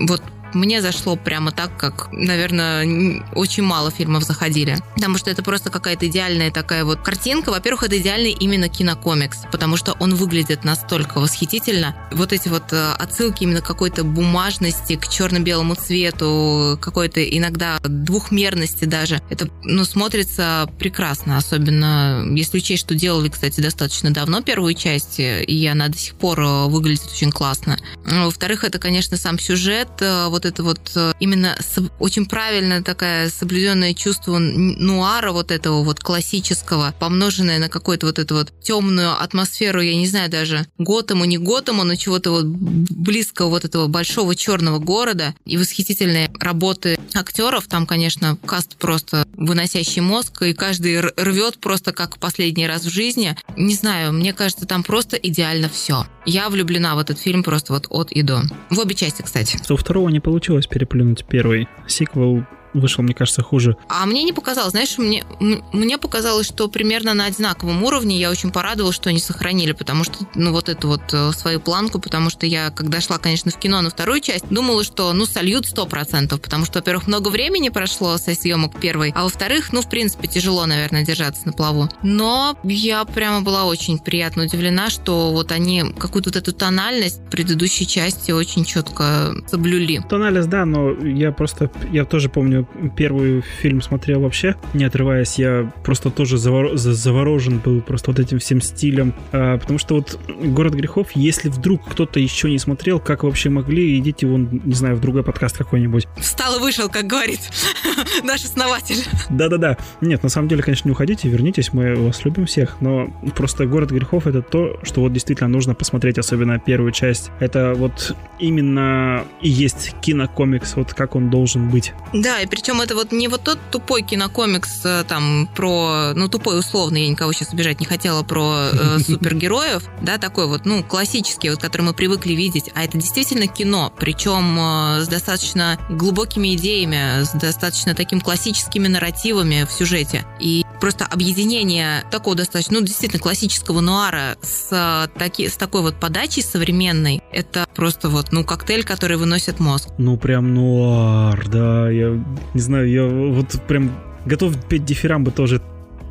вот 0.07 0.21
мне 0.58 0.82
зашло 0.82 1.15
прямо 1.15 1.52
так, 1.52 1.78
как, 1.78 2.10
наверное, 2.12 3.24
очень 3.34 3.63
мало 3.63 3.91
фильмов 3.91 4.24
заходили. 4.24 4.78
Потому 4.96 5.17
что 5.17 5.30
это 5.30 5.43
просто 5.43 5.70
какая-то 5.70 6.08
идеальная 6.08 6.52
такая 6.52 6.84
вот 6.84 7.02
картинка. 7.02 7.52
Во-первых, 7.52 7.84
это 7.84 7.98
идеальный 7.98 8.32
именно 8.32 8.67
кинокомикс, 8.67 9.39
потому 9.52 9.78
что 9.78 9.93
он 10.00 10.15
выглядит 10.15 10.63
настолько 10.63 11.20
восхитительно. 11.20 11.96
Вот 12.12 12.34
эти 12.34 12.50
вот 12.50 12.74
э, 12.74 12.91
отсылки 12.93 13.43
именно 13.43 13.62
какой-то 13.62 14.04
бумажности, 14.04 14.96
к 14.96 15.08
черно-белому 15.08 15.76
цвету, 15.76 16.78
какой-то 16.82 17.24
иногда 17.24 17.80
двухмерности 17.84 18.86
даже. 18.86 19.22
Это, 19.30 19.50
ну, 19.63 19.86
смотрится 19.86 20.70
прекрасно, 20.80 21.38
особенно 21.38 22.26
если 22.36 22.58
учесть, 22.58 22.82
что 22.82 22.96
делали, 22.96 23.30
кстати, 23.30 23.62
достаточно 23.62 24.12
давно 24.12 24.41
первую 24.41 24.74
часть, 24.74 25.20
и 25.20 25.67
она 25.72 25.89
до 25.89 25.98
сих 25.98 26.15
пор 26.15 26.39
э, 26.41 26.65
выглядит 26.65 27.06
очень 27.12 27.32
классно. 27.32 27.78
Во-вторых, 28.06 28.63
это, 28.63 28.80
конечно, 28.80 29.17
сам 29.17 29.38
сюжет, 29.38 29.89
э, 30.00 30.28
вот 30.28 30.46
это 30.47 30.63
вот 30.63 30.79
э, 30.95 31.13
именно 31.19 31.57
очень 31.99 32.25
правильно 32.25 32.83
такая 32.83 33.29
соблюденное 33.29 33.93
чувство 33.93 34.38
нуара 34.39 35.31
вот 35.31 35.51
этого 35.51 35.83
вот 35.83 35.99
классического, 35.99 36.93
помноженное 36.99 37.60
на 37.60 37.69
какую-то 37.69 38.07
вот 38.07 38.19
эту 38.19 38.36
вот 38.36 38.53
темную 38.62 39.21
атмосферу, 39.21 39.81
я 39.81 39.95
не 39.95 40.07
знаю 40.07 40.29
даже, 40.29 40.65
Готэму, 40.77 41.25
не 41.25 41.38
Готэму, 41.38 41.83
но 41.83 41.95
чего-то 41.95 42.31
вот 42.31 42.45
близкого 42.45 43.49
вот 43.49 43.65
этого 43.65 43.88
большого 43.88 44.36
черного 44.36 44.79
города 44.79 45.36
и 45.45 45.57
восхитительные 45.57 46.31
работы 46.39 46.97
актеров. 47.13 47.67
Там, 47.67 47.86
конечно, 47.86 48.38
каст 48.45 48.77
просто 48.77 49.27
выносящий 49.33 50.01
мозг, 50.01 50.41
и 50.43 50.53
каждый 50.53 51.01
рвет 51.01 51.60
просто 51.60 51.91
как 51.91 52.17
последний 52.17 52.67
раз 52.67 52.83
в 52.83 52.89
жизни. 52.89 53.36
Не 53.55 53.75
знаю, 53.75 54.13
мне 54.13 54.33
кажется, 54.33 54.65
там 54.65 54.83
просто 54.83 55.17
идеально 55.17 55.69
все. 55.69 56.05
Я 56.25 56.49
влюблена 56.49 56.95
в 56.95 56.99
этот 56.99 57.19
фильм 57.19 57.43
просто 57.43 57.73
вот 57.73 57.88
от 57.89 58.12
и 58.12 58.21
до. 58.21 58.41
В 58.69 58.79
обе 58.79 58.95
части, 58.95 59.21
кстати. 59.21 59.60
У 59.69 59.77
второго 59.77 60.10
не 60.10 60.19
получилось 60.28 60.68
переплюнуть 60.68 61.24
первый. 61.24 61.70
Сиквел 61.88 62.44
вышел, 62.80 63.04
мне 63.04 63.13
кажется, 63.13 63.42
хуже. 63.42 63.78
А 63.90 64.06
мне 64.06 64.24
не 64.24 64.34
показалось, 64.34 64.72
знаешь, 64.72 64.98
мне, 64.98 65.24
мне 65.40 65.98
показалось, 65.98 66.48
что 66.48 66.68
примерно 66.68 67.13
на 67.13 67.26
одинаковом 67.26 67.84
уровне 67.84 68.18
я 68.18 68.30
очень 68.30 68.52
порадовалась, 68.52 68.96
что 68.96 69.10
они 69.10 69.20
сохранили, 69.20 69.72
потому 69.72 70.04
что, 70.04 70.13
ну, 70.36 70.52
вот 70.52 70.70
эту 70.70 70.88
вот 70.88 71.02
э, 71.13 71.32
свою 71.34 71.60
планку, 71.60 72.00
потому 72.00 72.30
что 72.30 72.46
я, 72.46 72.70
когда 72.70 73.02
шла, 73.02 73.18
конечно, 73.18 73.52
в 73.52 73.58
кино 73.58 73.82
на 73.82 73.90
вторую 73.90 74.20
часть, 74.22 74.48
думала, 74.50 74.84
что, 74.84 75.13
ну, 75.13 75.26
сольют 75.26 75.66
100%, 75.66 76.38
потому 76.40 76.66
что, 76.66 76.80
во-первых, 76.80 77.08
много 77.08 77.30
времени 77.30 77.70
прошло 77.70 78.18
со 78.18 78.34
съемок 78.34 78.80
первой, 78.80 79.12
а 79.16 79.24
во-вторых, 79.24 79.74
ну, 79.74 79.82
в 79.82 79.90
принципе, 79.90 80.28
тяжело, 80.28 80.66
наверное, 80.66 81.06
держаться 81.06 81.42
на 81.46 81.54
плаву. 81.54 81.90
Но 82.04 82.58
я 82.63 83.04
прямо 83.06 83.42
была 83.42 83.66
очень 83.66 84.00
приятно 84.00 84.44
удивлена, 84.44 84.90
что 84.90 85.32
вот 85.32 85.52
они 85.52 85.84
какую-то 85.98 86.30
вот 86.30 86.36
эту 86.36 86.54
тональность 86.54 87.22
предыдущей 87.30 87.88
части 87.88 88.32
очень 88.32 88.66
четко 88.66 89.34
соблюли. 89.48 90.02
Тональность, 90.10 90.50
да, 90.50 90.66
но 90.66 90.92
я 90.92 91.32
просто, 91.32 91.72
я 91.92 92.06
тоже 92.06 92.30
помню, 92.30 92.66
первый 92.95 93.41
фильм 93.41 93.82
смотрел 93.82 94.21
вообще, 94.21 94.56
не 94.73 94.84
отрываясь, 94.86 95.39
я 95.39 95.71
просто 95.84 96.10
тоже 96.10 96.36
завор- 96.38 96.75
за- 96.77 96.93
заворожен 96.93 97.60
был 97.60 97.82
просто 97.82 98.12
вот 98.12 98.19
этим 98.19 98.39
всем 98.39 98.62
стилем, 98.62 99.13
А, 99.32 99.58
потому 99.58 99.80
что 99.80 99.95
вот 99.95 100.19
«Город 100.43 100.73
грехов», 100.73 101.08
если 101.15 101.49
вдруг 101.49 101.82
кто-то 101.89 102.19
еще 102.19 102.49
не 102.49 102.60
смотрел, 102.60 102.99
как 102.99 103.23
вообще 103.23 103.49
могли, 103.49 103.97
идите 103.97 104.27
вон, 104.27 104.62
не 104.63 104.73
знаю, 104.73 104.95
в 104.95 104.99
другой 104.99 105.23
подкаст 105.23 105.58
какой-нибудь. 105.58 106.08
Встал 106.17 106.58
и 106.58 106.60
вышел, 106.60 106.89
как 106.89 107.06
говорит 107.08 107.39
наш 108.23 108.43
основатель. 108.45 108.97
Да-да-да. 109.30 109.77
Нет, 110.01 110.23
на 110.23 110.30
самом 110.30 110.47
деле, 110.47 110.62
конечно, 110.63 110.88
не 110.88 110.91
уходите, 110.93 111.27
вернитесь, 111.30 111.73
мы 111.73 111.95
вас 111.95 112.23
любим 112.25 112.45
всех, 112.45 112.77
но 112.82 113.08
просто 113.36 113.65
«Город 113.65 113.91
грехов»— 113.91 114.27
это 114.27 114.41
то, 114.41 114.80
что 114.84 115.01
вот 115.01 115.13
действительно 115.13 115.49
нужно 115.49 115.73
посмотреть, 115.75 116.17
особенно 116.17 116.60
первую 116.60 116.91
часть. 116.91 117.32
Это 117.39 117.73
вот 117.75 118.15
именно 118.39 119.23
и 119.41 119.49
есть 119.49 119.95
кинокомикс, 120.01 120.75
вот 120.75 120.93
как 120.93 121.15
он 121.15 121.30
должен 121.30 121.69
быть. 121.69 121.93
Да, 122.13 122.39
и 122.41 122.45
причем 122.58 122.82
это 122.82 122.96
вот 122.96 123.12
не 123.12 123.28
вот 123.28 123.43
тот 123.43 123.60
тупой 123.70 124.02
кинокомикс 124.02 124.82
э, 124.84 125.04
там 125.08 125.48
про, 125.56 126.13
ну 126.15 126.28
тупой 126.28 126.58
условно, 126.58 126.98
я 126.98 127.08
никого 127.08 127.32
сейчас 127.32 127.54
обижать 127.54 127.80
не 127.80 127.86
хотела, 127.86 128.24
про 128.24 128.70
э, 128.74 129.00
супергероев, 129.08 129.84
да, 130.02 130.17
такой 130.17 130.48
вот, 130.48 130.65
ну, 130.65 130.84
классический, 130.84 131.52
вот, 131.52 131.62
который 131.62 131.84
мы 131.84 131.93
привыкли 131.93 132.34
видеть, 132.34 132.72
а 132.74 132.84
это 132.84 132.98
действительно 132.98 133.46
кино, 133.46 133.93
причем 133.96 134.58
э, 134.60 135.04
с 135.04 135.08
достаточно 135.08 135.78
глубокими 135.88 136.56
идеями, 136.56 137.24
с 137.26 137.30
достаточно 137.34 137.93
таким 137.93 138.22
классическими 138.22 138.88
нарративами 138.88 139.67
в 139.70 139.72
сюжете. 139.72 140.26
И 140.39 140.65
просто 140.80 141.06
объединение 141.06 142.04
такого 142.12 142.36
достаточно, 142.36 142.80
ну, 142.80 142.86
действительно 142.86 143.22
классического 143.22 143.82
нуара 143.82 144.38
с, 144.42 145.10
таки, 145.18 145.48
с 145.48 145.58
такой 145.58 145.82
вот 145.82 146.00
подачей 146.00 146.44
современной, 146.44 147.22
это 147.32 147.68
просто 147.76 148.10
вот, 148.10 148.32
ну, 148.32 148.44
коктейль, 148.44 148.84
который 148.84 149.18
выносит 149.18 149.60
мозг. 149.60 149.90
Ну, 149.98 150.18
прям 150.18 150.54
нуар, 150.54 151.48
да, 151.48 151.90
я 151.90 152.24
не 152.54 152.62
знаю, 152.62 152.90
я 152.90 153.06
вот 153.06 153.62
прям 153.68 153.92
готов 154.26 154.56
петь 154.68 154.86
дифирамбы 154.86 155.32
тоже 155.32 155.62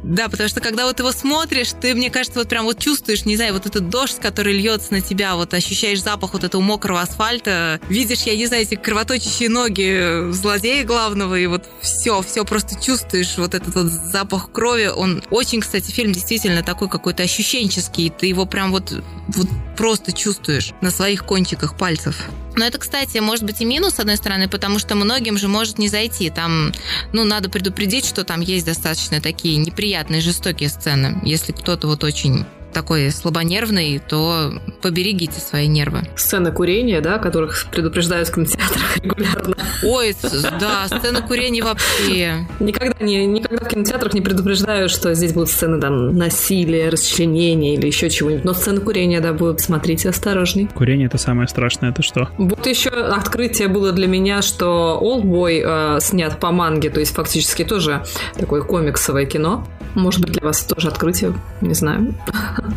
Да, 0.07 0.29
потому 0.29 0.49
что 0.49 0.61
когда 0.61 0.87
вот 0.87 1.01
его 1.01 1.11
смотришь, 1.11 1.73
ты, 1.81 1.92
мне 1.92 2.11
кажется, 2.11 2.38
вот 2.38 2.49
прям 2.49 2.64
вот 2.64 2.79
чувствуешь, 2.79 3.25
не 3.25 3.35
знаю, 3.35 3.55
вот 3.55 3.66
этот 3.66 3.88
дождь, 3.88 4.21
который 4.21 4.53
льется 4.57 4.92
на 4.92 5.01
тебя, 5.01 5.35
вот 5.35 5.53
ощущаешь 5.53 6.01
запах 6.01 6.33
вот 6.33 6.45
этого 6.45 6.62
мокрого 6.62 7.01
асфальта, 7.01 7.81
видишь, 7.88 8.23
я 8.23 8.37
не 8.37 8.47
знаю, 8.47 8.62
эти 8.62 8.77
кровоточащие 8.77 9.49
ноги 9.49 10.31
злодея 10.31 10.85
главного, 10.85 11.35
и 11.35 11.47
вот 11.47 11.64
все, 11.81 12.23
все 12.23 12.45
просто 12.45 12.81
чувствуешь 12.81 13.37
вот 13.37 13.55
этот 13.55 13.75
вот 13.75 13.87
запах 13.87 14.53
крови. 14.53 14.87
Он 14.87 15.25
очень, 15.31 15.61
кстати, 15.61 15.90
фильм 15.90 16.12
действительно 16.12 16.62
такой 16.62 16.88
какой-то 16.88 17.25
ощущенческий, 17.25 18.11
ты 18.16 18.27
его 18.27 18.47
прям 18.47 18.71
вот, 18.71 18.92
вот 19.27 19.49
просто 19.77 20.12
чувствуешь 20.12 20.71
на 20.83 20.92
своих 20.92 21.25
кончиках 21.27 21.77
пальцев. 21.77 22.29
Но 22.57 22.64
это, 22.64 22.79
кстати, 22.79 23.19
может 23.19 23.45
быть 23.45 23.61
и 23.61 23.64
минус, 23.64 23.95
с 23.95 24.01
одной 24.01 24.16
стороны, 24.16 24.49
потому 24.49 24.79
что 24.79 24.95
многим 24.95 25.37
же 25.37 25.47
может 25.47 25.79
не 25.79 25.88
зайти. 25.88 26.31
Там, 26.31 26.73
ну, 27.12 27.25
надо 27.25 27.51
предупредить, 27.51 28.07
что 28.07 28.25
там 28.25 28.40
есть 28.40 28.66
достаточно 28.66 29.21
такие 29.21 29.59
неприятные, 29.59 30.23
жестокие 30.23 30.71
сцены. 30.71 31.21
Если 31.23 31.53
кто-то 31.53 31.87
вот 31.87 32.03
очень 32.03 32.47
такой 32.77 33.11
слабонервный, 33.11 34.03
то 34.07 34.53
поберегите 34.83 35.41
свои 35.41 35.67
нервы. 35.67 36.03
Сцены 36.15 36.53
курения, 36.53 37.01
да, 37.01 37.17
которых 37.17 37.65
предупреждают 37.73 38.29
в 38.29 38.35
кинотеатрах 38.35 38.97
регулярно. 39.03 39.57
Ой, 39.83 40.15
да, 40.61 40.87
сцены 40.87 41.23
курения 41.23 41.65
вообще. 41.65 42.47
Никогда, 42.61 43.03
не, 43.03 43.25
никогда 43.25 43.65
в 43.65 43.69
кинотеатрах 43.69 44.12
не 44.12 44.21
предупреждают, 44.21 44.91
что 44.91 45.15
здесь 45.15 45.33
будут 45.33 45.49
сцены 45.49 45.81
там 45.81 46.19
насилия, 46.19 46.91
расчленения 46.91 47.77
или 47.77 47.87
еще 47.87 48.11
чего-нибудь. 48.11 48.45
Но 48.45 48.53
сцены 48.53 48.83
курения, 48.83 49.20
да, 49.20 49.33
будут. 49.33 49.62
Смотрите 49.62 50.11
осторожней. 50.11 50.68
Курение 50.74 51.07
это 51.07 51.16
самое 51.16 51.49
страшное, 51.49 51.93
это 51.93 52.03
что? 52.03 52.29
Вот 52.37 52.66
еще 52.66 52.91
открытие 52.91 53.68
было 53.68 53.93
для 53.93 54.07
меня, 54.07 54.43
что 54.43 54.99
Олдбой 55.01 55.62
э, 55.64 55.99
снят 56.03 56.39
по 56.39 56.51
манге, 56.53 56.91
то 56.91 57.01
есть 57.01 57.14
фактически 57.14 57.64
тоже 57.64 58.05
такое 58.37 58.61
комиксовое 58.61 59.24
кино. 59.24 59.66
Может 59.95 60.20
быть, 60.20 60.33
для 60.33 60.43
вас 60.43 60.62
тоже 60.62 60.89
открытие, 60.89 61.33
не 61.62 61.72
знаю. 61.72 62.14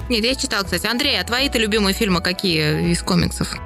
Нет, 0.09 0.23
я 0.23 0.35
читал, 0.35 0.63
кстати. 0.63 0.87
Андрей, 0.87 1.19
а 1.19 1.23
твои-то 1.23 1.57
любимые 1.57 1.93
фильмы 1.93 2.21
какие 2.21 2.91
из 2.91 3.01
комиксов? 3.01 3.57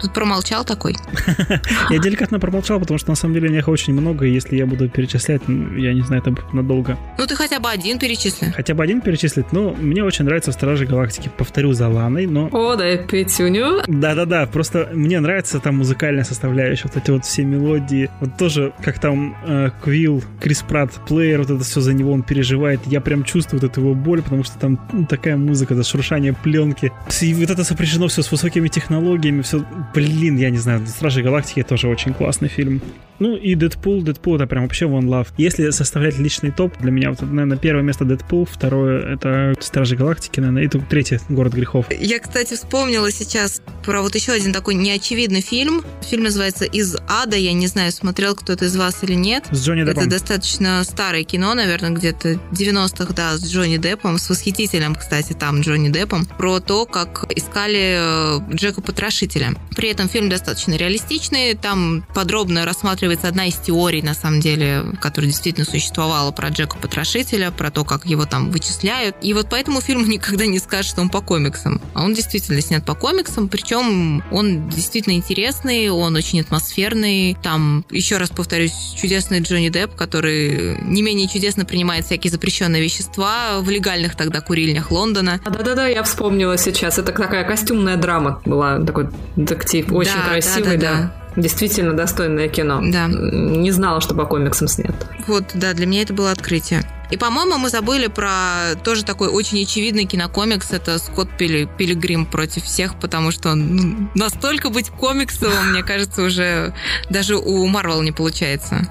Тут 0.00 0.12
промолчал 0.12 0.64
такой. 0.64 0.96
Я 1.90 1.98
деликатно 1.98 2.38
промолчал, 2.38 2.78
потому 2.80 2.98
что 2.98 3.10
на 3.10 3.16
самом 3.16 3.34
деле 3.34 3.48
них 3.48 3.68
очень 3.68 3.94
много, 3.94 4.26
и 4.26 4.30
если 4.30 4.56
я 4.56 4.66
буду 4.66 4.88
перечислять, 4.88 5.42
я 5.48 5.94
не 5.94 6.02
знаю, 6.02 6.22
это 6.22 6.34
надолго. 6.52 6.98
Ну 7.18 7.26
ты 7.26 7.34
хотя 7.34 7.60
бы 7.60 7.70
один 7.70 7.98
перечисли. 7.98 8.52
Хотя 8.54 8.74
бы 8.74 8.82
один 8.82 9.00
перечислить, 9.00 9.52
но 9.52 9.72
мне 9.72 10.04
очень 10.04 10.24
нравится 10.24 10.52
Стражи 10.52 10.86
Галактики. 10.86 11.30
Повторю 11.36 11.72
за 11.72 11.88
Ланой, 11.88 12.26
но... 12.26 12.48
О, 12.52 12.76
да, 12.76 12.96
пятюню. 12.96 13.82
Да-да-да, 13.86 14.46
просто 14.46 14.90
мне 14.92 15.20
нравится 15.20 15.60
там 15.60 15.76
музыкальная 15.76 16.24
составляющая, 16.24 16.88
вот 16.88 16.96
эти 16.96 17.10
вот 17.10 17.24
все 17.24 17.44
мелодии. 17.44 18.10
Вот 18.20 18.36
тоже, 18.36 18.72
как 18.82 18.98
там 18.98 19.36
э, 19.46 19.70
Квилл, 19.82 20.22
Крис 20.40 20.62
Пратт, 20.62 20.92
плеер, 21.06 21.40
вот 21.40 21.50
это 21.50 21.64
все 21.64 21.80
за 21.80 21.94
него 21.94 22.12
он 22.12 22.22
переживает. 22.22 22.80
Я 22.86 23.00
прям 23.00 23.24
чувствую 23.24 23.60
вот 23.60 23.70
эту 23.70 23.80
его 23.80 23.94
боль, 23.94 24.22
потому 24.22 24.44
что 24.44 24.58
там 24.58 24.78
ну, 24.92 25.06
такая 25.06 25.36
музыка, 25.36 25.74
это 25.74 25.84
шуршание 25.84 26.32
пленки. 26.32 26.92
И 27.20 27.34
вот 27.34 27.50
это 27.50 27.64
сопряжено 27.64 28.08
все 28.08 28.22
с 28.22 28.30
высокими 28.30 28.68
технологиями, 28.68 29.42
все 29.42 29.64
блин, 29.94 30.36
я 30.36 30.50
не 30.50 30.58
знаю, 30.58 30.86
Стражи 30.86 31.22
Галактики 31.22 31.62
тоже 31.62 31.88
очень 31.88 32.14
классный 32.14 32.48
фильм. 32.48 32.80
Ну 33.18 33.36
и 33.36 33.54
Дэдпул, 33.54 34.02
Дэдпул 34.02 34.36
это 34.36 34.46
прям 34.46 34.64
вообще 34.64 34.86
one 34.86 35.06
love. 35.06 35.28
Если 35.36 35.70
составлять 35.70 36.18
личный 36.18 36.50
топ, 36.50 36.76
для 36.78 36.90
меня, 36.90 37.10
вот, 37.10 37.22
наверное, 37.22 37.56
первое 37.56 37.82
место 37.82 38.04
Дэдпул, 38.04 38.44
второе 38.44 39.14
это 39.14 39.54
Стражи 39.60 39.96
Галактики, 39.96 40.40
наверное, 40.40 40.64
и 40.64 40.68
третье 40.68 41.20
Город 41.28 41.54
грехов. 41.54 41.86
Я, 41.90 42.18
кстати, 42.18 42.54
вспомнила 42.54 43.10
сейчас 43.10 43.62
про 43.84 44.02
вот 44.02 44.14
еще 44.14 44.32
один 44.32 44.52
такой 44.52 44.74
неочевидный 44.74 45.40
фильм. 45.40 45.82
Фильм 46.02 46.24
называется 46.24 46.64
«Из 46.64 46.96
ада», 47.08 47.36
я 47.36 47.52
не 47.52 47.66
знаю, 47.66 47.92
смотрел 47.92 48.34
кто-то 48.34 48.66
из 48.66 48.76
вас 48.76 49.02
или 49.02 49.14
нет. 49.14 49.44
С 49.50 49.64
Джонни 49.64 49.84
Деппом. 49.84 50.02
Это 50.02 50.10
достаточно 50.10 50.82
старое 50.84 51.24
кино, 51.24 51.54
наверное, 51.54 51.90
где-то 51.90 52.38
90-х, 52.52 53.14
да, 53.14 53.36
с 53.36 53.46
Джонни 53.46 53.78
Деппом, 53.78 54.18
с 54.18 54.28
восхитительным, 54.28 54.94
кстати, 54.94 55.32
там 55.32 55.60
Джонни 55.60 55.88
Деппом, 55.88 56.26
про 56.38 56.60
то, 56.60 56.84
как 56.86 57.26
искали 57.34 58.40
э, 58.50 58.54
Джека 58.54 58.82
Потрошителя. 58.82 59.54
При 59.74 59.90
этом 59.90 60.08
фильм 60.08 60.28
достаточно 60.28 60.74
реалистичный, 60.74 61.54
там 61.54 62.06
подробно 62.14 62.64
рассматривается 62.64 63.05
одна 63.24 63.46
из 63.46 63.56
теорий, 63.56 64.02
на 64.02 64.14
самом 64.14 64.40
деле, 64.40 64.84
которая 65.00 65.30
действительно 65.30 65.66
существовала 65.66 66.30
про 66.32 66.48
Джека 66.48 66.76
Потрошителя, 66.78 67.50
про 67.50 67.70
то, 67.70 67.84
как 67.84 68.06
его 68.06 68.26
там 68.26 68.50
вычисляют. 68.50 69.16
И 69.22 69.34
вот 69.34 69.48
поэтому 69.50 69.80
фильм 69.80 70.04
никогда 70.08 70.46
не 70.46 70.58
скажет, 70.58 70.90
что 70.90 71.00
он 71.00 71.08
по 71.08 71.20
комиксам. 71.20 71.80
А 71.94 72.04
он 72.04 72.14
действительно 72.14 72.60
снят 72.60 72.84
по 72.84 72.94
комиксам, 72.94 73.48
причем 73.48 74.22
он 74.30 74.68
действительно 74.68 75.14
интересный, 75.14 75.88
он 75.90 76.16
очень 76.16 76.40
атмосферный. 76.40 77.36
Там, 77.42 77.84
еще 77.90 78.18
раз 78.18 78.30
повторюсь, 78.30 78.94
чудесный 79.00 79.40
Джонни 79.40 79.68
Депп, 79.68 79.94
который 79.94 80.80
не 80.82 81.02
менее 81.02 81.28
чудесно 81.28 81.64
принимает 81.64 82.06
всякие 82.06 82.30
запрещенные 82.30 82.82
вещества 82.82 83.60
в 83.60 83.70
легальных 83.70 84.16
тогда 84.16 84.40
курильнях 84.40 84.90
Лондона. 84.90 85.40
Да-да-да, 85.44 85.86
я 85.86 86.02
вспомнила 86.02 86.56
сейчас. 86.58 86.98
Это 86.98 87.12
такая 87.12 87.44
костюмная 87.44 87.96
драма 87.96 88.40
была, 88.44 88.78
такой 88.80 89.08
детектив. 89.36 89.92
Очень 89.92 90.12
Да, 90.14 90.30
красивый, 90.30 90.76
да, 90.76 90.92
да, 90.92 91.00
да. 91.00 91.25
Действительно 91.36 91.92
достойное 91.92 92.48
кино. 92.48 92.80
Да. 92.82 93.06
Не 93.08 93.70
знала, 93.70 94.00
что 94.00 94.14
по 94.14 94.24
комиксам 94.24 94.68
снят. 94.68 94.94
Вот, 95.26 95.44
да, 95.54 95.74
для 95.74 95.86
меня 95.86 96.02
это 96.02 96.14
было 96.14 96.30
открытие. 96.30 96.82
И, 97.10 97.16
по-моему, 97.16 97.58
мы 97.58 97.68
забыли 97.68 98.08
про 98.08 98.74
тоже 98.82 99.04
такой 99.04 99.28
очень 99.28 99.62
очевидный 99.62 100.06
кинокомикс. 100.06 100.72
Это 100.72 100.98
Скотт 100.98 101.28
Пили, 101.36 101.68
Пилигрим 101.78 102.26
против 102.26 102.64
всех, 102.64 102.98
потому 102.98 103.30
что 103.30 103.50
он 103.50 103.76
ну, 103.76 104.10
настолько 104.14 104.70
быть 104.70 104.90
комиксовым, 104.90 105.72
мне 105.72 105.82
кажется, 105.82 106.22
уже 106.22 106.74
даже 107.10 107.36
у 107.36 107.66
Марвел 107.66 108.02
не 108.02 108.12
получается. 108.12 108.88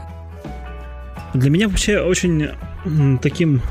Для 1.34 1.50
меня 1.50 1.68
вообще 1.68 2.00
очень 2.00 2.50
таким 3.22 3.62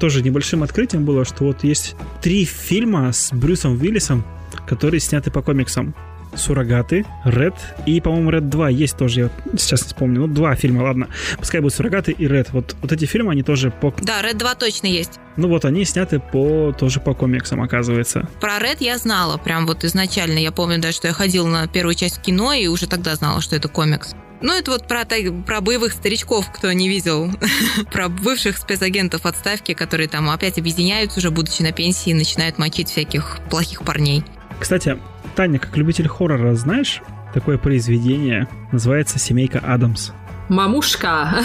тоже 0.00 0.22
небольшим 0.22 0.62
открытием 0.62 1.04
было, 1.04 1.24
что 1.24 1.44
вот 1.44 1.62
есть 1.62 1.94
три 2.20 2.44
фильма 2.44 3.12
с 3.12 3.32
Брюсом 3.32 3.80
Уиллисом, 3.80 4.24
которые 4.66 5.00
сняты 5.00 5.30
по 5.30 5.40
комиксам. 5.40 5.94
Суррогаты, 6.36 7.04
Ред 7.24 7.54
и, 7.86 8.00
по-моему, 8.00 8.30
Ред 8.30 8.48
2 8.48 8.68
есть 8.70 8.96
тоже, 8.96 9.20
я 9.20 9.24
вот 9.24 9.60
сейчас 9.60 9.82
не 9.82 9.88
вспомню. 9.88 10.20
Ну, 10.20 10.26
два 10.26 10.54
фильма, 10.54 10.82
ладно. 10.82 11.08
Пускай 11.38 11.60
будут 11.60 11.74
Суррогаты 11.74 12.12
и 12.12 12.26
Ред. 12.26 12.50
Вот, 12.52 12.76
вот 12.80 12.92
эти 12.92 13.04
фильмы, 13.04 13.32
они 13.32 13.42
тоже 13.42 13.70
по... 13.70 13.94
Да, 14.02 14.22
Red 14.22 14.38
2 14.38 14.54
точно 14.54 14.86
есть. 14.86 15.20
Ну 15.36 15.48
вот, 15.48 15.64
они 15.64 15.84
сняты 15.84 16.20
по 16.20 16.72
тоже 16.72 17.00
по 17.00 17.14
комиксам, 17.14 17.60
оказывается. 17.60 18.28
Про 18.40 18.58
Red 18.58 18.76
я 18.80 18.98
знала, 18.98 19.36
прям 19.36 19.66
вот 19.66 19.84
изначально. 19.84 20.38
Я 20.38 20.52
помню 20.52 20.80
даже, 20.80 20.96
что 20.96 21.08
я 21.08 21.14
ходила 21.14 21.48
на 21.48 21.66
первую 21.66 21.94
часть 21.94 22.20
кино 22.20 22.52
и 22.52 22.66
уже 22.66 22.86
тогда 22.86 23.14
знала, 23.16 23.40
что 23.40 23.56
это 23.56 23.68
комикс. 23.68 24.14
Ну, 24.40 24.52
это 24.52 24.72
вот 24.72 24.86
про, 24.86 25.06
про 25.46 25.60
боевых 25.60 25.92
старичков, 25.92 26.50
кто 26.52 26.70
не 26.72 26.88
видел. 26.88 27.30
про 27.92 28.08
бывших 28.08 28.58
спецагентов 28.58 29.24
отставки, 29.26 29.72
которые 29.72 30.08
там 30.08 30.28
опять 30.28 30.58
объединяются 30.58 31.18
уже, 31.18 31.30
будучи 31.30 31.62
на 31.62 31.72
пенсии, 31.72 32.10
и 32.10 32.14
начинают 32.14 32.58
мочить 32.58 32.90
всяких 32.90 33.38
плохих 33.48 33.82
парней. 33.84 34.22
Кстати, 34.60 34.98
Таня, 35.34 35.58
как 35.58 35.76
любитель 35.76 36.08
хоррора, 36.08 36.54
знаешь 36.54 37.02
такое 37.32 37.58
произведение? 37.58 38.46
Называется 38.70 39.18
«Семейка 39.18 39.58
Адамс». 39.58 40.12
Мамушка. 40.48 41.42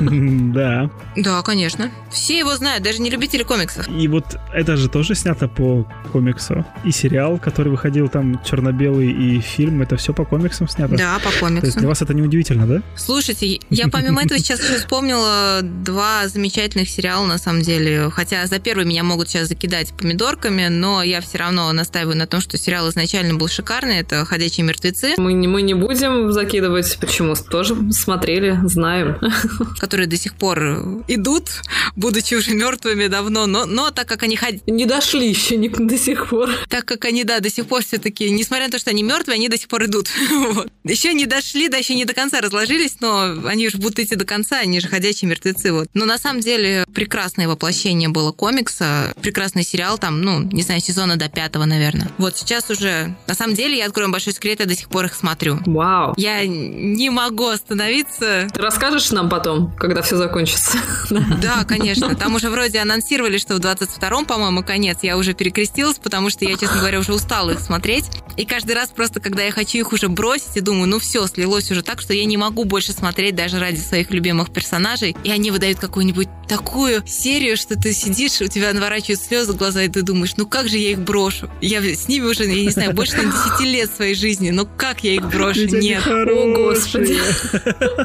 Да. 0.00 0.90
Да, 1.16 1.42
конечно. 1.42 1.90
Все 2.10 2.38
его 2.38 2.56
знают, 2.56 2.82
даже 2.82 3.00
не 3.00 3.10
любители 3.10 3.42
комиксов. 3.42 3.88
И 3.88 4.08
вот 4.08 4.24
это 4.52 4.76
же 4.76 4.88
тоже 4.88 5.14
снято 5.14 5.48
по 5.48 5.86
комиксу. 6.12 6.64
И 6.84 6.90
сериал, 6.90 7.38
который 7.38 7.68
выходил 7.68 8.08
там 8.08 8.40
черно-белый, 8.44 9.10
и 9.10 9.40
фильм, 9.40 9.82
это 9.82 9.96
все 9.96 10.12
по 10.12 10.24
комиксам 10.24 10.68
снято. 10.68 10.96
Да, 10.96 11.16
по 11.18 11.24
То 11.24 11.28
есть 11.28 11.40
комиксам. 11.40 11.80
для 11.80 11.88
вас 11.88 12.02
это 12.02 12.14
не 12.14 12.22
удивительно, 12.22 12.66
да? 12.66 12.82
Слушайте, 12.96 13.60
я 13.70 13.88
помимо 13.88 14.22
этого 14.22 14.38
сейчас 14.38 14.60
еще 14.62 14.78
вспомнила 14.78 15.60
два 15.62 16.28
замечательных 16.28 16.88
сериала, 16.88 17.26
на 17.26 17.38
самом 17.38 17.62
деле. 17.62 18.10
Хотя 18.10 18.46
за 18.46 18.58
первый 18.58 18.84
меня 18.86 19.04
могут 19.04 19.28
сейчас 19.28 19.48
закидать 19.48 19.92
помидорками, 19.92 20.68
но 20.68 21.02
я 21.02 21.20
все 21.20 21.38
равно 21.38 21.70
настаиваю 21.72 22.16
на 22.16 22.26
том, 22.26 22.40
что 22.40 22.56
сериал 22.58 22.88
изначально 22.90 23.34
был 23.34 23.48
шикарный. 23.48 23.98
Это 23.98 24.24
«Ходячие 24.24 24.64
мертвецы», 24.64 25.14
Мы 25.18 25.32
не, 25.32 25.48
мы 25.48 25.62
не 25.62 25.74
будем 25.74 26.32
закидывать. 26.32 26.96
Почему? 27.00 27.34
Тоже 27.50 27.76
смотрели, 28.18 28.58
знаем. 28.64 29.16
которые 29.78 30.06
до 30.06 30.16
сих 30.16 30.34
пор 30.34 31.02
идут, 31.08 31.50
будучи 31.96 32.34
уже 32.34 32.52
мертвыми 32.52 33.06
давно, 33.06 33.46
но, 33.46 33.64
но 33.66 33.90
так 33.90 34.08
как 34.08 34.22
они 34.24 34.36
ходят, 34.36 34.66
Не 34.66 34.86
дошли 34.86 35.28
еще 35.28 35.56
ни- 35.56 35.68
до 35.68 35.96
сих 35.96 36.28
пор. 36.28 36.50
так 36.68 36.84
как 36.84 37.04
они, 37.04 37.24
да, 37.24 37.40
до 37.40 37.50
сих 37.50 37.66
пор 37.66 37.82
все-таки, 37.84 38.30
несмотря 38.30 38.66
на 38.66 38.72
то, 38.72 38.78
что 38.78 38.90
они 38.90 39.02
мертвые, 39.02 39.36
они 39.36 39.48
до 39.48 39.58
сих 39.58 39.68
пор 39.68 39.84
идут. 39.84 40.08
Вот. 40.48 40.68
Еще 40.84 41.12
не 41.12 41.26
дошли, 41.26 41.68
да, 41.68 41.76
еще 41.76 41.94
не 41.94 42.04
до 42.04 42.14
конца 42.14 42.40
разложились, 42.40 43.00
но 43.00 43.46
они 43.46 43.68
же 43.68 43.78
будут 43.78 43.98
идти 43.98 44.14
до 44.16 44.24
конца, 44.24 44.58
они 44.60 44.80
же 44.80 44.88
ходячие 44.88 45.28
мертвецы. 45.28 45.72
Вот. 45.72 45.88
Но 45.94 46.04
на 46.06 46.16
самом 46.18 46.40
деле 46.40 46.84
прекрасное 46.94 47.48
воплощение 47.48 48.08
было 48.08 48.32
комикса, 48.32 49.12
прекрасный 49.20 49.62
сериал, 49.64 49.98
там, 49.98 50.22
ну, 50.22 50.40
не 50.40 50.62
знаю, 50.62 50.80
сезона 50.80 51.16
до 51.16 51.28
пятого, 51.28 51.64
наверное. 51.66 52.10
Вот 52.18 52.36
сейчас 52.36 52.70
уже, 52.70 53.14
на 53.26 53.34
самом 53.34 53.54
деле, 53.54 53.76
я 53.78 53.86
открою 53.86 54.10
большой 54.10 54.32
секрет, 54.32 54.60
я 54.60 54.66
до 54.66 54.74
сих 54.74 54.88
пор 54.88 55.06
их 55.06 55.14
смотрю. 55.14 55.58
Вау. 55.66 56.14
Я 56.16 56.46
не 56.46 57.10
могу 57.10 57.46
остановиться. 57.48 58.07
Ты 58.18 58.48
расскажешь 58.54 59.10
нам 59.10 59.28
потом, 59.28 59.72
когда 59.72 60.02
все 60.02 60.16
закончится? 60.16 60.78
Да, 61.40 61.64
конечно. 61.64 62.14
Там 62.14 62.34
уже 62.34 62.50
вроде 62.50 62.80
анонсировали, 62.80 63.38
что 63.38 63.54
в 63.54 63.60
22-м, 63.60 64.24
по-моему, 64.26 64.62
конец. 64.62 64.98
Я 65.02 65.16
уже 65.16 65.34
перекрестилась, 65.34 65.98
потому 65.98 66.30
что 66.30 66.44
я, 66.44 66.56
честно 66.56 66.78
говоря, 66.78 66.98
уже 66.98 67.12
устала 67.12 67.50
их 67.50 67.60
смотреть. 67.60 68.06
И 68.36 68.44
каждый 68.44 68.74
раз 68.74 68.90
просто, 68.90 69.20
когда 69.20 69.42
я 69.42 69.50
хочу 69.50 69.78
их 69.78 69.92
уже 69.92 70.08
бросить, 70.08 70.56
и 70.56 70.60
думаю, 70.60 70.88
ну 70.88 70.98
все, 70.98 71.26
слилось 71.26 71.70
уже 71.70 71.82
так, 71.82 72.00
что 72.00 72.12
я 72.12 72.24
не 72.24 72.36
могу 72.36 72.64
больше 72.64 72.92
смотреть 72.92 73.34
даже 73.34 73.58
ради 73.58 73.78
своих 73.78 74.10
любимых 74.10 74.52
персонажей, 74.52 75.16
и 75.24 75.30
они 75.30 75.50
выдают 75.50 75.78
какую-нибудь 75.78 76.28
такую 76.48 77.06
серию, 77.06 77.56
что 77.56 77.76
ты 77.76 77.92
сидишь, 77.92 78.40
у 78.40 78.46
тебя 78.46 78.72
наворачивают 78.72 79.20
слезы 79.20 79.52
в 79.52 79.56
глаза, 79.56 79.82
и 79.82 79.88
ты 79.88 80.02
думаешь, 80.02 80.36
ну 80.36 80.46
как 80.46 80.68
же 80.68 80.78
я 80.78 80.90
их 80.90 81.00
брошу? 81.00 81.50
Я 81.60 81.80
с 81.82 82.08
ними 82.08 82.26
уже, 82.26 82.44
я 82.44 82.62
не 82.62 82.70
знаю, 82.70 82.94
больше 82.94 83.16
на 83.16 83.24
10 83.24 83.60
лет 83.60 83.90
своей 83.94 84.14
жизни, 84.14 84.50
ну 84.50 84.66
как 84.76 85.02
я 85.04 85.14
их 85.14 85.28
брошу? 85.28 85.66
Нет. 85.66 86.06
О, 86.06 86.54
Господи. 86.54 87.18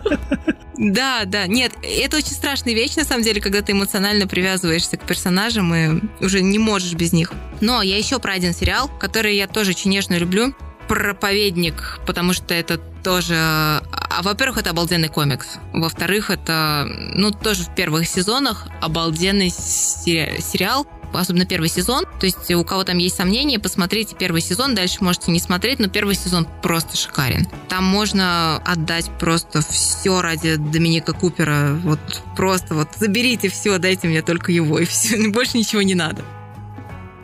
Да, 0.78 1.22
да, 1.26 1.46
нет, 1.48 1.74
это 1.84 2.18
очень 2.18 2.32
страшная 2.32 2.74
вещь, 2.74 2.96
на 2.96 3.04
самом 3.04 3.24
деле, 3.24 3.40
когда 3.40 3.62
ты 3.62 3.74
эмоционально 3.74 4.28
привязываешься 4.28 4.98
к 4.98 5.06
персонажам 5.06 5.74
и 5.74 6.02
уже 6.20 6.42
не 6.42 6.58
можешь 6.58 6.94
без 6.94 7.14
них. 7.14 7.32
Но 7.62 7.82
я 7.82 7.98
еще 7.98 8.20
про 8.20 8.34
один 8.34 8.54
сериал, 8.54 8.90
который 9.00 9.36
я 9.36 9.48
тоже 9.48 9.72
очень 9.72 9.92
нежно 9.92 10.16
люблю. 10.16 10.54
Проповедник, 10.88 12.00
потому 12.06 12.34
что 12.34 12.54
это 12.54 12.78
тоже... 12.78 13.36
А, 13.36 14.22
во-первых, 14.22 14.58
это 14.58 14.72
обалденный 14.72 15.08
комикс. 15.10 15.58
Во-вторых, 15.74 16.30
это, 16.30 16.86
ну, 16.88 17.32
тоже 17.32 17.64
в 17.64 17.76
первых 17.76 18.08
сезонах 18.08 18.68
обалденный 18.82 19.50
сериал, 19.50 20.88
особенно 21.20 21.46
первый 21.46 21.70
сезон. 21.70 22.06
То 22.20 22.26
есть 22.26 22.50
у 22.52 22.64
кого 22.64 22.84
там 22.84 22.98
есть 22.98 23.16
сомнения, 23.16 23.60
посмотрите 23.60 24.16
первый 24.18 24.42
сезон, 24.42 24.76
дальше 24.76 24.98
можете 25.02 25.32
не 25.32 25.40
смотреть, 25.40 25.80
но 25.80 25.88
первый 25.88 26.16
сезон 26.16 26.48
просто 26.62 26.98
шикарен. 26.98 27.48
Там 27.70 27.84
можно 27.84 28.58
отдать 28.66 29.10
просто 29.20 29.62
все 29.62 30.22
ради 30.22 30.56
Доминика 30.56 31.14
Купера. 31.14 31.78
Вот 31.84 32.00
просто 32.36 32.76
вот 32.76 32.90
заберите 32.98 33.50
все, 33.50 33.78
дайте 33.78 34.08
мне 34.08 34.22
только 34.22 34.52
его, 34.52 34.80
и 34.80 34.86
все, 34.86 35.30
больше 35.32 35.58
ничего 35.58 35.82
не 35.82 35.96
надо. 35.96 36.24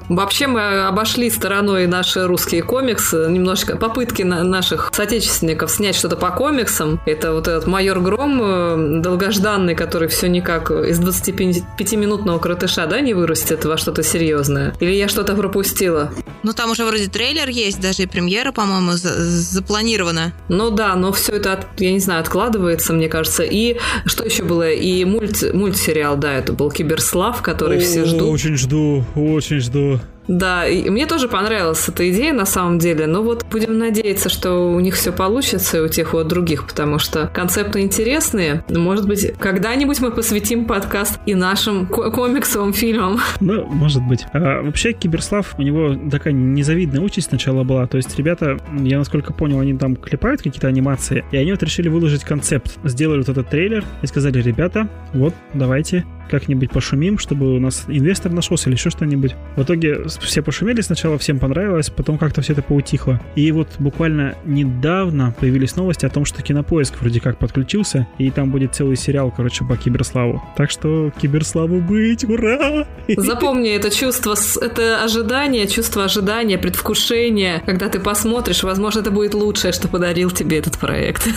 Вообще 0.09 0.47
мы 0.47 0.87
обошли 0.87 1.29
стороной 1.29 1.85
наши 1.85 2.25
русские 2.25 2.63
комиксы, 2.63 3.27
немножко 3.29 3.77
попытки 3.77 4.23
наших 4.23 4.89
соотечественников 4.91 5.69
снять 5.69 5.95
что-то 5.95 6.17
по 6.17 6.31
комиксам. 6.31 6.99
Это 7.05 7.31
вот 7.31 7.47
этот 7.47 7.67
майор 7.67 7.99
Гром, 7.99 8.41
э, 8.41 9.01
долгожданный, 9.01 9.75
который 9.75 10.07
все 10.07 10.27
никак 10.27 10.71
из 10.71 10.99
25-минутного 10.99 12.39
кротыша, 12.39 12.87
да, 12.87 13.01
не 13.01 13.13
вырастет 13.13 13.65
во 13.65 13.77
что-то 13.77 14.01
серьезное? 14.01 14.73
Или 14.79 14.93
я 14.93 15.07
что-то 15.07 15.35
пропустила? 15.35 16.11
Ну, 16.41 16.53
там 16.53 16.71
уже 16.71 16.85
вроде 16.85 17.07
трейлер 17.07 17.47
есть, 17.47 17.79
даже 17.79 18.03
и 18.03 18.05
премьера, 18.07 18.51
по-моему, 18.51 18.93
запланирована. 18.93 20.33
Ну 20.47 20.71
да, 20.71 20.95
но 20.95 21.11
все 21.11 21.33
это, 21.33 21.65
я 21.77 21.91
не 21.91 21.99
знаю, 21.99 22.21
откладывается, 22.21 22.93
мне 22.93 23.09
кажется. 23.09 23.43
И 23.43 23.77
что 24.05 24.23
еще 24.23 24.43
было? 24.43 24.71
И 24.71 25.05
мульт, 25.05 25.53
мультсериал, 25.53 26.17
да, 26.17 26.33
это 26.33 26.53
был 26.53 26.71
Киберслав, 26.71 27.43
который 27.43 27.77
О, 27.77 27.81
все 27.81 28.05
ждут. 28.05 28.29
Очень 28.29 28.57
жду, 28.57 29.03
очень 29.15 29.59
жду. 29.59 29.98
Да, 30.29 30.67
и 30.67 30.89
мне 30.89 31.07
тоже 31.07 31.27
понравилась 31.27 31.89
эта 31.89 32.09
идея 32.11 32.33
на 32.33 32.45
самом 32.45 32.77
деле, 32.77 33.07
но 33.07 33.23
вот 33.23 33.45
будем 33.49 33.79
надеяться, 33.79 34.29
что 34.29 34.71
у 34.71 34.79
них 34.79 34.93
все 34.93 35.11
получится, 35.11 35.77
и 35.77 35.81
у 35.81 35.87
тех 35.87 36.13
вот 36.13 36.27
других, 36.27 36.67
потому 36.67 36.99
что 36.99 37.27
концепты 37.33 37.81
интересные. 37.81 38.63
Может 38.69 39.07
быть, 39.07 39.33
когда-нибудь 39.39 39.99
мы 39.99 40.11
посвятим 40.11 40.65
подкаст 40.65 41.19
и 41.25 41.33
нашим 41.33 41.87
комиксовым 41.87 42.73
фильмам. 42.73 43.19
Ну, 43.39 43.65
может 43.65 44.03
быть. 44.03 44.25
А, 44.31 44.61
вообще, 44.61 44.93
Киберслав, 44.93 45.55
у 45.57 45.63
него 45.63 45.95
такая 46.11 46.31
незавидная 46.31 47.01
участь 47.01 47.29
сначала 47.29 47.63
была. 47.63 47.87
То 47.87 47.97
есть 47.97 48.15
ребята, 48.17 48.59
я 48.71 48.99
насколько 48.99 49.33
понял, 49.33 49.59
они 49.59 49.75
там 49.75 49.95
клепают 49.95 50.43
какие-то 50.43 50.67
анимации, 50.67 51.25
и 51.31 51.37
они 51.37 51.51
вот 51.51 51.63
решили 51.63 51.89
выложить 51.89 52.23
концепт. 52.23 52.77
Сделали 52.83 53.19
вот 53.19 53.29
этот 53.29 53.49
трейлер 53.49 53.83
и 54.03 54.07
сказали, 54.07 54.39
ребята, 54.39 54.87
вот, 55.11 55.33
давайте 55.55 56.05
как-нибудь 56.29 56.71
пошумим, 56.71 57.17
чтобы 57.17 57.55
у 57.55 57.59
нас 57.59 57.85
инвестор 57.87 58.31
нашелся 58.31 58.69
или 58.69 58.75
еще 58.75 58.89
что-нибудь. 58.89 59.35
В 59.55 59.63
итоге 59.63 60.07
все 60.19 60.41
пошумели 60.41 60.81
сначала, 60.81 61.17
всем 61.17 61.39
понравилось, 61.39 61.89
потом 61.89 62.17
как-то 62.17 62.41
все 62.41 62.53
это 62.53 62.61
поутихло. 62.61 63.19
И 63.35 63.51
вот 63.51 63.67
буквально 63.79 64.35
недавно 64.45 65.33
появились 65.39 65.75
новости 65.75 66.05
о 66.05 66.09
том, 66.09 66.25
что 66.25 66.41
Кинопоиск 66.41 66.99
вроде 66.99 67.19
как 67.19 67.37
подключился, 67.37 68.07
и 68.17 68.29
там 68.31 68.51
будет 68.51 68.75
целый 68.75 68.95
сериал, 68.95 69.33
короче, 69.35 69.65
по 69.65 69.77
Киберславу. 69.77 70.41
Так 70.57 70.71
что 70.71 71.11
Киберславу 71.21 71.79
быть, 71.79 72.23
ура! 72.23 72.87
Запомни 73.17 73.71
это 73.71 73.89
чувство, 73.89 74.35
это 74.61 75.03
ожидание, 75.03 75.67
чувство 75.67 76.05
ожидания, 76.05 76.57
предвкушения, 76.57 77.61
когда 77.65 77.89
ты 77.89 77.99
посмотришь, 77.99 78.63
возможно, 78.63 78.99
это 78.99 79.11
будет 79.11 79.33
лучшее, 79.33 79.73
что 79.73 79.87
подарил 79.87 80.31
тебе 80.31 80.59
этот 80.59 80.77
проект. 80.77 81.29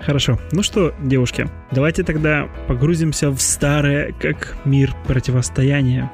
Хорошо. 0.00 0.38
Ну 0.52 0.62
что, 0.62 0.94
девушки, 1.02 1.50
давайте 1.70 2.02
тогда 2.02 2.48
погрузимся 2.66 3.28
в 3.30 3.40
старое, 3.40 4.14
как 4.18 4.56
мир 4.64 4.94
противостояния. 5.06 6.10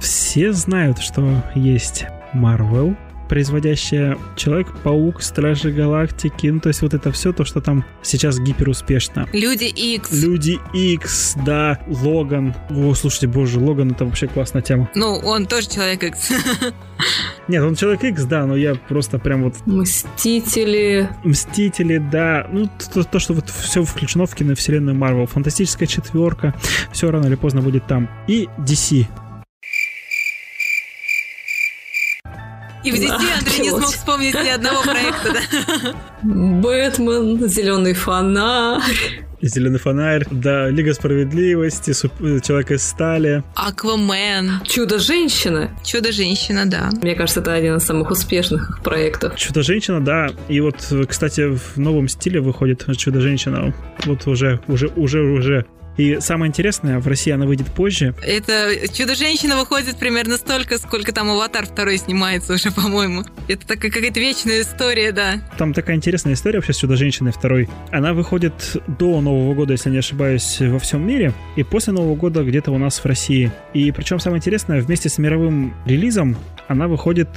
Все 0.00 0.52
знают, 0.52 0.98
что 0.98 1.42
есть 1.54 2.06
Marvel, 2.34 2.96
производящая 3.30 4.18
Человек-паук, 4.34 5.22
Стражи 5.22 5.70
Галактики, 5.70 6.48
ну 6.48 6.58
то 6.58 6.68
есть 6.68 6.82
вот 6.82 6.94
это 6.94 7.12
все 7.12 7.32
то, 7.32 7.44
что 7.44 7.60
там 7.60 7.84
сейчас 8.02 8.40
гиперуспешно. 8.40 9.28
Люди 9.32 9.66
X. 9.66 10.10
Люди 10.12 10.58
X, 10.74 11.36
да, 11.46 11.78
Логан. 11.86 12.56
О, 12.70 12.92
слушайте, 12.94 13.28
боже, 13.28 13.60
Логан 13.60 13.92
это 13.92 14.04
вообще 14.04 14.26
классная 14.26 14.62
тема. 14.62 14.90
Ну, 14.96 15.14
он 15.18 15.46
тоже 15.46 15.68
Человек 15.68 16.02
X. 16.02 16.32
Нет, 17.48 17.62
он 17.62 17.76
Человек 17.76 18.02
X, 18.02 18.24
да, 18.24 18.46
но 18.46 18.56
я 18.56 18.74
просто 18.74 19.20
прям 19.20 19.44
вот... 19.44 19.54
Мстители. 19.64 21.08
Мстители, 21.22 21.98
да. 21.98 22.48
Ну, 22.50 22.68
то, 22.92 23.04
то 23.04 23.20
что 23.20 23.34
вот 23.34 23.48
все 23.48 23.84
включено 23.84 24.26
в 24.26 24.34
киновселенную 24.34 24.96
Марвел. 24.96 25.26
Фантастическая 25.26 25.86
четверка. 25.86 26.52
Все 26.90 27.12
рано 27.12 27.26
или 27.26 27.36
поздно 27.36 27.62
будет 27.62 27.86
там. 27.86 28.10
И 28.26 28.48
DC. 28.58 29.06
И 32.82 32.90
в 32.90 32.94
DC 32.94 33.10
Андрей 33.10 33.60
не 33.60 33.70
смог 33.70 33.90
вспомнить 33.90 34.34
ни 34.34 34.48
одного 34.48 34.82
проекта, 34.82 35.32
да? 35.32 35.94
Бэтмен, 36.22 37.48
Зеленый 37.48 37.94
фонарь. 37.94 39.24
Зеленый 39.42 39.78
фонарь, 39.78 40.26
да, 40.30 40.68
Лига 40.68 40.92
справедливости, 40.92 41.92
суп... 41.92 42.12
Человек 42.42 42.72
из 42.72 42.82
стали. 42.82 43.42
Аквамен. 43.54 44.60
Чудо-женщина. 44.64 45.70
Чудо-женщина, 45.82 46.66
да. 46.66 46.90
Мне 47.02 47.14
кажется, 47.14 47.40
это 47.40 47.54
один 47.54 47.76
из 47.76 47.84
самых 47.84 48.10
успешных 48.10 48.80
проектов. 48.82 49.36
Чудо-женщина, 49.36 50.04
да. 50.04 50.30
И 50.48 50.60
вот, 50.60 50.76
кстати, 51.08 51.54
в 51.54 51.78
новом 51.78 52.08
стиле 52.08 52.40
выходит 52.40 52.86
Чудо-женщина. 52.96 53.74
Вот 54.04 54.26
уже, 54.26 54.60
уже, 54.68 54.88
уже, 54.88 55.20
уже 55.22 55.66
и 56.00 56.18
самое 56.20 56.48
интересное, 56.48 56.98
в 56.98 57.06
России 57.06 57.30
она 57.30 57.44
выйдет 57.44 57.66
позже. 57.66 58.14
Это 58.22 58.72
«Чудо-женщина» 58.90 59.58
выходит 59.58 59.98
примерно 59.98 60.38
столько, 60.38 60.78
сколько 60.78 61.12
там 61.12 61.30
«Аватар» 61.30 61.66
второй 61.66 61.98
снимается 61.98 62.54
уже, 62.54 62.70
по-моему. 62.74 63.24
Это 63.48 63.66
такая 63.66 63.90
какая-то 63.90 64.18
вечная 64.18 64.62
история, 64.62 65.12
да. 65.12 65.42
Там 65.58 65.74
такая 65.74 65.96
интересная 65.96 66.32
история 66.32 66.58
вообще 66.58 66.72
с 66.72 66.78
«Чудо-женщиной» 66.78 67.32
второй. 67.32 67.68
Она 67.90 68.14
выходит 68.14 68.78
до 68.98 69.20
Нового 69.20 69.54
года, 69.54 69.72
если 69.72 69.90
не 69.90 69.98
ошибаюсь, 69.98 70.58
во 70.60 70.78
всем 70.78 71.06
мире, 71.06 71.34
и 71.56 71.64
после 71.64 71.92
Нового 71.92 72.14
года 72.14 72.44
где-то 72.44 72.70
у 72.70 72.78
нас 72.78 72.98
в 72.98 73.04
России. 73.04 73.52
И 73.74 73.92
причем 73.92 74.20
самое 74.20 74.38
интересное, 74.38 74.80
вместе 74.80 75.10
с 75.10 75.18
мировым 75.18 75.74
релизом 75.84 76.34
она 76.66 76.88
выходит 76.88 77.28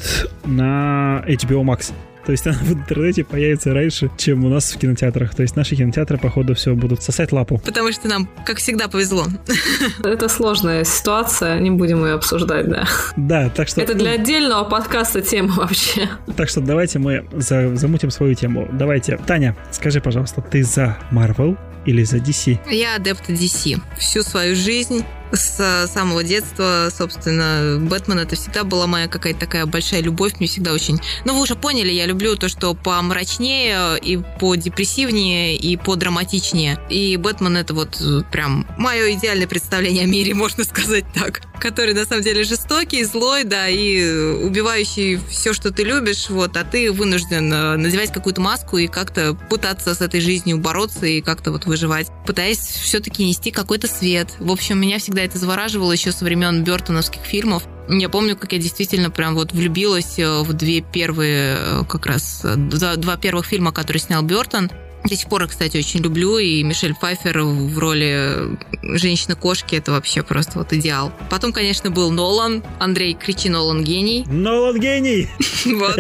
на 0.46 1.22
HBO 1.28 1.64
Max. 1.64 1.92
То 2.26 2.32
есть 2.32 2.48
она 2.48 2.58
в 2.58 2.72
интернете 2.72 3.24
появится 3.24 3.74
раньше, 3.74 4.10
чем 4.18 4.46
у 4.46 4.50
нас 4.50 4.72
в 4.72 4.78
кинотеатрах. 4.78 5.36
То 5.36 5.42
есть 5.42 5.56
наши 5.56 5.76
кинотеатры, 5.76 6.18
походу, 6.18 6.56
все 6.56 6.74
будут 6.74 7.04
сосать 7.04 7.32
лапу. 7.32 7.60
Потому 7.64 7.92
что 7.92 8.08
нам, 8.08 8.30
как 8.46 8.58
всегда, 8.58 8.88
повезло. 8.88 9.26
Это 10.04 10.30
сложная 10.30 10.84
ситуация, 10.84 11.60
не 11.60 11.72
будем 11.72 12.06
ее 12.06 12.14
обсуждать, 12.14 12.70
да. 12.70 12.88
Да, 13.18 13.50
так 13.50 13.68
что... 13.68 13.82
Это 13.82 13.94
для 13.94 14.12
отдельного 14.12 14.64
подкаста 14.64 15.22
тема 15.22 15.54
вообще. 15.56 16.10
Так 16.36 16.50
что 16.50 16.62
давайте 16.62 17.00
мы 17.00 17.26
за, 17.34 17.76
замутим 17.76 18.12
свою 18.12 18.36
тему. 18.36 18.68
Давайте. 18.72 19.18
Таня, 19.18 19.56
скажи, 19.72 20.00
пожалуйста, 20.00 20.42
ты 20.42 20.64
за 20.64 20.98
Marvel 21.12 21.58
или 21.86 22.04
за 22.04 22.18
DC? 22.18 22.60
Я 22.72 22.96
адепт 22.96 23.30
DC. 23.30 23.80
Всю 23.98 24.24
свою 24.24 24.56
жизнь 24.56 25.04
с 25.34 25.90
самого 25.92 26.24
детства, 26.24 26.90
собственно, 26.96 27.80
Бэтмен 27.80 28.20
это 28.20 28.36
всегда 28.36 28.64
была 28.64 28.88
моя 28.88 29.08
какая-то 29.08 29.40
такая 29.40 29.66
большая 29.66 30.02
любовь, 30.02 30.34
мне 30.40 30.48
всегда 30.48 30.74
очень... 30.74 31.00
Ну, 31.26 31.34
вы 31.34 31.42
уже 31.42 31.56
поняли, 31.56 31.92
я 31.92 32.06
люблю 32.06 32.36
то, 32.36 32.48
что 32.48 32.74
помрачнее 32.74 33.98
и 34.00 34.18
подепрессивнее 34.40 35.56
и 35.56 35.76
подраматичнее. 35.78 36.80
И 36.90 37.18
Бэтмен 37.18 37.58
это 37.58 37.74
вот 37.74 38.02
прям 38.32 38.68
мое 38.78 39.14
идеальное 39.14 39.48
представление 39.48 40.04
о 40.04 40.08
мире, 40.08 40.34
можно 40.36 40.64
сказать 40.64 41.06
так. 41.14 41.42
Который 41.64 41.94
на 41.94 42.04
самом 42.04 42.24
деле 42.24 42.44
жестокий, 42.44 43.06
злой, 43.06 43.46
да, 43.46 43.70
и 43.70 44.04
убивающий 44.34 45.18
все, 45.30 45.54
что 45.54 45.72
ты 45.72 45.84
любишь, 45.84 46.30
вот, 46.30 46.58
а 46.58 46.66
ты 46.66 46.92
вынужден 46.92 47.54
э, 47.54 47.78
надевать 47.78 48.12
какую-то 48.12 48.42
маску 48.42 48.78
и 48.78 48.88
как-то 48.88 49.34
пытаться 49.50 49.96
с 49.96 50.02
этой 50.02 50.20
жизнью 50.20 50.58
бороться 50.58 51.06
и 51.06 51.22
как-то 51.22 51.54
вот 51.54 51.66
выживать, 51.66 52.08
пытаясь 52.28 52.60
все-таки 52.60 53.26
нести 53.26 53.50
какой-то 53.50 53.88
свет. 53.88 54.28
В 54.40 54.52
общем, 54.52 54.78
меня 54.78 55.00
всегда 55.00 55.22
это 55.22 55.38
завораживало 55.38 55.94
еще 55.94 56.12
со 56.12 56.26
времен 56.26 56.66
Бертоновских 56.66 57.22
фильмов. 57.22 57.64
Я 57.88 58.10
помню, 58.10 58.36
как 58.36 58.52
я 58.52 58.60
действительно 58.60 59.10
прям 59.10 59.34
вот 59.34 59.54
влюбилась 59.54 60.20
э, 60.20 60.42
в 60.42 60.52
две 60.52 60.82
первые, 60.82 61.56
э, 61.58 61.84
как 61.88 62.08
раз, 62.08 62.42
два, 62.44 62.98
два 62.98 63.16
первых 63.16 63.46
фильма, 63.46 63.72
которые 63.72 64.02
снял 64.02 64.22
Бертон. 64.22 64.70
До 65.04 65.16
сих 65.16 65.28
пор, 65.28 65.48
кстати, 65.48 65.78
очень 65.78 66.00
люблю, 66.00 66.38
и 66.38 66.64
Мишель 66.64 66.96
Пфайфер 66.96 67.42
в 67.42 67.78
роли 67.78 68.58
женщины-кошки 68.82 69.76
это 69.76 69.92
вообще 69.92 70.24
просто 70.24 70.58
вот 70.58 70.72
идеал. 70.74 71.12
Потом, 71.30 71.52
конечно, 71.52 71.90
был 71.90 72.12
Нолан. 72.12 72.64
Андрей, 72.80 73.14
кричи, 73.14 73.50
Нолан 73.50 73.84
гений. 73.84 74.26
Нолан 74.28 74.80
гений! 74.80 75.30
Вот. 75.66 75.98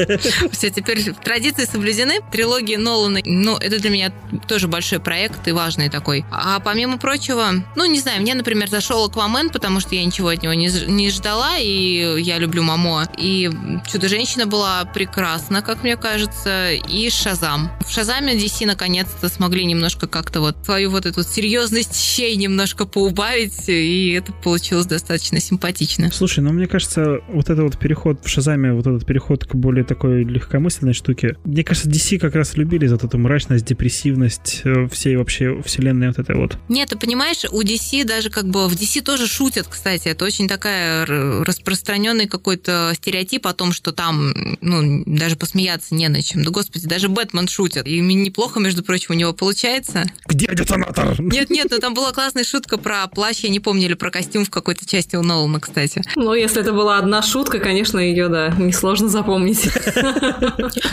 Все, 0.51 0.69
теперь 0.69 1.13
традиции 1.13 1.65
соблюдены. 1.65 2.19
Трилогия 2.31 2.77
Нолана, 2.77 3.19
ну, 3.25 3.57
это 3.57 3.79
для 3.79 3.89
меня 3.89 4.13
тоже 4.47 4.67
большой 4.67 4.99
проект 4.99 5.47
и 5.47 5.51
важный 5.51 5.89
такой. 5.89 6.25
А 6.31 6.59
помимо 6.59 6.97
прочего, 6.97 7.49
ну, 7.75 7.85
не 7.85 7.99
знаю, 7.99 8.21
мне, 8.21 8.33
например, 8.33 8.69
зашел 8.69 9.05
Аквамен, 9.05 9.49
потому 9.49 9.79
что 9.79 9.95
я 9.95 10.03
ничего 10.03 10.29
от 10.29 10.43
него 10.43 10.53
не, 10.53 10.69
не 10.87 11.09
ждала, 11.11 11.57
и 11.57 12.21
я 12.21 12.37
люблю 12.39 12.63
Мамо. 12.63 13.07
И 13.17 13.49
Чудо-женщина 13.89 14.45
была 14.45 14.85
прекрасна, 14.85 15.61
как 15.61 15.83
мне 15.83 15.95
кажется, 15.95 16.71
и 16.71 17.09
Шазам. 17.09 17.71
В 17.87 17.91
Шазаме 17.91 18.33
DC 18.35 18.65
наконец-то 18.93 19.27
смогли 19.27 19.65
немножко 19.65 20.07
как-то 20.07 20.39
вот 20.39 20.55
свою 20.63 20.91
вот 20.91 21.07
эту 21.07 21.23
серьезность 21.23 21.95
щей 21.95 22.35
немножко 22.35 22.85
поубавить, 22.85 23.67
и 23.67 24.11
это 24.11 24.31
получилось 24.31 24.85
достаточно 24.85 25.39
симпатично. 25.39 26.11
Слушай, 26.11 26.41
ну 26.41 26.53
мне 26.53 26.67
кажется, 26.67 27.21
вот 27.27 27.49
этот 27.49 27.63
вот 27.63 27.79
переход 27.79 28.19
в 28.23 28.29
Шазаме, 28.29 28.71
вот 28.73 28.85
этот 28.85 29.05
переход 29.05 29.45
к 29.45 29.55
более 29.55 29.83
такой 29.83 30.23
легкомысленной 30.23 30.93
штуке, 30.93 31.37
мне 31.43 31.63
кажется, 31.63 31.89
DC 31.89 32.19
как 32.19 32.35
раз 32.35 32.55
любили 32.55 32.85
за 32.85 32.95
эту 32.95 33.17
мрачность, 33.17 33.65
депрессивность 33.65 34.61
э, 34.63 34.87
всей 34.89 35.15
вообще 35.15 35.59
вселенной 35.63 36.09
вот 36.09 36.19
этой 36.19 36.35
вот. 36.35 36.57
Нет, 36.69 36.89
ты 36.89 36.97
понимаешь, 36.97 37.45
у 37.51 37.63
DC 37.63 38.05
даже 38.05 38.29
как 38.29 38.45
бы 38.45 38.67
в 38.67 38.73
DC 38.73 39.01
тоже 39.01 39.25
шутят, 39.25 39.65
кстати, 39.67 40.09
это 40.09 40.23
очень 40.23 40.47
такая 40.47 41.07
распространенный 41.07 42.27
какой-то 42.27 42.91
стереотип 42.95 43.47
о 43.47 43.53
том, 43.53 43.73
что 43.73 43.91
там, 43.91 44.33
ну, 44.61 45.03
даже 45.07 45.35
посмеяться 45.35 45.95
не 45.95 46.09
на 46.09 46.21
чем. 46.21 46.43
Да, 46.43 46.51
господи, 46.51 46.87
даже 46.87 47.09
Бэтмен 47.09 47.47
шутит. 47.47 47.87
И 47.87 47.99
неплохо, 47.99 48.59
между 48.59 48.82
прочим, 48.83 49.07
у 49.09 49.13
него 49.13 49.33
получается. 49.33 50.05
Где 50.25 50.47
детонатор? 50.47 51.19
Нет, 51.19 51.49
нет, 51.49 51.67
но 51.71 51.79
там 51.79 51.93
была 51.93 52.11
классная 52.11 52.43
шутка 52.43 52.77
про 52.77 53.07
плащ, 53.07 53.39
я 53.39 53.49
не 53.49 53.59
помню, 53.59 53.85
или 53.85 53.93
про 53.93 54.11
костюм 54.11 54.45
в 54.45 54.49
какой-то 54.49 54.85
части 54.85 55.15
у 55.15 55.23
Нолана, 55.23 55.59
кстати. 55.59 56.01
Ну, 56.15 56.33
если 56.33 56.61
это 56.61 56.73
была 56.73 56.97
одна 56.97 57.21
шутка, 57.21 57.59
конечно, 57.59 57.99
ее, 57.99 58.27
да, 58.27 58.49
несложно 58.49 59.09
запомнить. 59.09 59.69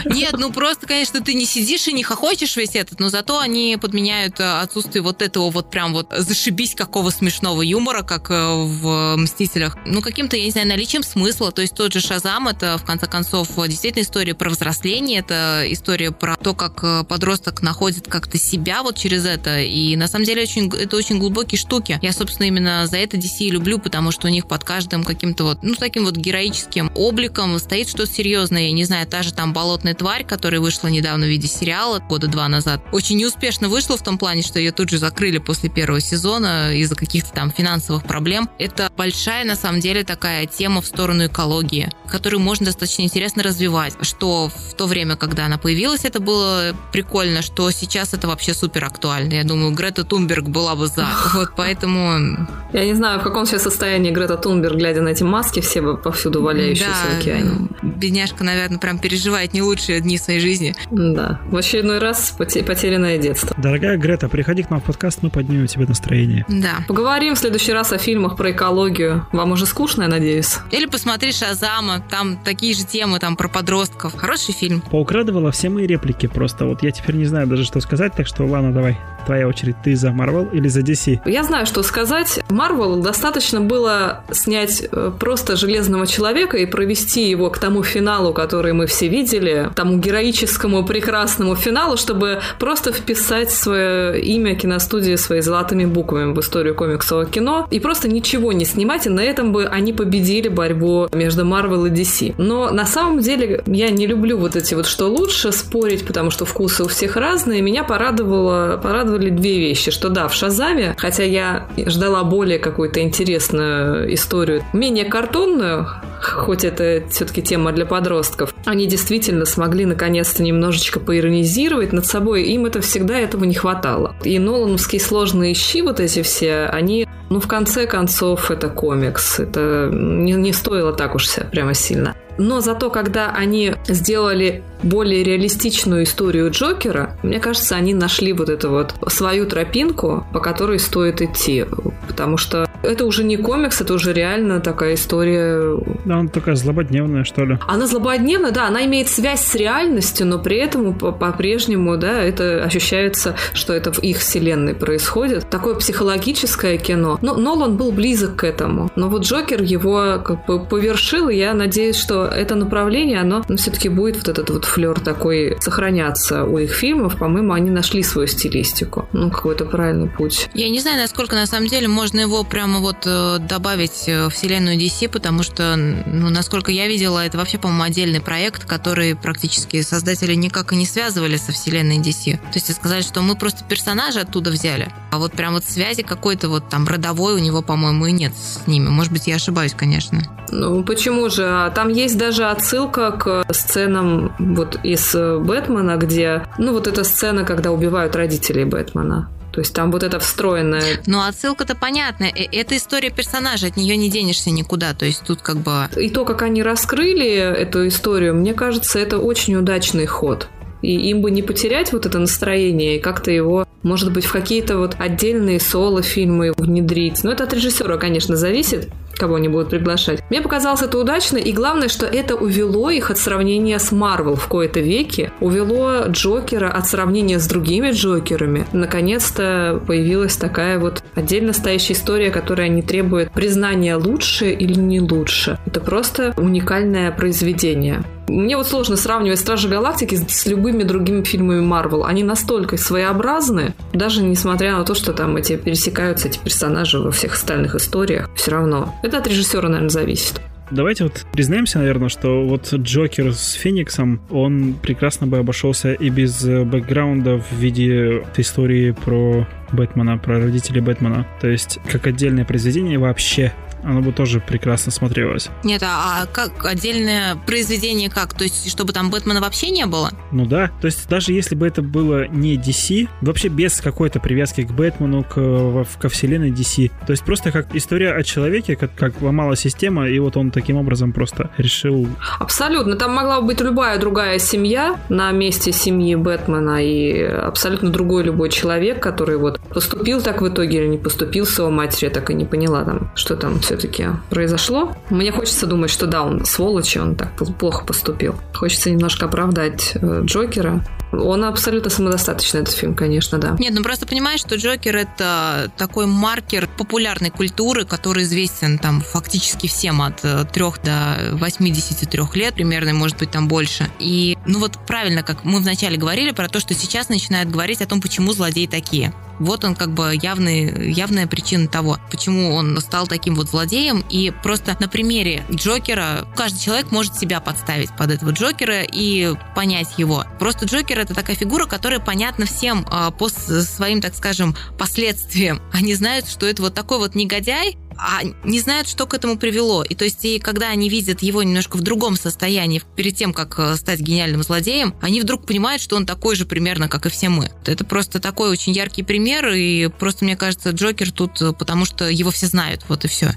Нет, 0.05 0.35
ну 0.39 0.53
просто, 0.53 0.87
конечно, 0.87 1.21
ты 1.21 1.35
не 1.35 1.45
сидишь 1.47 1.89
и 1.89 1.93
не 1.93 2.03
хохочешь 2.03 2.57
весь 2.57 2.77
этот, 2.77 3.01
но 3.01 3.09
зато 3.09 3.39
они 3.39 3.77
подменяют 3.81 4.41
э, 4.41 4.61
отсутствие 4.61 5.03
вот 5.03 5.23
этого 5.23 5.51
вот 5.51 5.71
прям 5.71 5.93
вот 5.93 6.13
зашибись 6.17 6.75
какого 6.75 7.11
смешного 7.11 7.63
юмора, 7.63 8.03
как 8.03 8.31
э, 8.31 8.35
в 8.35 9.17
«Мстителях». 9.17 9.77
Ну, 9.87 10.03
каким-то, 10.03 10.37
я 10.37 10.45
не 10.45 10.51
знаю, 10.51 10.69
наличием 10.69 11.03
смысла. 11.03 11.53
То 11.53 11.63
есть 11.63 11.75
тот 11.75 11.93
же 11.93 12.01
«Шазам»— 12.01 12.49
это, 12.49 12.79
в 12.79 12.85
конце 12.85 13.07
концов, 13.07 13.49
действительно 13.69 14.03
история 14.03 14.35
про 14.35 14.51
взросление, 14.51 15.21
это 15.21 15.65
история 15.67 16.11
про 16.11 16.37
то, 16.37 16.55
как 16.55 16.83
э, 16.83 17.05
подросток 17.05 17.63
находит 17.81 18.09
как-то 18.09 18.37
себя 18.37 18.83
вот 18.83 18.99
через 18.99 19.25
это. 19.25 19.61
И 19.61 19.97
на 19.97 20.07
самом 20.07 20.27
деле 20.27 20.43
очень, 20.43 20.71
это 20.71 20.97
очень 20.97 21.19
глубокие 21.19 21.59
штуки. 21.59 21.99
Я, 22.03 22.13
собственно, 22.13 22.47
именно 22.47 22.87
за 22.87 22.99
это 22.99 23.17
DC 23.17 23.49
люблю, 23.49 23.79
потому 23.79 24.13
что 24.13 24.27
у 24.27 24.31
них 24.31 24.47
под 24.47 24.65
каждым 24.65 25.03
каким-то 25.03 25.45
вот, 25.45 25.63
ну, 25.63 25.75
таким 25.75 26.05
вот 26.05 26.15
героическим 26.15 26.93
обликом 26.95 27.59
стоит 27.59 27.89
что-то 27.89 28.13
серьезное. 28.13 28.65
Я 28.65 28.73
не 28.73 28.85
знаю, 28.85 29.07
та 29.07 29.23
же 29.23 29.33
там 29.33 29.55
«Болотная 29.55 29.95
тварь», 29.95 30.27
которая 30.27 30.61
вышла 30.61 30.89
недавно 30.89 31.25
в 31.25 31.31
виде 31.31 31.49
сериала 31.49 32.01
года 32.01 32.27
два 32.27 32.49
назад, 32.49 32.83
очень 32.93 33.17
неуспешно 33.17 33.71
вышла 33.71 33.97
в 33.97 34.03
том 34.03 34.19
плане, 34.19 34.43
что 34.43 34.59
ее 34.59 34.73
тут 34.73 34.91
же 34.91 34.99
закрыли 34.99 35.39
после 35.39 35.71
первого 35.71 36.03
сезона 36.03 36.75
из-за 36.75 36.97
каких-то 36.97 37.33
там 37.33 37.51
финансовых 37.51 38.05
проблем. 38.05 38.51
Это 38.59 38.93
большая, 38.95 39.47
на 39.47 39.57
самом 39.57 39.81
деле, 39.81 40.05
такая 40.05 40.45
тема 40.45 40.83
в 40.83 40.87
сторону 40.87 41.27
экологии, 41.27 41.91
которую 42.07 42.41
можно 42.41 42.67
достаточно 42.67 43.03
интересно 43.03 43.43
развивать. 43.43 43.95
Что 44.03 44.51
в 44.69 44.75
то 44.75 44.87
время, 44.87 45.17
когда 45.17 45.47
она 45.47 45.57
появилась, 45.57 46.05
это 46.05 46.21
было 46.21 46.77
прикольно, 46.93 47.41
что 47.41 47.70
сейчас 47.73 48.15
это 48.15 48.29
вообще 48.29 48.55
супер 48.55 48.85
актуально. 48.85 49.35
Я 49.35 49.45
думаю, 49.45 49.73
Грета 49.73 50.05
Тунберг 50.05 50.49
была 50.49 50.75
бы 50.75 50.87
за. 50.87 51.07
Вот 51.35 51.53
поэтому... 51.57 52.47
Я 52.73 52.85
не 52.85 52.95
знаю, 52.95 53.21
в 53.21 53.23
каком 53.23 53.47
сейчас 53.47 53.63
состоянии 53.63 54.11
Грета 54.11 54.37
Тунберг, 54.37 54.77
глядя 54.77 55.01
на 55.03 55.09
эти 55.11 55.23
маски, 55.23 55.61
все 55.61 55.97
повсюду 55.97 56.43
валяющиеся 56.43 56.91
да, 56.91 57.17
в 57.17 57.19
океане. 57.19 57.69
Бедняжка, 57.83 58.45
наверное, 58.45 58.79
прям 58.79 58.99
переживает 58.99 59.55
не 59.55 59.63
лучшие 59.63 60.01
дни 60.01 60.19
своей 60.19 60.41
жизни. 60.41 60.75
Да, 60.91 61.41
в 61.47 61.57
очередной 61.57 61.99
раз 61.99 62.35
потерянное 62.37 63.19
детство. 63.19 63.55
Дорогая 63.59 63.97
Грета, 63.97 64.29
приходи 64.29 64.63
к 64.63 64.71
нам 64.71 64.81
в 64.81 64.85
подкаст, 64.85 65.23
мы 65.23 65.31
поднимем 65.31 65.67
тебе 65.67 65.87
настроение. 65.87 66.45
Да. 66.49 66.85
Поговорим 66.89 67.35
в 67.35 67.39
следующий 67.39 67.73
раз 67.73 67.93
о 67.93 67.99
фильмах 67.99 68.37
про 68.37 68.51
экологию. 68.51 69.27
Вам 69.33 69.53
уже 69.53 69.67
скучно, 69.67 70.03
я 70.05 70.09
надеюсь? 70.09 70.59
Или 70.71 70.87
посмотри 70.87 71.33
Шазама, 71.33 72.03
там 72.09 72.37
такие 72.37 72.75
же 72.75 72.85
темы, 72.85 73.19
там 73.19 73.37
про 73.37 73.49
подростков. 73.49 74.15
Хороший 74.17 74.55
фильм. 74.55 74.81
Поукрадывала 74.81 75.51
все 75.51 75.69
мои 75.69 75.87
реплики 75.87 76.27
просто. 76.27 76.65
Вот 76.65 76.83
я 76.83 76.91
теперь 76.91 77.17
не 77.17 77.27
знаю 77.27 77.47
даже, 77.51 77.65
что 77.65 77.81
сказать, 77.81 78.15
так 78.15 78.27
что 78.27 78.45
ладно, 78.47 78.73
давай. 78.73 78.99
Твоя 79.27 79.47
очередь. 79.47 79.77
Ты 79.85 79.97
за 79.97 80.09
Marvel 80.09 80.49
или 80.53 80.69
за 80.69 80.81
DC? 80.81 81.21
Я 81.27 81.45
знаю, 81.45 81.67
что 81.67 81.83
сказать. 81.83 82.41
Marvel 82.49 83.03
достаточно 83.03 83.61
было 83.61 84.25
снять 84.31 84.89
э, 84.91 85.13
просто 85.19 85.57
Железного 85.57 86.07
Человека 86.07 86.57
и 86.57 86.67
провести 86.67 87.29
его 87.29 87.51
к 87.51 87.59
тому 87.59 87.83
финалу, 87.83 88.33
который 88.33 88.73
мы 88.73 88.87
все 88.87 89.09
видели, 89.09 89.71
тому 89.75 89.99
героическому 89.99 90.85
прекрасному 90.85 91.55
финалу, 91.55 91.97
чтобы 91.97 92.41
просто 92.59 92.93
вписать 92.93 93.51
свое 93.51 94.21
имя 94.21 94.55
киностудии 94.55 95.17
своими 95.17 95.43
золотыми 95.43 95.85
буквами 95.85 96.33
в 96.33 96.41
историю 96.41 96.75
комиксового 96.75 97.27
кино 97.27 97.67
и 97.71 97.81
просто 97.81 98.09
ничего 98.09 98.53
не 98.53 98.65
снимать, 98.65 99.07
и 99.07 99.11
на 99.11 99.21
этом 99.21 99.53
бы 99.53 99.67
они 99.67 99.93
победили 99.93 100.49
борьбу 100.49 101.09
между 101.13 101.45
Marvel 101.45 101.89
и 101.89 101.91
DC. 101.91 102.35
Но 102.39 102.71
на 102.71 102.87
самом 102.87 103.21
деле 103.21 103.63
я 103.67 103.91
не 103.91 104.07
люблю 104.07 104.39
вот 104.39 104.57
эти 104.57 104.75
вот 104.75 104.87
что 104.87 105.07
лучше 105.07 105.53
спорить, 105.53 106.07
потому 106.07 106.31
что 106.31 106.45
вкусы 106.45 106.85
у 106.85 106.89
всех 106.89 107.17
разные. 107.17 107.40
Меня 107.47 107.85
порадовало, 107.85 108.79
порадовали 108.83 109.31
две 109.31 109.59
вещи, 109.59 109.91
что 109.91 110.09
да, 110.09 110.29
в 110.29 110.35
Шазаме, 110.35 110.95
хотя 110.99 111.23
я 111.23 111.67
ждала 111.87 112.25
более 112.25 112.59
какую-то 112.59 113.01
интересную 113.01 114.13
историю, 114.15 114.65
менее 114.73 115.05
картонную, 115.05 115.87
хоть 116.21 116.65
это 116.65 117.03
все-таки 117.11 117.43
тема 117.43 117.73
для 117.73 117.87
подростков, 117.87 118.55
они 118.65 118.87
действительно 118.87 119.45
смогли 119.45 119.87
наконец-то 119.87 120.43
немножечко 120.43 121.01
поиронизировать 121.01 121.93
над 121.93 122.07
собой. 122.07 122.45
Им 122.45 122.67
это 122.67 122.81
всегда 122.81 123.19
этого 123.19 123.45
не 123.45 123.55
хватало. 123.55 124.15
И 124.25 124.39
Нолановские 124.39 125.01
сложные 125.01 125.55
щи 125.55 125.83
вот 125.83 126.01
эти 126.01 126.23
все, 126.23 126.67
они 126.67 127.07
ну, 127.31 127.39
в 127.39 127.47
конце 127.47 127.87
концов, 127.87 128.51
это 128.51 128.69
комикс. 128.69 129.39
Это 129.39 129.89
не, 129.93 130.33
не 130.33 130.53
стоило 130.53 130.93
так 130.93 131.15
уж 131.15 131.29
прямо 131.53 131.75
сильно. 131.75 132.17
Но 132.41 132.63
зато, 132.63 132.89
когда 132.89 133.33
они 133.33 133.75
сделали 133.87 134.63
более 134.83 135.23
реалистичную 135.23 136.05
историю 136.05 136.51
Джокера, 136.51 137.19
мне 137.23 137.39
кажется, 137.39 137.77
они 137.77 137.93
нашли 137.93 138.33
вот 138.33 138.49
эту 138.49 138.71
вот 138.71 138.95
свою 139.09 139.45
тропинку, 139.45 140.27
по 140.33 140.41
которой 140.41 140.79
стоит 140.79 141.21
идти. 141.21 141.67
Потому 142.09 142.39
что 142.39 142.67
это 142.83 143.05
уже 143.05 143.25
не 143.25 143.37
комикс, 143.37 143.81
это 143.81 143.95
уже 143.95 144.13
реально 144.13 144.61
такая 144.61 144.95
история. 144.95 145.77
Да, 146.05 146.19
она 146.19 146.29
такая 146.29 146.57
злободневная, 146.57 147.25
что 147.25 147.45
ли. 147.45 147.59
Она 147.67 147.87
злободневная, 147.87 148.51
да, 148.51 148.67
она 148.67 148.85
имеет 148.87 149.09
связь 149.09 149.41
с 149.41 149.55
реальностью, 149.55 150.27
но 150.27 150.39
при 150.39 150.57
этом 150.57 150.95
по-прежнему, 150.95 151.97
да, 151.97 152.23
это 152.23 152.65
ощущается, 152.65 153.37
что 153.53 153.73
это 153.73 153.93
в 153.93 153.99
их 154.01 154.19
вселенной 154.19 154.75
происходит. 154.75 155.49
Такое 155.51 155.75
психологическое 155.75 156.79
кино. 156.79 157.19
Но 157.23 157.37
Нолан 157.37 157.77
был 157.77 157.93
близок 157.93 158.37
к 158.37 158.45
этому. 158.45 158.91
Но 158.97 159.09
вот 159.09 159.23
Джокер 159.23 159.63
его 159.63 160.21
как 160.25 160.47
бы 160.47 160.65
повершил, 160.65 161.29
и 161.29 161.37
я 161.37 161.55
надеюсь, 161.55 161.97
что 161.97 162.25
это 162.27 162.55
направление, 162.55 163.21
оно 163.21 163.43
ну, 163.49 163.57
все-таки 163.57 163.89
будет 163.89 164.17
вот 164.17 164.29
этот 164.29 164.51
вот 164.51 164.65
флер 164.65 164.99
такой 165.01 165.57
сохраняться 165.61 166.45
у 166.45 166.59
их 166.59 166.73
фильмов. 166.73 167.17
По-моему, 167.19 167.53
они 167.53 167.71
нашли 167.71 168.03
свою 168.03 168.27
стилистику. 168.27 169.09
Ну, 169.13 169.31
какой-то 169.31 169.65
правильный 169.65 170.09
путь. 170.09 170.49
Я 170.55 170.69
не 170.71 170.81
знаю, 170.81 170.99
насколько 170.99 171.35
на 171.35 171.47
самом 171.47 171.69
деле 171.69 171.89
можно 171.89 172.21
его 172.21 172.45
прямо 172.71 172.83
вот 172.83 173.05
э, 173.05 173.39
добавить 173.41 174.07
в 174.07 174.31
вселенную 174.31 174.79
DC, 174.79 175.09
потому 175.09 175.43
что, 175.43 175.75
ну, 175.77 176.31
насколько 176.31 176.71
я 176.71 176.87
видела, 176.87 177.27
это 177.27 177.37
вообще, 177.37 177.59
по-моему, 177.59 177.83
отдельный 177.83 178.21
проект, 178.21 178.65
который 178.65 179.17
практически 179.17 179.83
создатели 179.83 180.35
никак 180.35 180.73
и 180.73 180.77
не 180.77 180.87
связывали 180.87 181.37
со 181.37 181.51
вселенной 181.51 181.99
DC. 181.99 182.37
То 182.37 182.55
есть 182.55 182.73
сказали, 182.73 183.03
что 183.03 183.23
мы 183.23 183.35
просто 183.35 183.65
персонажа 183.65 184.21
оттуда 184.21 184.51
взяли, 184.51 184.93
а 185.11 185.19
вот 185.19 185.33
прям 185.33 185.55
вот 185.55 185.65
связи 185.65 186.03
какой-то 186.03 186.49
вот 186.49 186.69
там 186.69 186.87
родовой 186.87 187.35
у 187.35 187.39
него, 187.39 187.61
по-моему, 187.61 188.07
и 188.07 188.13
нет 188.13 188.33
с 188.37 188.67
ними. 188.69 188.89
Может 188.89 189.13
быть, 189.13 189.27
я 189.27 189.35
ошибаюсь, 189.35 189.75
конечно. 189.77 190.21
Ну, 190.53 190.85
почему 190.85 191.29
же? 191.29 191.47
А 191.49 191.71
там 191.71 191.89
есть 191.89 192.19
даже 192.19 192.45
отсылка 192.45 193.11
к 193.11 193.45
сценам 193.53 194.33
вот 194.39 194.79
из 194.85 195.13
Бэтмена, 195.13 195.97
где, 195.97 196.47
ну, 196.59 196.73
вот 196.73 196.87
эта 196.87 197.03
сцена, 197.03 197.45
когда 197.45 197.73
убивают 197.73 198.15
родителей 198.15 198.65
Бэтмена. 198.65 199.29
То 199.53 199.61
есть 199.61 199.75
там 199.75 199.91
вот 199.91 200.03
это 200.03 200.19
встроенное. 200.19 201.01
Ну, 201.07 201.21
отсылка-то 201.21 201.75
понятная. 201.75 202.31
Э, 202.31 202.45
это 202.53 202.77
история 202.77 203.11
персонажа, 203.11 203.67
от 203.67 203.77
нее 203.77 203.97
не 203.97 204.11
денешься 204.11 204.51
никуда. 204.51 204.95
То 204.95 205.07
есть 205.07 205.25
тут 205.27 205.43
как 205.43 205.57
бы... 205.57 205.89
И 205.97 206.11
то, 206.11 206.25
как 206.25 206.43
они 206.43 206.63
раскрыли 206.63 207.29
эту 207.29 207.89
историю, 207.89 208.35
мне 208.35 208.55
кажется, 208.55 208.99
это 208.99 209.19
очень 209.19 209.57
удачный 209.57 210.07
ход. 210.07 210.49
И 210.83 211.11
им 211.11 211.21
бы 211.23 211.31
не 211.31 211.43
потерять 211.43 211.93
вот 211.93 212.07
это 212.07 212.19
настроение 212.19 212.97
и 212.97 213.01
как-то 213.01 213.31
его, 213.31 213.67
может 213.83 214.13
быть, 214.13 214.25
в 214.25 214.33
какие-то 214.33 214.79
вот 214.79 214.97
отдельные 214.99 215.61
соло-фильмы 215.61 216.53
внедрить. 216.57 217.25
Но 217.25 217.33
это 217.33 217.45
от 217.45 217.53
режиссера, 217.53 217.97
конечно, 217.97 218.37
зависит. 218.37 218.89
кого 219.21 219.35
они 219.35 219.49
будут 219.49 219.69
приглашать. 219.69 220.23
Мне 220.31 220.41
показалось 220.41 220.83
это 220.83 220.99
удачно, 220.99 221.37
и 221.37 221.53
главное, 221.53 221.89
что 221.89 222.07
это 222.07 222.35
увело 222.35 222.91
их 222.91 223.11
от 223.11 223.19
сравнения 223.19 223.79
с 223.79 223.93
Марвел 223.93 224.35
в 224.35 224.49
кои-то 224.49 224.81
веке, 224.81 225.31
увело 225.41 226.07
Джокера 226.09 226.71
от 226.71 226.87
сравнения 226.87 227.39
с 227.39 227.47
другими 227.47 227.91
Джокерами. 227.91 228.67
Наконец-то 228.73 229.83
появилась 229.87 230.37
такая 230.37 230.79
вот 230.79 231.05
отдельно 231.15 231.53
стоящая 231.53 231.93
история, 231.93 232.31
которая 232.31 232.69
не 232.69 232.83
требует 232.83 233.31
признания 233.31 233.97
лучше 233.97 234.53
или 234.53 234.75
не 234.75 235.01
лучше. 235.01 235.59
Это 235.67 235.81
просто 235.81 236.33
уникальное 236.39 237.13
произведение. 237.13 238.03
Мне 238.31 238.57
вот 238.57 238.69
сложно 238.69 238.97
сравнивать 238.97 239.41
Стражи 239.41 239.69
Галактики 239.69 240.15
с, 240.15 240.47
любыми 240.47 240.85
другими 240.85 241.25
фильмами 241.25 241.61
Марвел. 241.61 242.05
Они 242.05 242.23
настолько 242.23 242.77
своеобразны, 242.77 243.75
даже 243.93 244.23
несмотря 244.23 244.77
на 244.77 244.85
то, 244.85 244.95
что 244.95 245.13
там 245.13 245.37
эти 245.37 245.57
пересекаются 245.57 246.29
эти 246.29 246.39
персонажи 246.39 247.01
во 247.01 247.11
всех 247.11 247.35
остальных 247.35 247.75
историях, 247.75 248.31
все 248.37 248.53
равно. 248.53 248.95
Это 249.03 249.19
от 249.19 249.27
режиссера, 249.27 249.69
наверное, 249.69 249.91
зависит. 249.91 250.41
Давайте 250.71 251.03
вот 251.03 251.27
признаемся, 251.33 251.79
наверное, 251.79 252.09
что 252.09 252.47
вот 252.47 252.73
Джокер 252.73 253.35
с 253.35 253.53
Фениксом, 253.53 254.21
он 254.31 254.75
прекрасно 254.75 255.27
бы 255.27 255.39
обошелся 255.39 255.93
и 255.93 256.11
без 256.11 256.45
бэкграунда 256.45 257.39
в 257.39 257.53
виде 257.53 258.25
истории 258.37 258.93
про 258.93 259.49
Бэтмена, 259.73 260.19
про 260.19 260.39
родителей 260.39 260.81
Бэтмена. 260.81 261.27
То 261.41 261.49
есть, 261.49 261.79
как 261.91 262.07
отдельное 262.07 262.45
произведение 262.45 262.99
вообще 262.99 263.53
оно 263.83 264.01
бы 264.01 264.13
тоже 264.13 264.41
прекрасно 264.41 264.93
смотрелось. 264.93 265.49
Нет, 265.65 265.83
а, 265.83 266.23
а 266.23 266.27
как 266.27 266.65
отдельное 266.65 267.37
произведение 267.47 268.11
как? 268.11 268.35
То 268.35 268.45
есть, 268.45 268.71
чтобы 268.71 268.93
там 268.93 269.11
Бэтмена 269.11 269.41
вообще 269.41 269.71
не 269.71 269.87
было? 269.87 270.11
Ну 270.33 270.47
да. 270.47 270.71
То 270.81 270.87
есть, 270.87 271.09
даже 271.09 271.33
если 271.33 271.55
бы 271.55 271.67
это 271.67 271.83
было 271.83 272.27
не 272.29 272.57
DC, 272.57 273.09
вообще 273.21 273.49
без 273.49 273.81
какой-то 273.81 274.21
привязки 274.21 274.63
к 274.63 274.71
Бэтмену, 274.71 275.25
к, 275.25 275.87
ко 275.99 276.09
вселенной 276.09 276.51
DC, 276.51 276.91
то 277.07 277.13
есть 277.13 277.25
просто 277.25 277.53
как 277.53 277.75
история 277.75 278.13
о 278.13 278.23
человеке, 278.23 278.77
как, 278.77 278.95
как 278.95 279.21
ломала 279.21 279.57
система, 279.57 280.09
и 280.09 280.19
вот 280.19 280.37
он 280.37 280.51
таким 280.51 280.77
образом 280.77 281.13
просто 281.13 281.51
решил... 281.57 282.07
Абсолютно. 282.39 282.97
Там 282.97 283.15
могла 283.15 283.41
быть 283.41 283.61
любая 283.61 283.99
другая 283.99 284.39
семья 284.39 284.99
на 285.09 285.31
месте 285.33 285.73
семьи 285.73 286.15
Бэтмена 286.15 286.85
и 286.85 287.23
абсолютно 287.23 287.91
другой 287.91 288.25
любой 288.25 288.51
человек, 288.51 289.01
который 289.01 289.37
вот 289.37 289.60
поступил 289.71 290.21
так 290.21 290.41
в 290.43 290.49
итоге 290.49 290.79
или 290.79 290.87
не 290.87 290.99
поступил 290.99 291.47
с 291.47 291.59
его 291.59 291.71
матери, 291.71 292.07
я 292.07 292.11
так 292.11 292.31
и 292.31 292.35
не 292.35 292.45
поняла 292.45 292.85
там, 292.85 293.11
что 293.15 293.37
там 293.37 293.61
все-таки 293.61 294.07
произошло. 294.29 294.97
Мне 295.11 295.33
хочется 295.33 295.67
думать, 295.67 295.91
что 295.91 296.07
да, 296.07 296.23
он 296.23 296.45
сволочь, 296.45 296.97
он 296.97 297.15
так 297.15 297.35
плохо 297.59 297.85
поступил. 297.85 298.35
Хочется 298.55 298.91
немножко 298.91 299.27
оправдать 299.27 299.93
э, 299.95 300.23
Джокера. 300.25 300.85
Он 301.13 301.45
абсолютно 301.45 301.91
самодостаточный, 301.91 302.61
этот 302.61 302.75
фильм, 302.75 302.95
конечно, 302.95 303.39
да. 303.39 303.57
Нет, 303.59 303.75
ну 303.75 303.83
просто 303.83 304.07
понимаешь, 304.07 304.41
что 304.41 304.57
Джокер 304.57 304.97
это 304.97 305.71
такой 305.77 306.07
маркер 306.07 306.69
популярной 306.79 307.31
культуры, 307.31 307.85
который 307.85 308.23
известен 308.23 308.79
там 308.79 309.01
фактически 309.01 309.67
всем 309.67 310.03
от 310.03 310.21
3 310.21 310.29
э, 310.33 310.71
до 310.85 311.37
83 311.37 312.23
лет, 312.35 312.55
примерно, 312.55 312.93
может 312.95 313.19
быть, 313.19 313.31
там 313.31 313.49
больше. 313.49 313.89
И, 313.99 314.37
ну 314.47 314.61
вот 314.61 314.79
правильно, 314.87 315.23
как 315.23 315.45
мы 315.45 315.61
вначале 315.61 315.97
говорили 315.97 316.31
про 316.33 316.49
то, 316.49 316.61
что 316.61 316.75
сейчас 316.75 317.09
начинают 317.09 317.51
говорить 317.51 317.83
о 317.83 317.87
том, 317.87 318.01
почему 318.01 318.33
злодеи 318.33 318.67
такие. 318.67 319.13
Вот 319.41 319.65
он 319.65 319.75
как 319.75 319.91
бы 319.91 320.13
явный, 320.21 320.93
явная 320.93 321.27
причина 321.27 321.67
того, 321.67 321.99
почему 322.11 322.55
он 322.55 322.79
стал 322.81 323.07
таким 323.07 323.35
вот 323.35 323.49
злодеем. 323.49 324.05
И 324.11 324.33
просто 324.43 324.77
на 324.79 324.89
примере 324.89 325.45
Джокера 325.51 326.27
каждый 326.37 326.61
человек 326.61 326.93
может 326.93 327.17
себя 327.17 327.41
подставить 327.41 327.91
под 327.97 328.11
этого 328.13 328.31
Джокера 328.31 328.83
и 328.83 329.35
понять 329.57 329.95
его. 329.97 330.25
Просто 330.39 330.67
Джокер 330.67 330.99
это 330.99 331.15
такая 331.15 331.37
фигура, 331.37 331.67
которая 331.67 332.01
понятна 332.01 332.45
всем 332.47 332.87
а, 332.91 333.11
по 333.11 333.29
своим, 333.29 334.01
так 334.01 334.15
скажем, 334.15 334.55
последствиям. 334.79 335.61
Они 335.73 335.95
знают, 335.95 336.29
что 336.29 336.47
это 336.47 336.63
вот 336.63 336.75
такой 336.75 336.99
вот 336.99 337.15
негодяй, 337.15 337.79
а 338.01 338.23
не 338.45 338.61
знают, 338.61 338.89
что 338.89 339.07
к 339.07 339.15
этому 339.15 339.37
привело. 339.37 339.83
И 339.83 339.95
то 339.95 340.05
есть, 340.05 340.25
и 340.25 340.39
когда 340.39 340.69
они 340.71 340.89
видят 340.89 341.23
его 341.23 341.43
немножко 341.43 341.77
в 341.77 341.83
другом 341.83 342.17
состоянии, 342.17 342.83
перед 342.97 343.15
тем, 343.15 343.33
как 343.33 343.59
э, 343.59 343.77
стать 343.77 344.01
гениальным 344.01 344.43
злодеем, 344.43 344.95
они 345.01 345.21
вдруг 345.21 345.47
понимают, 345.47 345.83
что 345.83 345.97
он 345.97 346.07
такой 346.07 346.35
же 346.35 346.47
примерно, 346.47 346.89
как 346.89 347.07
и 347.07 347.11
все 347.11 347.29
мы. 347.29 347.51
Это 347.67 347.85
просто 347.85 348.19
такой 348.19 348.51
очень 348.51 348.73
яркий 348.73 349.03
пример, 349.03 349.49
и 349.51 349.89
просто, 349.89 350.25
мне 350.25 350.37
кажется, 350.37 350.71
Джокер 350.71 351.13
тут, 351.13 351.41
э, 351.43 351.53
потому 351.53 351.85
что 351.85 352.09
его 352.09 352.31
все 352.31 352.47
знают, 352.47 352.85
вот 352.89 353.05
и 353.05 353.09
все. 353.09 353.35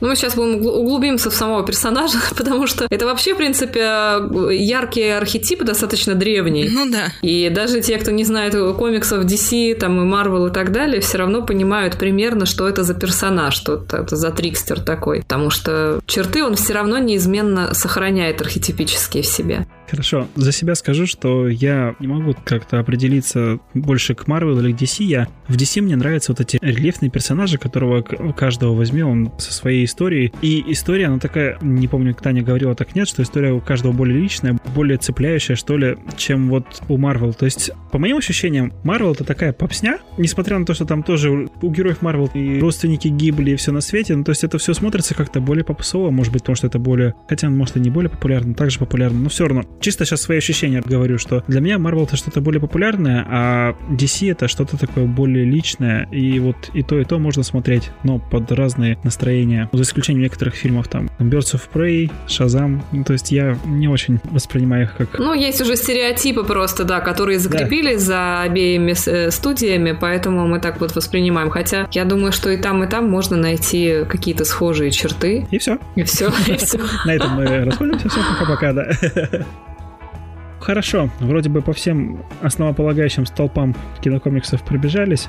Ну, 0.00 0.08
мы 0.08 0.16
сейчас 0.16 0.34
будем 0.34 0.64
углубимся 0.64 1.30
в 1.30 1.34
самого 1.34 1.64
персонажа, 1.64 2.18
потому 2.36 2.66
что 2.66 2.86
это 2.90 3.06
вообще, 3.06 3.34
в 3.34 3.36
принципе, 3.36 3.80
яркий 4.50 5.08
архетип, 5.10 5.62
достаточно 5.62 6.14
древний. 6.14 6.68
Ну 6.70 6.90
да. 6.90 7.08
И 7.22 7.50
даже 7.50 7.80
те, 7.80 7.98
кто 7.98 8.10
не 8.10 8.24
знает 8.24 8.54
комиксов 8.76 9.24
DC, 9.24 9.74
там, 9.74 10.00
и 10.00 10.12
Marvel 10.12 10.48
и 10.48 10.52
так 10.52 10.72
далее, 10.72 11.00
все 11.00 11.18
равно 11.18 11.42
понимают 11.42 11.96
примерно, 11.96 12.46
что 12.46 12.68
это 12.68 12.82
за 12.82 12.94
персонаж, 12.94 13.54
что 13.54 13.84
это 13.92 14.16
за 14.16 14.30
трикстер 14.30 14.80
такой. 14.80 15.20
Потому 15.20 15.50
что 15.50 16.00
черты 16.06 16.44
он 16.44 16.56
все 16.56 16.72
равно 16.72 16.98
неизменно 16.98 17.74
сохраняет 17.74 18.40
архетипические 18.40 19.22
в 19.22 19.26
себе. 19.26 19.66
Хорошо, 19.90 20.28
за 20.36 20.52
себя 20.52 20.76
скажу, 20.76 21.06
что 21.06 21.48
я 21.48 21.96
не 21.98 22.06
могу 22.06 22.34
как-то 22.44 22.78
определиться 22.78 23.58
больше 23.74 24.14
к 24.14 24.28
Marvel 24.28 24.60
или 24.60 24.72
к 24.72 24.76
DC. 24.76 25.02
Я 25.02 25.26
в 25.48 25.56
DC 25.56 25.82
мне 25.82 25.96
нравятся 25.96 26.30
вот 26.30 26.40
эти 26.40 26.58
рельефные 26.62 27.10
персонажи, 27.10 27.58
которого 27.58 28.02
каждого 28.02 28.74
возьми, 28.74 29.02
он 29.02 29.32
со 29.38 29.52
своей 29.52 29.84
историей. 29.84 30.32
И 30.42 30.64
история, 30.68 31.06
она 31.06 31.18
такая, 31.18 31.58
не 31.60 31.88
помню, 31.88 32.14
Таня 32.14 32.42
говорила, 32.42 32.76
так 32.76 32.94
нет, 32.94 33.08
что 33.08 33.22
история 33.22 33.52
у 33.52 33.60
каждого 33.60 33.92
более 33.92 34.20
личная, 34.20 34.58
более 34.76 34.96
цепляющая, 34.96 35.56
что 35.56 35.76
ли, 35.76 35.96
чем 36.16 36.50
вот 36.50 36.66
у 36.88 36.96
Marvel. 36.96 37.32
То 37.32 37.46
есть, 37.46 37.72
по 37.90 37.98
моим 37.98 38.18
ощущениям, 38.18 38.72
Marvel 38.84 39.12
это 39.12 39.24
такая 39.24 39.52
попсня, 39.52 39.98
несмотря 40.18 40.56
на 40.58 40.66
то, 40.66 40.72
что 40.72 40.84
там 40.84 41.02
тоже 41.02 41.48
у 41.62 41.70
героев 41.70 41.98
Marvel 42.00 42.30
и 42.34 42.60
родственники 42.60 43.08
гибли 43.08 43.52
и 43.52 43.56
все 43.56 43.72
на 43.72 43.80
свете, 43.80 44.14
ну, 44.14 44.22
то 44.22 44.30
есть 44.30 44.44
это 44.44 44.58
все 44.58 44.72
смотрится 44.72 45.16
как-то 45.16 45.40
более 45.40 45.64
попсово, 45.64 46.10
может 46.10 46.32
быть, 46.32 46.42
потому 46.42 46.54
что 46.54 46.68
это 46.68 46.78
более, 46.78 47.14
хотя, 47.28 47.50
может, 47.50 47.76
и 47.76 47.80
не 47.80 47.90
более 47.90 48.10
популярно, 48.10 48.54
также 48.54 48.78
популярно, 48.78 49.18
но 49.18 49.28
все 49.28 49.48
равно 49.48 49.64
чисто 49.80 50.04
сейчас 50.04 50.22
свои 50.22 50.38
ощущения 50.38 50.82
говорю, 50.84 51.18
что 51.18 51.42
для 51.48 51.60
меня 51.60 51.76
Marvel 51.76 52.04
это 52.04 52.16
что-то 52.16 52.40
более 52.40 52.60
популярное, 52.60 53.26
а 53.28 53.76
DC 53.90 54.30
это 54.30 54.48
что-то 54.48 54.76
такое 54.76 55.06
более 55.06 55.44
личное, 55.44 56.08
и 56.10 56.38
вот 56.38 56.70
и 56.74 56.82
то, 56.82 56.98
и 56.98 57.04
то 57.04 57.18
можно 57.18 57.42
смотреть, 57.42 57.90
но 58.02 58.18
под 58.18 58.52
разные 58.52 58.98
настроения, 59.02 59.68
за 59.72 59.82
исключением 59.82 60.22
некоторых 60.22 60.54
фильмов, 60.54 60.88
там, 60.88 61.10
Birds 61.18 61.54
of 61.54 61.62
Prey, 61.72 62.10
Shazam, 62.28 62.82
ну, 62.92 63.04
то 63.04 63.12
есть 63.12 63.32
я 63.32 63.58
не 63.64 63.88
очень 63.88 64.20
воспринимаю 64.24 64.84
их 64.84 64.96
как... 64.96 65.18
Ну, 65.18 65.34
есть 65.34 65.60
уже 65.60 65.76
стереотипы 65.76 66.44
просто, 66.44 66.84
да, 66.84 67.00
которые 67.00 67.38
закрепились 67.38 68.04
да. 68.04 68.06
за 68.06 68.42
обеими 68.42 68.94
э, 69.06 69.30
студиями, 69.30 69.96
поэтому 69.98 70.46
мы 70.46 70.60
так 70.60 70.80
вот 70.80 70.94
воспринимаем, 70.94 71.50
хотя 71.50 71.88
я 71.92 72.04
думаю, 72.04 72.32
что 72.32 72.50
и 72.50 72.56
там, 72.56 72.84
и 72.84 72.88
там 72.88 73.08
можно 73.08 73.36
найти 73.36 74.04
какие-то 74.08 74.44
схожие 74.44 74.90
черты. 74.90 75.46
И 75.50 75.58
все. 75.58 75.78
И 75.96 76.02
все, 76.02 76.30
и 76.46 76.56
все. 76.56 76.78
На 77.04 77.14
этом 77.14 77.32
мы 77.32 77.64
расходимся, 77.64 78.08
все, 78.08 78.20
пока-пока, 78.20 78.72
да. 78.72 78.90
Хорошо, 80.60 81.10
вроде 81.20 81.48
бы 81.48 81.62
по 81.62 81.72
всем 81.72 82.22
основополагающим 82.42 83.26
столпам 83.26 83.74
кинокомиксов 84.02 84.62
пробежались. 84.62 85.28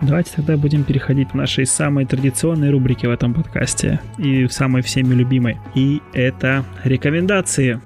Давайте 0.00 0.32
тогда 0.36 0.56
будем 0.56 0.84
переходить 0.84 1.30
к 1.30 1.34
нашей 1.34 1.66
самой 1.66 2.06
традиционной 2.06 2.70
рубрике 2.70 3.06
в 3.08 3.10
этом 3.10 3.34
подкасте 3.34 4.00
и 4.16 4.46
самой 4.48 4.80
всеми 4.82 5.12
любимой. 5.12 5.58
И 5.74 6.00
это 6.14 6.64
рекомендации. 6.84 7.80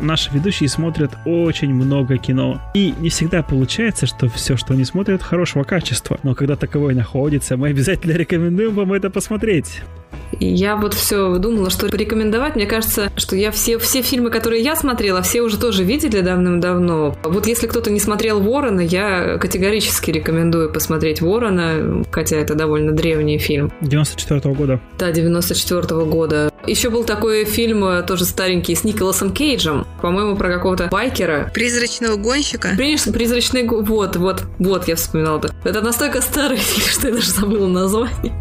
наши 0.00 0.30
ведущие 0.32 0.68
смотрят 0.68 1.12
очень 1.26 1.74
много 1.74 2.18
кино. 2.18 2.60
И 2.74 2.94
не 2.98 3.08
всегда 3.08 3.42
получается, 3.42 4.06
что 4.06 4.28
все, 4.28 4.56
что 4.56 4.74
они 4.74 4.84
смотрят, 4.84 5.22
хорошего 5.22 5.64
качества. 5.64 6.18
Но 6.22 6.34
когда 6.34 6.56
таковое 6.56 6.94
находится, 6.94 7.56
мы 7.56 7.68
обязательно 7.68 8.12
рекомендуем 8.12 8.74
вам 8.74 8.92
это 8.92 9.10
посмотреть. 9.10 9.82
Я 10.40 10.76
вот 10.76 10.94
все 10.94 11.36
думала, 11.38 11.70
что 11.70 11.88
порекомендовать. 11.88 12.56
Мне 12.56 12.66
кажется, 12.66 13.10
что 13.16 13.36
я 13.36 13.50
все, 13.50 13.78
все 13.78 14.02
фильмы, 14.02 14.30
которые 14.30 14.62
я 14.62 14.76
смотрела, 14.76 15.22
все 15.22 15.42
уже 15.42 15.58
тоже 15.58 15.84
видели 15.84 16.20
давным-давно. 16.20 17.16
Вот 17.24 17.46
если 17.46 17.66
кто-то 17.66 17.90
не 17.90 18.00
смотрел 18.00 18.40
Ворона, 18.40 18.80
я 18.80 19.38
категорически 19.38 20.10
рекомендую 20.10 20.72
посмотреть 20.72 21.20
Ворона, 21.20 22.04
хотя 22.10 22.36
это 22.36 22.54
довольно 22.54 22.92
древний 22.92 23.38
фильм. 23.38 23.72
94 23.80 24.40
-го 24.40 24.54
года. 24.54 24.80
Да, 24.98 25.10
94 25.10 25.80
-го 25.80 26.04
года. 26.06 26.50
Еще 26.66 26.90
был 26.90 27.04
такой 27.04 27.44
фильм, 27.44 27.84
э, 27.84 28.02
тоже 28.02 28.24
старенький, 28.24 28.74
с 28.74 28.84
Николасом 28.84 29.32
Кейджем. 29.32 29.86
По-моему, 30.02 30.36
про 30.36 30.52
какого-то 30.52 30.88
байкера. 30.88 31.50
Призрачного 31.54 32.16
гонщика? 32.16 32.70
Призрачный... 32.76 33.66
Вот, 33.66 34.16
вот, 34.16 34.42
вот, 34.58 34.88
я 34.88 34.96
вспоминала 34.96 35.38
это. 35.38 35.54
Это 35.64 35.80
настолько 35.80 36.20
старый 36.20 36.56
фильм, 36.58 36.86
что 36.86 37.08
я 37.08 37.14
даже 37.14 37.30
забыла 37.30 37.66
название. 37.68 38.34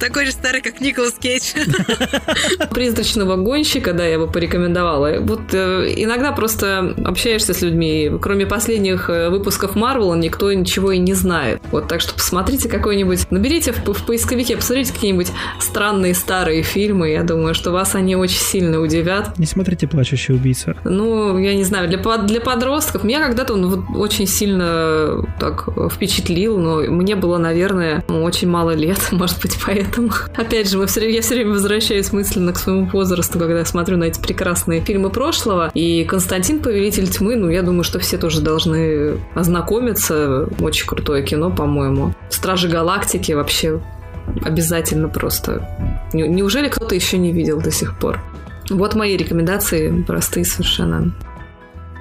Такой 0.00 0.26
же 0.26 0.32
старый, 0.32 0.60
как 0.60 0.80
Николас 0.80 1.14
Кейдж 1.20 1.37
посмотреть. 1.38 2.70
Призрачного 2.70 3.36
гонщика, 3.36 3.92
да, 3.92 4.06
я 4.06 4.18
бы 4.18 4.26
порекомендовала. 4.26 5.20
Вот 5.20 5.52
э, 5.52 5.92
иногда 5.96 6.32
просто 6.32 6.94
общаешься 7.04 7.54
с 7.54 7.62
людьми, 7.62 8.10
кроме 8.20 8.46
последних 8.46 9.10
э, 9.10 9.30
выпусков 9.30 9.74
Марвела, 9.74 10.14
никто 10.14 10.52
ничего 10.52 10.92
и 10.92 10.98
не 10.98 11.14
знает. 11.14 11.60
Вот, 11.70 11.88
так 11.88 12.00
что 12.00 12.14
посмотрите 12.14 12.68
какой-нибудь, 12.68 13.30
наберите 13.30 13.72
в, 13.72 13.92
в 13.92 14.06
поисковике, 14.06 14.56
посмотрите 14.56 14.92
какие-нибудь 14.92 15.32
странные 15.60 16.14
старые 16.14 16.62
фильмы, 16.62 17.10
я 17.10 17.22
думаю, 17.22 17.54
что 17.54 17.70
вас 17.70 17.94
они 17.94 18.16
очень 18.16 18.40
сильно 18.40 18.80
удивят. 18.80 19.38
Не 19.38 19.46
смотрите 19.46 19.86
«Плачущий 19.86 20.34
убийца». 20.34 20.76
Ну, 20.84 21.38
я 21.38 21.54
не 21.54 21.64
знаю, 21.64 21.88
для, 21.88 21.98
для 22.18 22.40
подростков 22.40 23.04
меня 23.04 23.20
когда-то 23.20 23.54
он 23.54 23.66
вот 23.66 23.96
очень 23.96 24.26
сильно 24.26 25.24
так 25.38 25.68
впечатлил, 25.92 26.58
но 26.58 26.78
мне 26.82 27.16
было, 27.16 27.38
наверное, 27.38 28.04
очень 28.08 28.48
мало 28.48 28.74
лет, 28.74 28.98
может 29.12 29.40
быть, 29.40 29.58
поэтому. 29.64 30.10
Опять 30.36 30.70
же, 30.70 30.78
мы 30.78 30.86
все, 30.86 31.08
я 31.08 31.22
все 31.28 31.34
время 31.34 31.52
возвращаюсь 31.52 32.10
мысленно 32.10 32.54
к 32.54 32.58
своему 32.58 32.86
возрасту, 32.86 33.38
когда 33.38 33.58
я 33.58 33.64
смотрю 33.66 33.98
на 33.98 34.04
эти 34.04 34.18
прекрасные 34.18 34.80
фильмы 34.80 35.10
прошлого. 35.10 35.70
И 35.74 36.04
Константин 36.04 36.60
Повелитель 36.60 37.06
тьмы, 37.06 37.36
ну, 37.36 37.50
я 37.50 37.60
думаю, 37.60 37.84
что 37.84 37.98
все 37.98 38.16
тоже 38.16 38.40
должны 38.40 39.18
ознакомиться. 39.34 40.48
Очень 40.58 40.86
крутое 40.86 41.22
кино, 41.22 41.50
по-моему. 41.50 42.14
Стражи 42.30 42.66
Галактики 42.68 43.32
вообще 43.32 43.78
обязательно 44.42 45.10
просто. 45.10 45.68
Неужели 46.14 46.70
кто-то 46.70 46.94
еще 46.94 47.18
не 47.18 47.30
видел 47.30 47.60
до 47.60 47.70
сих 47.70 47.98
пор? 47.98 48.18
Вот 48.70 48.94
мои 48.94 49.14
рекомендации, 49.14 50.02
простые 50.06 50.46
совершенно. 50.46 51.12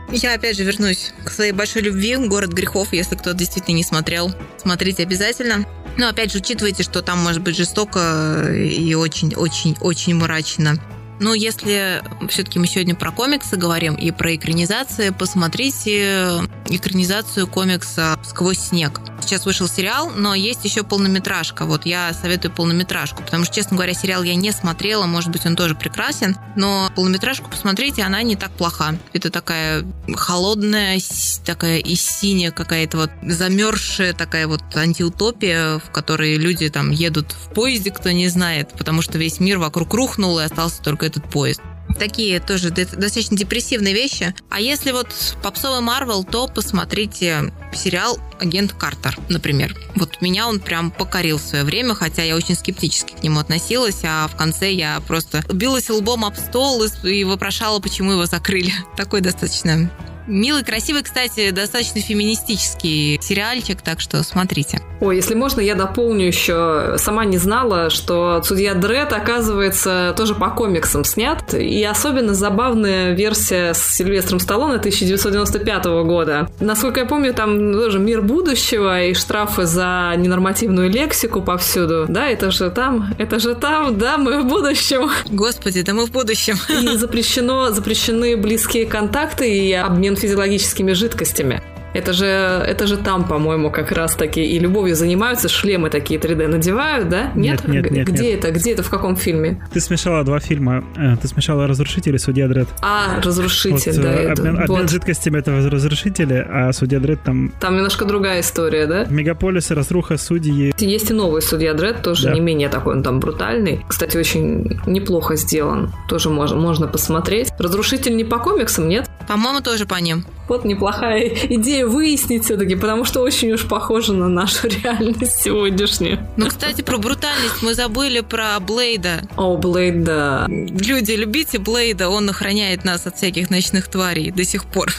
Я 0.09 0.33
опять 0.33 0.55
же 0.55 0.63
вернусь 0.63 1.11
к 1.25 1.31
своей 1.31 1.51
большой 1.51 1.81
любви, 1.81 2.15
«Город 2.15 2.51
грехов», 2.51 2.93
если 2.93 3.15
кто 3.15 3.33
действительно 3.33 3.75
не 3.75 3.83
смотрел. 3.83 4.33
Смотрите 4.57 5.03
обязательно. 5.03 5.65
Но 5.97 6.07
опять 6.07 6.31
же, 6.31 6.37
учитывайте, 6.37 6.83
что 6.83 7.01
там 7.01 7.19
может 7.19 7.41
быть 7.41 7.57
жестоко 7.57 8.53
и 8.53 8.93
очень-очень-очень 8.93 10.15
мрачно. 10.15 10.79
Но 11.19 11.33
если 11.33 12.03
все-таки 12.29 12.59
мы 12.59 12.67
сегодня 12.67 12.95
про 12.95 13.11
комиксы 13.11 13.57
говорим 13.57 13.95
и 13.95 14.11
про 14.11 14.35
экранизации, 14.35 15.09
посмотрите 15.09 16.29
экранизацию 16.69 17.47
комикса 17.47 18.19
«Сквозь 18.23 18.59
снег». 18.59 19.01
Сейчас 19.21 19.45
вышел 19.45 19.67
сериал, 19.67 20.09
но 20.09 20.33
есть 20.33 20.63
еще 20.63 20.83
полнометражка. 20.83 21.65
Вот 21.65 21.85
я 21.85 22.13
советую 22.13 22.51
полнометражку, 22.53 23.23
потому 23.23 23.45
что, 23.45 23.55
честно 23.55 23.75
говоря, 23.75 23.93
сериал 23.93 24.23
я 24.23 24.35
не 24.35 24.51
смотрела, 24.51 25.05
может 25.05 25.31
быть, 25.31 25.45
он 25.45 25.55
тоже 25.55 25.75
прекрасен, 25.75 26.37
но 26.55 26.89
полнометражку 26.95 27.49
посмотрите, 27.49 28.03
она 28.03 28.21
не 28.23 28.35
так 28.35 28.51
плоха. 28.51 28.95
Это 29.13 29.29
такая 29.29 29.83
холодная, 30.15 30.99
такая 31.45 31.79
и 31.79 31.95
синяя 31.95 32.51
какая-то 32.51 32.97
вот 32.97 33.11
замерзшая 33.21 34.13
такая 34.13 34.47
вот 34.47 34.61
антиутопия, 34.75 35.79
в 35.79 35.91
которой 35.91 36.35
люди 36.37 36.69
там 36.69 36.91
едут 36.91 37.33
в 37.33 37.53
поезде, 37.53 37.91
кто 37.91 38.11
не 38.11 38.27
знает, 38.27 38.73
потому 38.77 39.01
что 39.01 39.17
весь 39.17 39.39
мир 39.39 39.57
вокруг 39.57 39.93
рухнул 39.93 40.39
и 40.39 40.43
остался 40.43 40.81
только 40.81 41.05
этот 41.05 41.29
поезд. 41.29 41.61
Такие 41.99 42.39
тоже 42.39 42.69
достаточно 42.69 43.37
депрессивные 43.37 43.93
вещи. 43.93 44.35
А 44.49 44.59
если 44.59 44.91
вот 44.91 45.07
попсовый 45.41 45.81
Марвел, 45.81 46.23
то 46.23 46.47
посмотрите 46.47 47.51
сериал 47.73 48.19
«Агент 48.39 48.73
Картер», 48.73 49.17
например. 49.29 49.75
Вот 49.95 50.21
меня 50.21 50.47
он 50.47 50.59
прям 50.59 50.91
покорил 50.91 51.37
в 51.37 51.41
свое 51.41 51.63
время, 51.63 51.95
хотя 51.95 52.23
я 52.23 52.35
очень 52.35 52.55
скептически 52.55 53.13
к 53.13 53.23
нему 53.23 53.39
относилась, 53.39 54.01
а 54.03 54.27
в 54.27 54.35
конце 54.35 54.71
я 54.71 55.01
просто 55.07 55.43
билась 55.51 55.89
лбом 55.89 56.25
об 56.25 56.35
стол 56.35 56.83
и 57.03 57.23
вопрошала, 57.23 57.79
почему 57.79 58.11
его 58.11 58.25
закрыли. 58.25 58.73
Такой 58.97 59.21
достаточно 59.21 59.89
Милый, 60.27 60.65
красивый, 60.65 61.03
кстати, 61.03 61.51
достаточно 61.51 62.01
феминистический 62.01 63.17
сериальчик, 63.21 63.81
так 63.81 64.01
что 64.01 64.21
смотрите. 64.23 64.81
Ой, 64.99 65.15
если 65.15 65.35
можно, 65.35 65.61
я 65.61 65.75
дополню 65.75 66.27
еще. 66.27 66.95
Сама 66.97 67.23
не 67.23 67.37
знала, 67.37 67.89
что 67.89 68.41
«Судья 68.43 68.73
Дред», 68.73 69.13
оказывается, 69.13 70.13
тоже 70.17 70.35
по 70.35 70.49
комиксам 70.49 71.05
снят. 71.05 71.53
И 71.53 71.81
особенно 71.83 72.33
забавная 72.33 73.13
версия 73.13 73.73
с 73.73 73.95
Сильвестром 73.95 74.39
Сталлоне 74.39 74.77
1995 74.79 75.85
года. 76.03 76.49
Насколько 76.59 77.01
я 77.01 77.05
помню, 77.05 77.33
там 77.33 77.71
тоже 77.71 77.99
мир 77.99 78.21
будущего 78.21 79.03
и 79.03 79.13
штрафы 79.13 79.65
за 79.65 80.13
ненормативную 80.17 80.89
лексику 80.89 81.41
повсюду. 81.41 82.05
Да, 82.09 82.27
это 82.27 82.51
же 82.51 82.69
там, 82.69 83.13
это 83.17 83.39
же 83.39 83.55
там, 83.55 83.97
да, 83.97 84.17
мы 84.17 84.41
в 84.41 84.47
будущем. 84.47 85.09
Господи, 85.29 85.83
да 85.83 85.93
мы 85.93 86.05
в 86.05 86.11
будущем. 86.11 86.57
И 86.69 86.97
запрещено, 86.97 87.71
запрещены 87.71 88.35
близкие 88.35 88.85
контакты 88.85 89.49
и 89.49 89.71
обмен 89.71 90.16
физиологическими 90.17 90.93
жидкостями. 90.93 91.61
Это 91.97 92.13
же, 92.13 92.25
это 92.25 92.85
же 92.85 92.97
там, 92.97 93.27
по-моему, 93.27 93.71
как 93.71 93.91
раз 93.91 94.15
таки 94.15 94.43
и 94.45 94.59
любовью 94.59 94.95
занимаются, 94.95 95.49
шлемы 95.49 95.89
такие 95.89 96.19
3D 96.19 96.47
надевают, 96.47 97.09
да? 97.09 97.31
Нет? 97.33 97.67
Нет, 97.67 97.85
нет, 97.85 97.91
нет 97.91 98.07
Где 98.07 98.31
нет. 98.33 98.45
это? 98.45 98.51
Где 98.51 98.73
это? 98.73 98.83
В 98.83 98.89
каком 98.91 99.15
фильме? 99.15 99.59
Ты 99.73 99.79
смешала 99.79 100.23
два 100.23 100.39
фильма. 100.39 100.83
Э, 100.95 101.17
ты 101.19 101.27
смешала 101.27 101.65
«Разрушитель» 101.65 102.13
и 102.13 102.19
«Судья 102.19 102.47
Дред». 102.47 102.67
А, 102.83 103.19
«Разрушитель», 103.19 103.93
вот, 103.93 104.01
да. 104.03 104.13
Э, 104.13 104.31
обмен, 104.31 104.55
это, 104.57 104.63
обмен 104.65 104.87
жидкостями— 104.87 105.37
это 105.39 105.59
«Разрушители», 105.71 106.45
а 106.47 106.71
«Судья 106.71 106.99
Дред» 106.99 107.23
там... 107.23 107.51
Там 107.59 107.75
немножко 107.75 108.05
другая 108.05 108.41
история, 108.41 108.85
да? 108.85 109.05
Мегаполис, 109.09 109.71
разруха, 109.71 110.17
судьи. 110.17 110.75
Есть 110.77 111.09
и 111.09 111.13
новый 111.13 111.41
«Судья 111.41 111.73
Дред», 111.73 112.03
тоже 112.03 112.27
да. 112.27 112.33
не 112.35 112.41
менее 112.41 112.69
такой, 112.69 112.93
он 112.93 113.01
там 113.01 113.19
брутальный. 113.19 113.83
Кстати, 113.87 114.17
очень 114.17 114.79
неплохо 114.85 115.35
сделан. 115.35 115.91
Тоже 116.07 116.29
можно, 116.29 116.57
можно 116.57 116.87
посмотреть. 116.87 117.49
«Разрушитель» 117.57 118.15
не 118.15 118.23
по 118.23 118.37
комиксам, 118.37 118.87
нет? 118.87 119.09
По-моему, 119.27 119.61
тоже 119.61 119.87
по 119.87 119.95
ним. 119.95 120.25
Вот 120.47 120.65
неплохая 120.65 121.27
идея 121.27 121.85
выяснить 121.85 122.45
все-таки, 122.45 122.75
потому 122.75 123.05
что 123.05 123.21
очень 123.21 123.51
уж 123.51 123.67
похоже 123.67 124.13
на 124.13 124.29
нашу 124.29 124.67
реальность 124.83 125.41
сегодняшнюю. 125.41 126.19
Ну, 126.37 126.47
кстати, 126.47 126.81
про 126.81 126.97
брутальность 126.97 127.61
мы 127.61 127.73
забыли 127.73 128.21
про 128.21 128.59
Блейда. 128.59 129.21
О, 129.35 129.57
Блейд, 129.57 130.03
да. 130.03 130.45
Люди, 130.47 131.11
любите 131.11 131.59
Блейда, 131.59 132.09
он 132.09 132.29
охраняет 132.29 132.85
нас 132.85 133.05
от 133.07 133.17
всяких 133.17 133.49
ночных 133.49 133.87
тварей 133.87 134.31
до 134.31 134.43
сих 134.43 134.65
пор. 134.65 134.91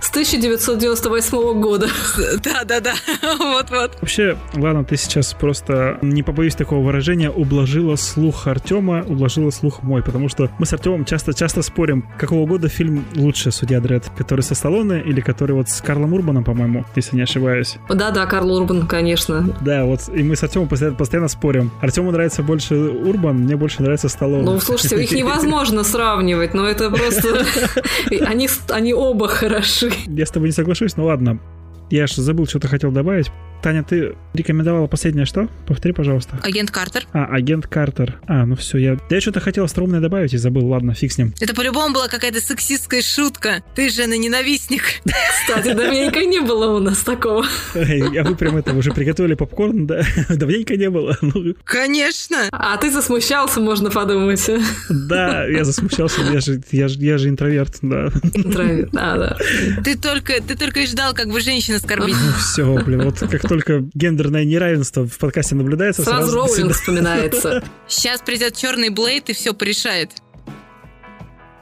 С 0.00 0.10
1998 0.10 1.60
года. 1.60 1.88
Да-да-да, 2.42 2.94
вот-вот. 3.38 3.98
Вообще, 4.00 4.36
ладно, 4.54 4.84
ты 4.84 4.96
сейчас 4.96 5.34
просто, 5.34 5.98
не 6.02 6.22
побоюсь 6.22 6.54
такого 6.54 6.84
выражения, 6.84 7.30
ублажила 7.30 7.96
слух 7.96 8.46
Артема, 8.46 9.04
ублажила 9.06 9.50
слух 9.50 9.82
мой, 9.82 10.02
потому 10.02 10.28
что 10.28 10.50
мы 10.58 10.66
с 10.66 10.72
Артемом 10.72 11.04
часто-часто 11.04 11.62
спорим, 11.62 12.08
какого 12.18 12.46
года 12.46 12.68
фильм 12.68 13.04
лучше 13.14 13.50
«Судья 13.50 13.80
Дред», 13.80 14.10
который 14.16 14.40
со 14.40 14.53
Сталлоне 14.54 15.00
или 15.02 15.20
который 15.20 15.52
вот 15.52 15.68
с 15.68 15.80
Карлом 15.80 16.12
Урбаном, 16.12 16.44
по-моему, 16.44 16.84
если 16.96 17.16
не 17.16 17.22
ошибаюсь. 17.22 17.76
Да-да, 17.88 18.26
Карл 18.26 18.52
Урбан, 18.52 18.86
конечно. 18.86 19.46
Да, 19.60 19.84
вот, 19.84 20.08
и 20.14 20.22
мы 20.22 20.36
с 20.36 20.42
Артемом 20.42 20.68
постоянно, 20.68 20.96
постоянно 20.96 21.28
спорим. 21.28 21.70
Артему 21.80 22.10
нравится 22.10 22.42
больше 22.42 22.74
Урбан, 22.74 23.36
мне 23.38 23.56
больше 23.56 23.82
нравится 23.82 24.08
Сталлоне. 24.08 24.44
Ну, 24.44 24.60
слушайте, 24.60 25.02
их 25.02 25.12
невозможно 25.12 25.84
сравнивать, 25.84 26.54
но 26.54 26.66
это 26.66 26.90
просто... 26.90 27.44
Они, 28.26 28.48
они 28.70 28.94
оба 28.94 29.28
хороши. 29.28 29.92
Я 30.06 30.26
с 30.26 30.30
тобой 30.30 30.48
не 30.48 30.52
соглашусь, 30.52 30.96
но 30.96 31.04
ладно. 31.04 31.38
Я 31.90 32.06
же 32.06 32.22
забыл, 32.22 32.46
что-то 32.46 32.68
хотел 32.68 32.90
добавить. 32.90 33.30
Таня, 33.64 33.82
ты 33.82 34.14
рекомендовала 34.34 34.86
последнее 34.88 35.24
что? 35.24 35.48
Повтори, 35.66 35.94
пожалуйста. 35.94 36.38
Агент 36.42 36.70
Картер. 36.70 37.06
А, 37.14 37.24
агент 37.24 37.66
Картер. 37.66 38.20
А, 38.26 38.44
ну 38.44 38.56
все, 38.56 38.76
я, 38.76 38.98
я 39.08 39.20
что-то 39.22 39.40
хотел 39.40 39.64
остроумное 39.64 40.00
добавить 40.00 40.34
и 40.34 40.36
забыл. 40.36 40.66
Ладно, 40.66 40.92
фиг 40.92 41.12
с 41.12 41.16
ним. 41.16 41.32
Это 41.40 41.54
по-любому 41.54 41.94
была 41.94 42.08
какая-то 42.08 42.42
сексистская 42.42 43.00
шутка. 43.00 43.64
Ты 43.74 43.88
же 43.88 44.06
на 44.06 44.18
ненавистник. 44.18 44.82
Кстати, 45.46 45.72
давненько 45.72 46.26
не 46.26 46.40
было 46.40 46.76
у 46.76 46.78
нас 46.78 46.98
такого. 46.98 47.46
А 47.74 48.24
вы 48.24 48.36
прям 48.36 48.58
это 48.58 48.74
уже 48.74 48.92
приготовили 48.92 49.32
попкорн, 49.32 49.86
да? 49.86 50.02
Давненько 50.28 50.76
не 50.76 50.90
было. 50.90 51.16
Ну. 51.22 51.54
Конечно. 51.64 52.48
А 52.52 52.76
ты 52.76 52.90
засмущался, 52.90 53.60
можно 53.60 53.88
подумать. 53.88 54.46
Да, 54.90 55.46
я 55.46 55.64
засмущался. 55.64 56.20
Я 56.20 56.40
же, 56.40 56.60
я 56.70 56.88
же, 56.88 56.98
я 56.98 57.16
же 57.16 57.30
интроверт, 57.30 57.78
да. 57.80 58.10
Интроверт, 58.34 58.90
да, 58.92 59.16
да. 59.16 59.38
Ты 59.82 59.96
только, 59.96 60.42
ты 60.42 60.54
только 60.54 60.80
и 60.80 60.86
ждал, 60.86 61.14
как 61.14 61.28
бы 61.28 61.40
женщин 61.40 61.76
оскорбить. 61.76 62.14
Ну 62.14 62.32
все, 62.38 62.84
блин, 62.84 63.04
вот 63.04 63.20
как 63.20 63.53
только 63.54 63.88
гендерное 63.94 64.44
неравенство 64.44 65.06
в 65.06 65.16
подкасте 65.16 65.54
наблюдается, 65.54 66.02
сразу, 66.02 66.32
сразу 66.32 66.36
Роулинг 66.38 66.72
вспоминается. 66.72 67.62
Сейчас 67.86 68.20
придет 68.20 68.56
черный 68.56 68.88
Блейд 68.88 69.30
и 69.30 69.32
все 69.32 69.54
порешает. 69.54 70.10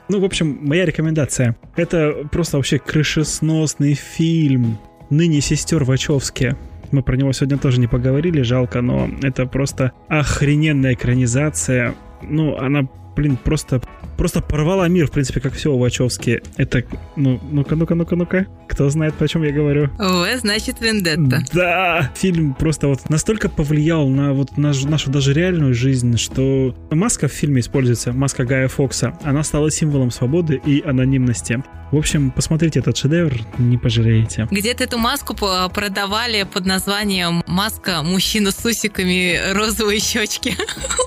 Ну, 0.09 0.18
в 0.18 0.24
общем, 0.24 0.59
моя 0.62 0.86
рекомендация. 0.86 1.55
Это 1.76 2.26
просто 2.32 2.57
вообще 2.57 2.78
крышесносный 2.78 3.93
фильм 3.93 4.78
«Ныне 5.11 5.43
сестер 5.43 5.84
Вачовски». 5.84 6.57
Мы 6.93 7.03
про 7.03 7.14
него 7.14 7.30
сегодня 7.34 7.59
тоже 7.59 7.78
не 7.78 7.88
поговорили, 7.88 8.40
жалко, 8.40 8.80
но 8.80 9.11
это 9.22 9.45
просто 9.45 9.93
охрененная 10.09 10.95
экранизация. 10.95 11.95
Ну, 12.22 12.57
она 12.57 12.88
блин, 13.15 13.37
просто, 13.37 13.81
просто 14.17 14.41
порвала 14.41 14.89
мир, 14.89 15.07
в 15.07 15.11
принципе, 15.11 15.41
как 15.41 15.55
все 15.55 15.73
у 15.73 15.79
Вачовски. 15.79 16.43
Это, 16.57 16.85
ну, 17.17 17.41
ну-ка, 17.51 17.77
ну-ка, 17.77 17.95
ну-ка, 17.95 18.17
ну-ка. 18.17 18.47
Кто 18.69 18.89
знает, 18.91 19.21
о 19.21 19.29
чем 19.29 19.43
я 19.43 19.53
говорю? 19.53 19.91
В 19.99 20.27
значит 20.39 20.81
Вендетта. 20.81 21.45
Да! 21.53 22.11
Фильм 22.17 22.55
просто 22.55 22.89
вот 22.89 23.11
настолько 23.11 23.49
повлиял 23.49 24.09
на 24.09 24.33
вот 24.33 24.57
нашу, 24.57 24.89
нашу 24.89 25.11
даже 25.11 25.33
реальную 25.33 25.75
жизнь, 25.75 26.17
что 26.17 26.75
маска 26.91 27.29
в 27.29 27.33
фильме 27.33 27.61
используется, 27.61 28.13
маска 28.13 28.45
Гая 28.45 28.69
Фокса. 28.69 29.19
Она 29.23 29.43
стала 29.43 29.71
символом 29.71 30.11
свободы 30.11 30.61
и 30.65 30.83
анонимности. 30.83 31.63
В 31.91 31.97
общем, 31.99 32.31
посмотрите 32.31 32.79
этот 32.79 32.97
шедевр, 32.97 33.35
не 33.59 33.77
пожалеете. 33.77 34.49
Где-то 34.51 34.85
эту 34.85 34.97
маску 34.97 35.35
продавали 35.35 36.45
под 36.45 36.65
названием 36.65 37.43
«Маска 37.47 38.03
мужчина 38.03 38.51
с 38.51 38.65
усиками 38.65 39.39
розовые 39.53 40.01
щечки». 40.01 40.57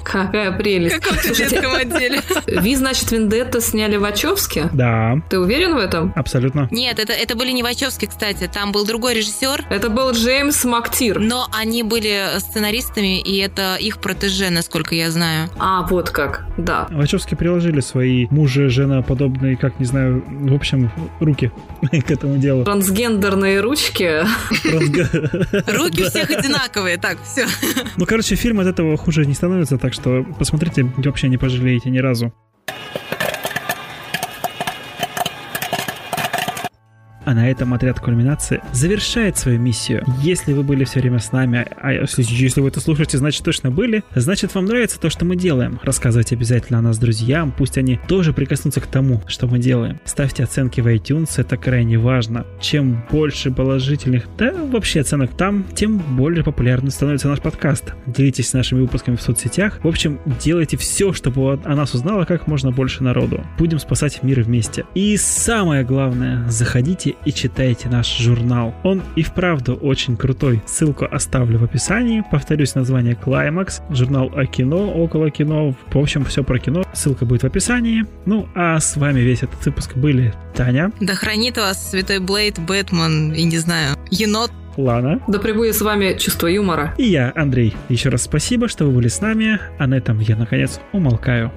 Какая 0.04 0.52
прелесть. 0.52 0.98
В 0.98 1.00
каком-то 1.00 1.36
детском 1.36 1.72
отделе. 1.96 2.22
Ви, 2.62 2.76
значит, 2.76 3.12
Вендетта 3.12 3.62
сняли 3.62 3.98
в 3.98 4.02
Вачовске? 4.02 4.70
Да. 4.74 5.22
Ты 5.30 5.40
уверен 5.40 5.76
в 5.76 5.78
этом? 5.78 6.14
Абсолютно. 6.16 6.68
Нет, 6.72 7.00
это, 7.00 7.14
это 7.14 7.36
были 7.36 7.52
не 7.52 7.64
Вачовски, 7.64 8.06
кстати. 8.06 8.50
Там 8.54 8.72
был 8.72 8.86
другой 8.86 9.16
режиссер. 9.16 9.66
Это 9.70 9.90
был 9.90 10.12
Джеймс 10.12 10.66
Мактир. 10.66 11.20
Но 11.20 11.48
они 11.52 11.84
были 11.84 12.40
сценаристами, 12.40 13.20
и 13.22 13.38
это 13.38 13.76
их 13.76 14.00
протеже, 14.00 14.50
насколько 14.50 14.94
я 14.96 15.10
знаю. 15.12 15.50
А, 15.58 15.84
вот 15.84 16.10
как, 16.10 16.46
да. 16.58 16.88
Вачовски 16.92 17.36
приложили 17.36 17.80
свои 17.80 18.28
мужа, 18.30 18.70
жена 18.70 19.02
подобные, 19.02 19.56
как, 19.58 19.80
не 19.80 19.86
знаю, 19.86 20.24
в 20.28 20.54
общем, 20.54 20.66
общем, 20.66 20.92
руки 21.20 21.52
к 21.92 22.12
этому 22.12 22.38
делу. 22.38 22.64
Трансгендерные 22.64 23.62
ручки. 23.62 24.24
Руки 25.76 26.04
всех 26.04 26.30
одинаковые, 26.30 26.98
так, 26.98 27.18
все. 27.24 27.46
Ну, 27.98 28.06
короче, 28.06 28.36
фильм 28.36 28.60
от 28.60 28.68
этого 28.68 28.98
хуже 28.98 29.26
не 29.26 29.34
становится, 29.34 29.78
так 29.78 29.94
что 29.94 30.26
посмотрите, 30.38 30.84
вообще 30.98 31.30
не 31.30 31.38
пожалеете 31.38 31.85
ни 31.90 32.00
разу. 32.00 32.32
А 37.26 37.34
на 37.34 37.50
этом 37.50 37.74
отряд 37.74 38.00
кульминации 38.00 38.62
завершает 38.72 39.38
свою 39.38 39.60
миссию. 39.60 40.06
Если 40.22 40.54
вы 40.54 40.64
были 40.64 40.84
все 40.84 41.00
время 41.00 41.20
с 41.20 41.32
нами, 41.32 41.68
а 41.82 41.94
если, 41.94 42.24
если 42.24 42.62
вы 42.62 42.70
это 42.70 42.80
слушаете, 42.80 43.18
значит 43.18 43.44
точно 43.44 43.72
были, 43.72 44.04
значит 44.16 44.54
вам 44.54 44.66
нравится 44.66 45.00
то, 45.00 45.10
что 45.10 45.26
мы 45.26 45.36
делаем. 45.36 45.80
Рассказывайте 45.84 46.36
обязательно 46.36 46.80
о 46.80 46.82
нас 46.82 46.98
друзьям, 46.98 47.52
пусть 47.52 47.78
они 47.78 48.00
тоже 48.08 48.32
прикоснутся 48.34 48.82
к 48.82 48.88
тому, 48.88 49.22
что 49.28 49.48
мы 49.48 49.60
делаем. 49.60 50.00
Ставьте 50.06 50.44
оценки 50.44 50.82
в 50.82 50.88
iTunes, 50.88 51.32
это 51.38 51.58
крайне 51.58 51.98
важно. 51.98 52.46
Чем 52.60 53.04
больше 53.10 53.52
положительных, 53.52 54.28
да 54.38 54.54
вообще 54.54 55.02
оценок 55.02 55.36
там, 55.36 55.66
тем 55.74 55.98
более 55.98 56.44
популярным 56.44 56.92
становится 56.92 57.28
наш 57.28 57.40
подкаст. 57.40 57.94
Делитесь 58.06 58.54
нашими 58.54 58.82
выпусками 58.82 59.16
в 59.16 59.22
соцсетях. 59.22 59.80
В 59.84 59.88
общем, 59.88 60.20
делайте 60.40 60.78
все, 60.78 61.12
чтобы 61.14 61.54
о 61.54 61.76
нас 61.76 61.94
узнало 61.94 62.26
как 62.26 62.48
можно 62.48 62.72
больше 62.72 63.04
народу. 63.04 63.44
Будем 63.58 63.80
спасать 63.80 64.22
мир 64.24 64.42
вместе. 64.42 64.86
И 64.94 65.18
самое 65.18 65.84
главное, 65.84 66.48
заходите 67.16 67.26
и 67.26 67.34
читайте 67.34 67.90
наш 67.90 68.18
журнал. 68.18 68.74
Он 68.84 69.02
и 69.16 69.24
вправду 69.24 69.76
очень 69.76 70.18
крутой. 70.18 70.62
Ссылку 70.66 71.06
оставлю 71.10 71.60
в 71.60 71.64
описании. 71.64 72.24
Повторюсь, 72.32 72.76
название 72.76 73.16
Climax. 73.16 73.82
Журнал 73.90 74.32
о 74.36 74.46
кино, 74.46 74.92
около 74.92 75.30
кино. 75.32 75.76
В 75.92 75.98
общем, 75.98 76.26
все 76.26 76.44
про 76.44 76.60
кино. 76.60 76.84
Ссылка 76.94 77.26
будет 77.26 77.44
в 77.44 77.46
описании. 77.46 78.06
Ну, 78.26 78.48
а 78.56 78.80
с 78.80 78.96
вами 78.98 79.22
весь 79.22 79.44
этот 79.44 79.64
выпуск 79.66 79.96
были 79.96 80.34
Таня. 80.54 80.92
Да 81.00 81.16
хранит 81.16 81.58
вас 81.58 81.92
Святой 81.92 82.20
Блейд, 82.20 82.60
Бэтмен 82.60 83.34
и, 83.34 83.44
не 83.44 83.58
знаю, 83.58 83.96
енот. 84.12 84.52
Лана. 84.78 85.22
Да 85.28 85.40
пребудет 85.40 85.76
с 85.76 85.82
вами 85.82 86.18
чувство 86.18 86.48
юмора. 86.48 86.94
И 86.98 87.04
я, 87.04 87.32
Андрей. 87.36 87.74
Еще 87.88 88.10
раз 88.10 88.24
спасибо, 88.24 88.68
что 88.68 88.86
вы 88.86 88.92
были 88.92 89.08
с 89.08 89.22
нами. 89.22 89.60
А 89.80 89.88
на 89.88 89.96
этом 89.96 90.20
я, 90.20 90.36
наконец, 90.36 90.80
умолкаю. 90.92 91.52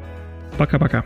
Пока-пока. 0.57 1.05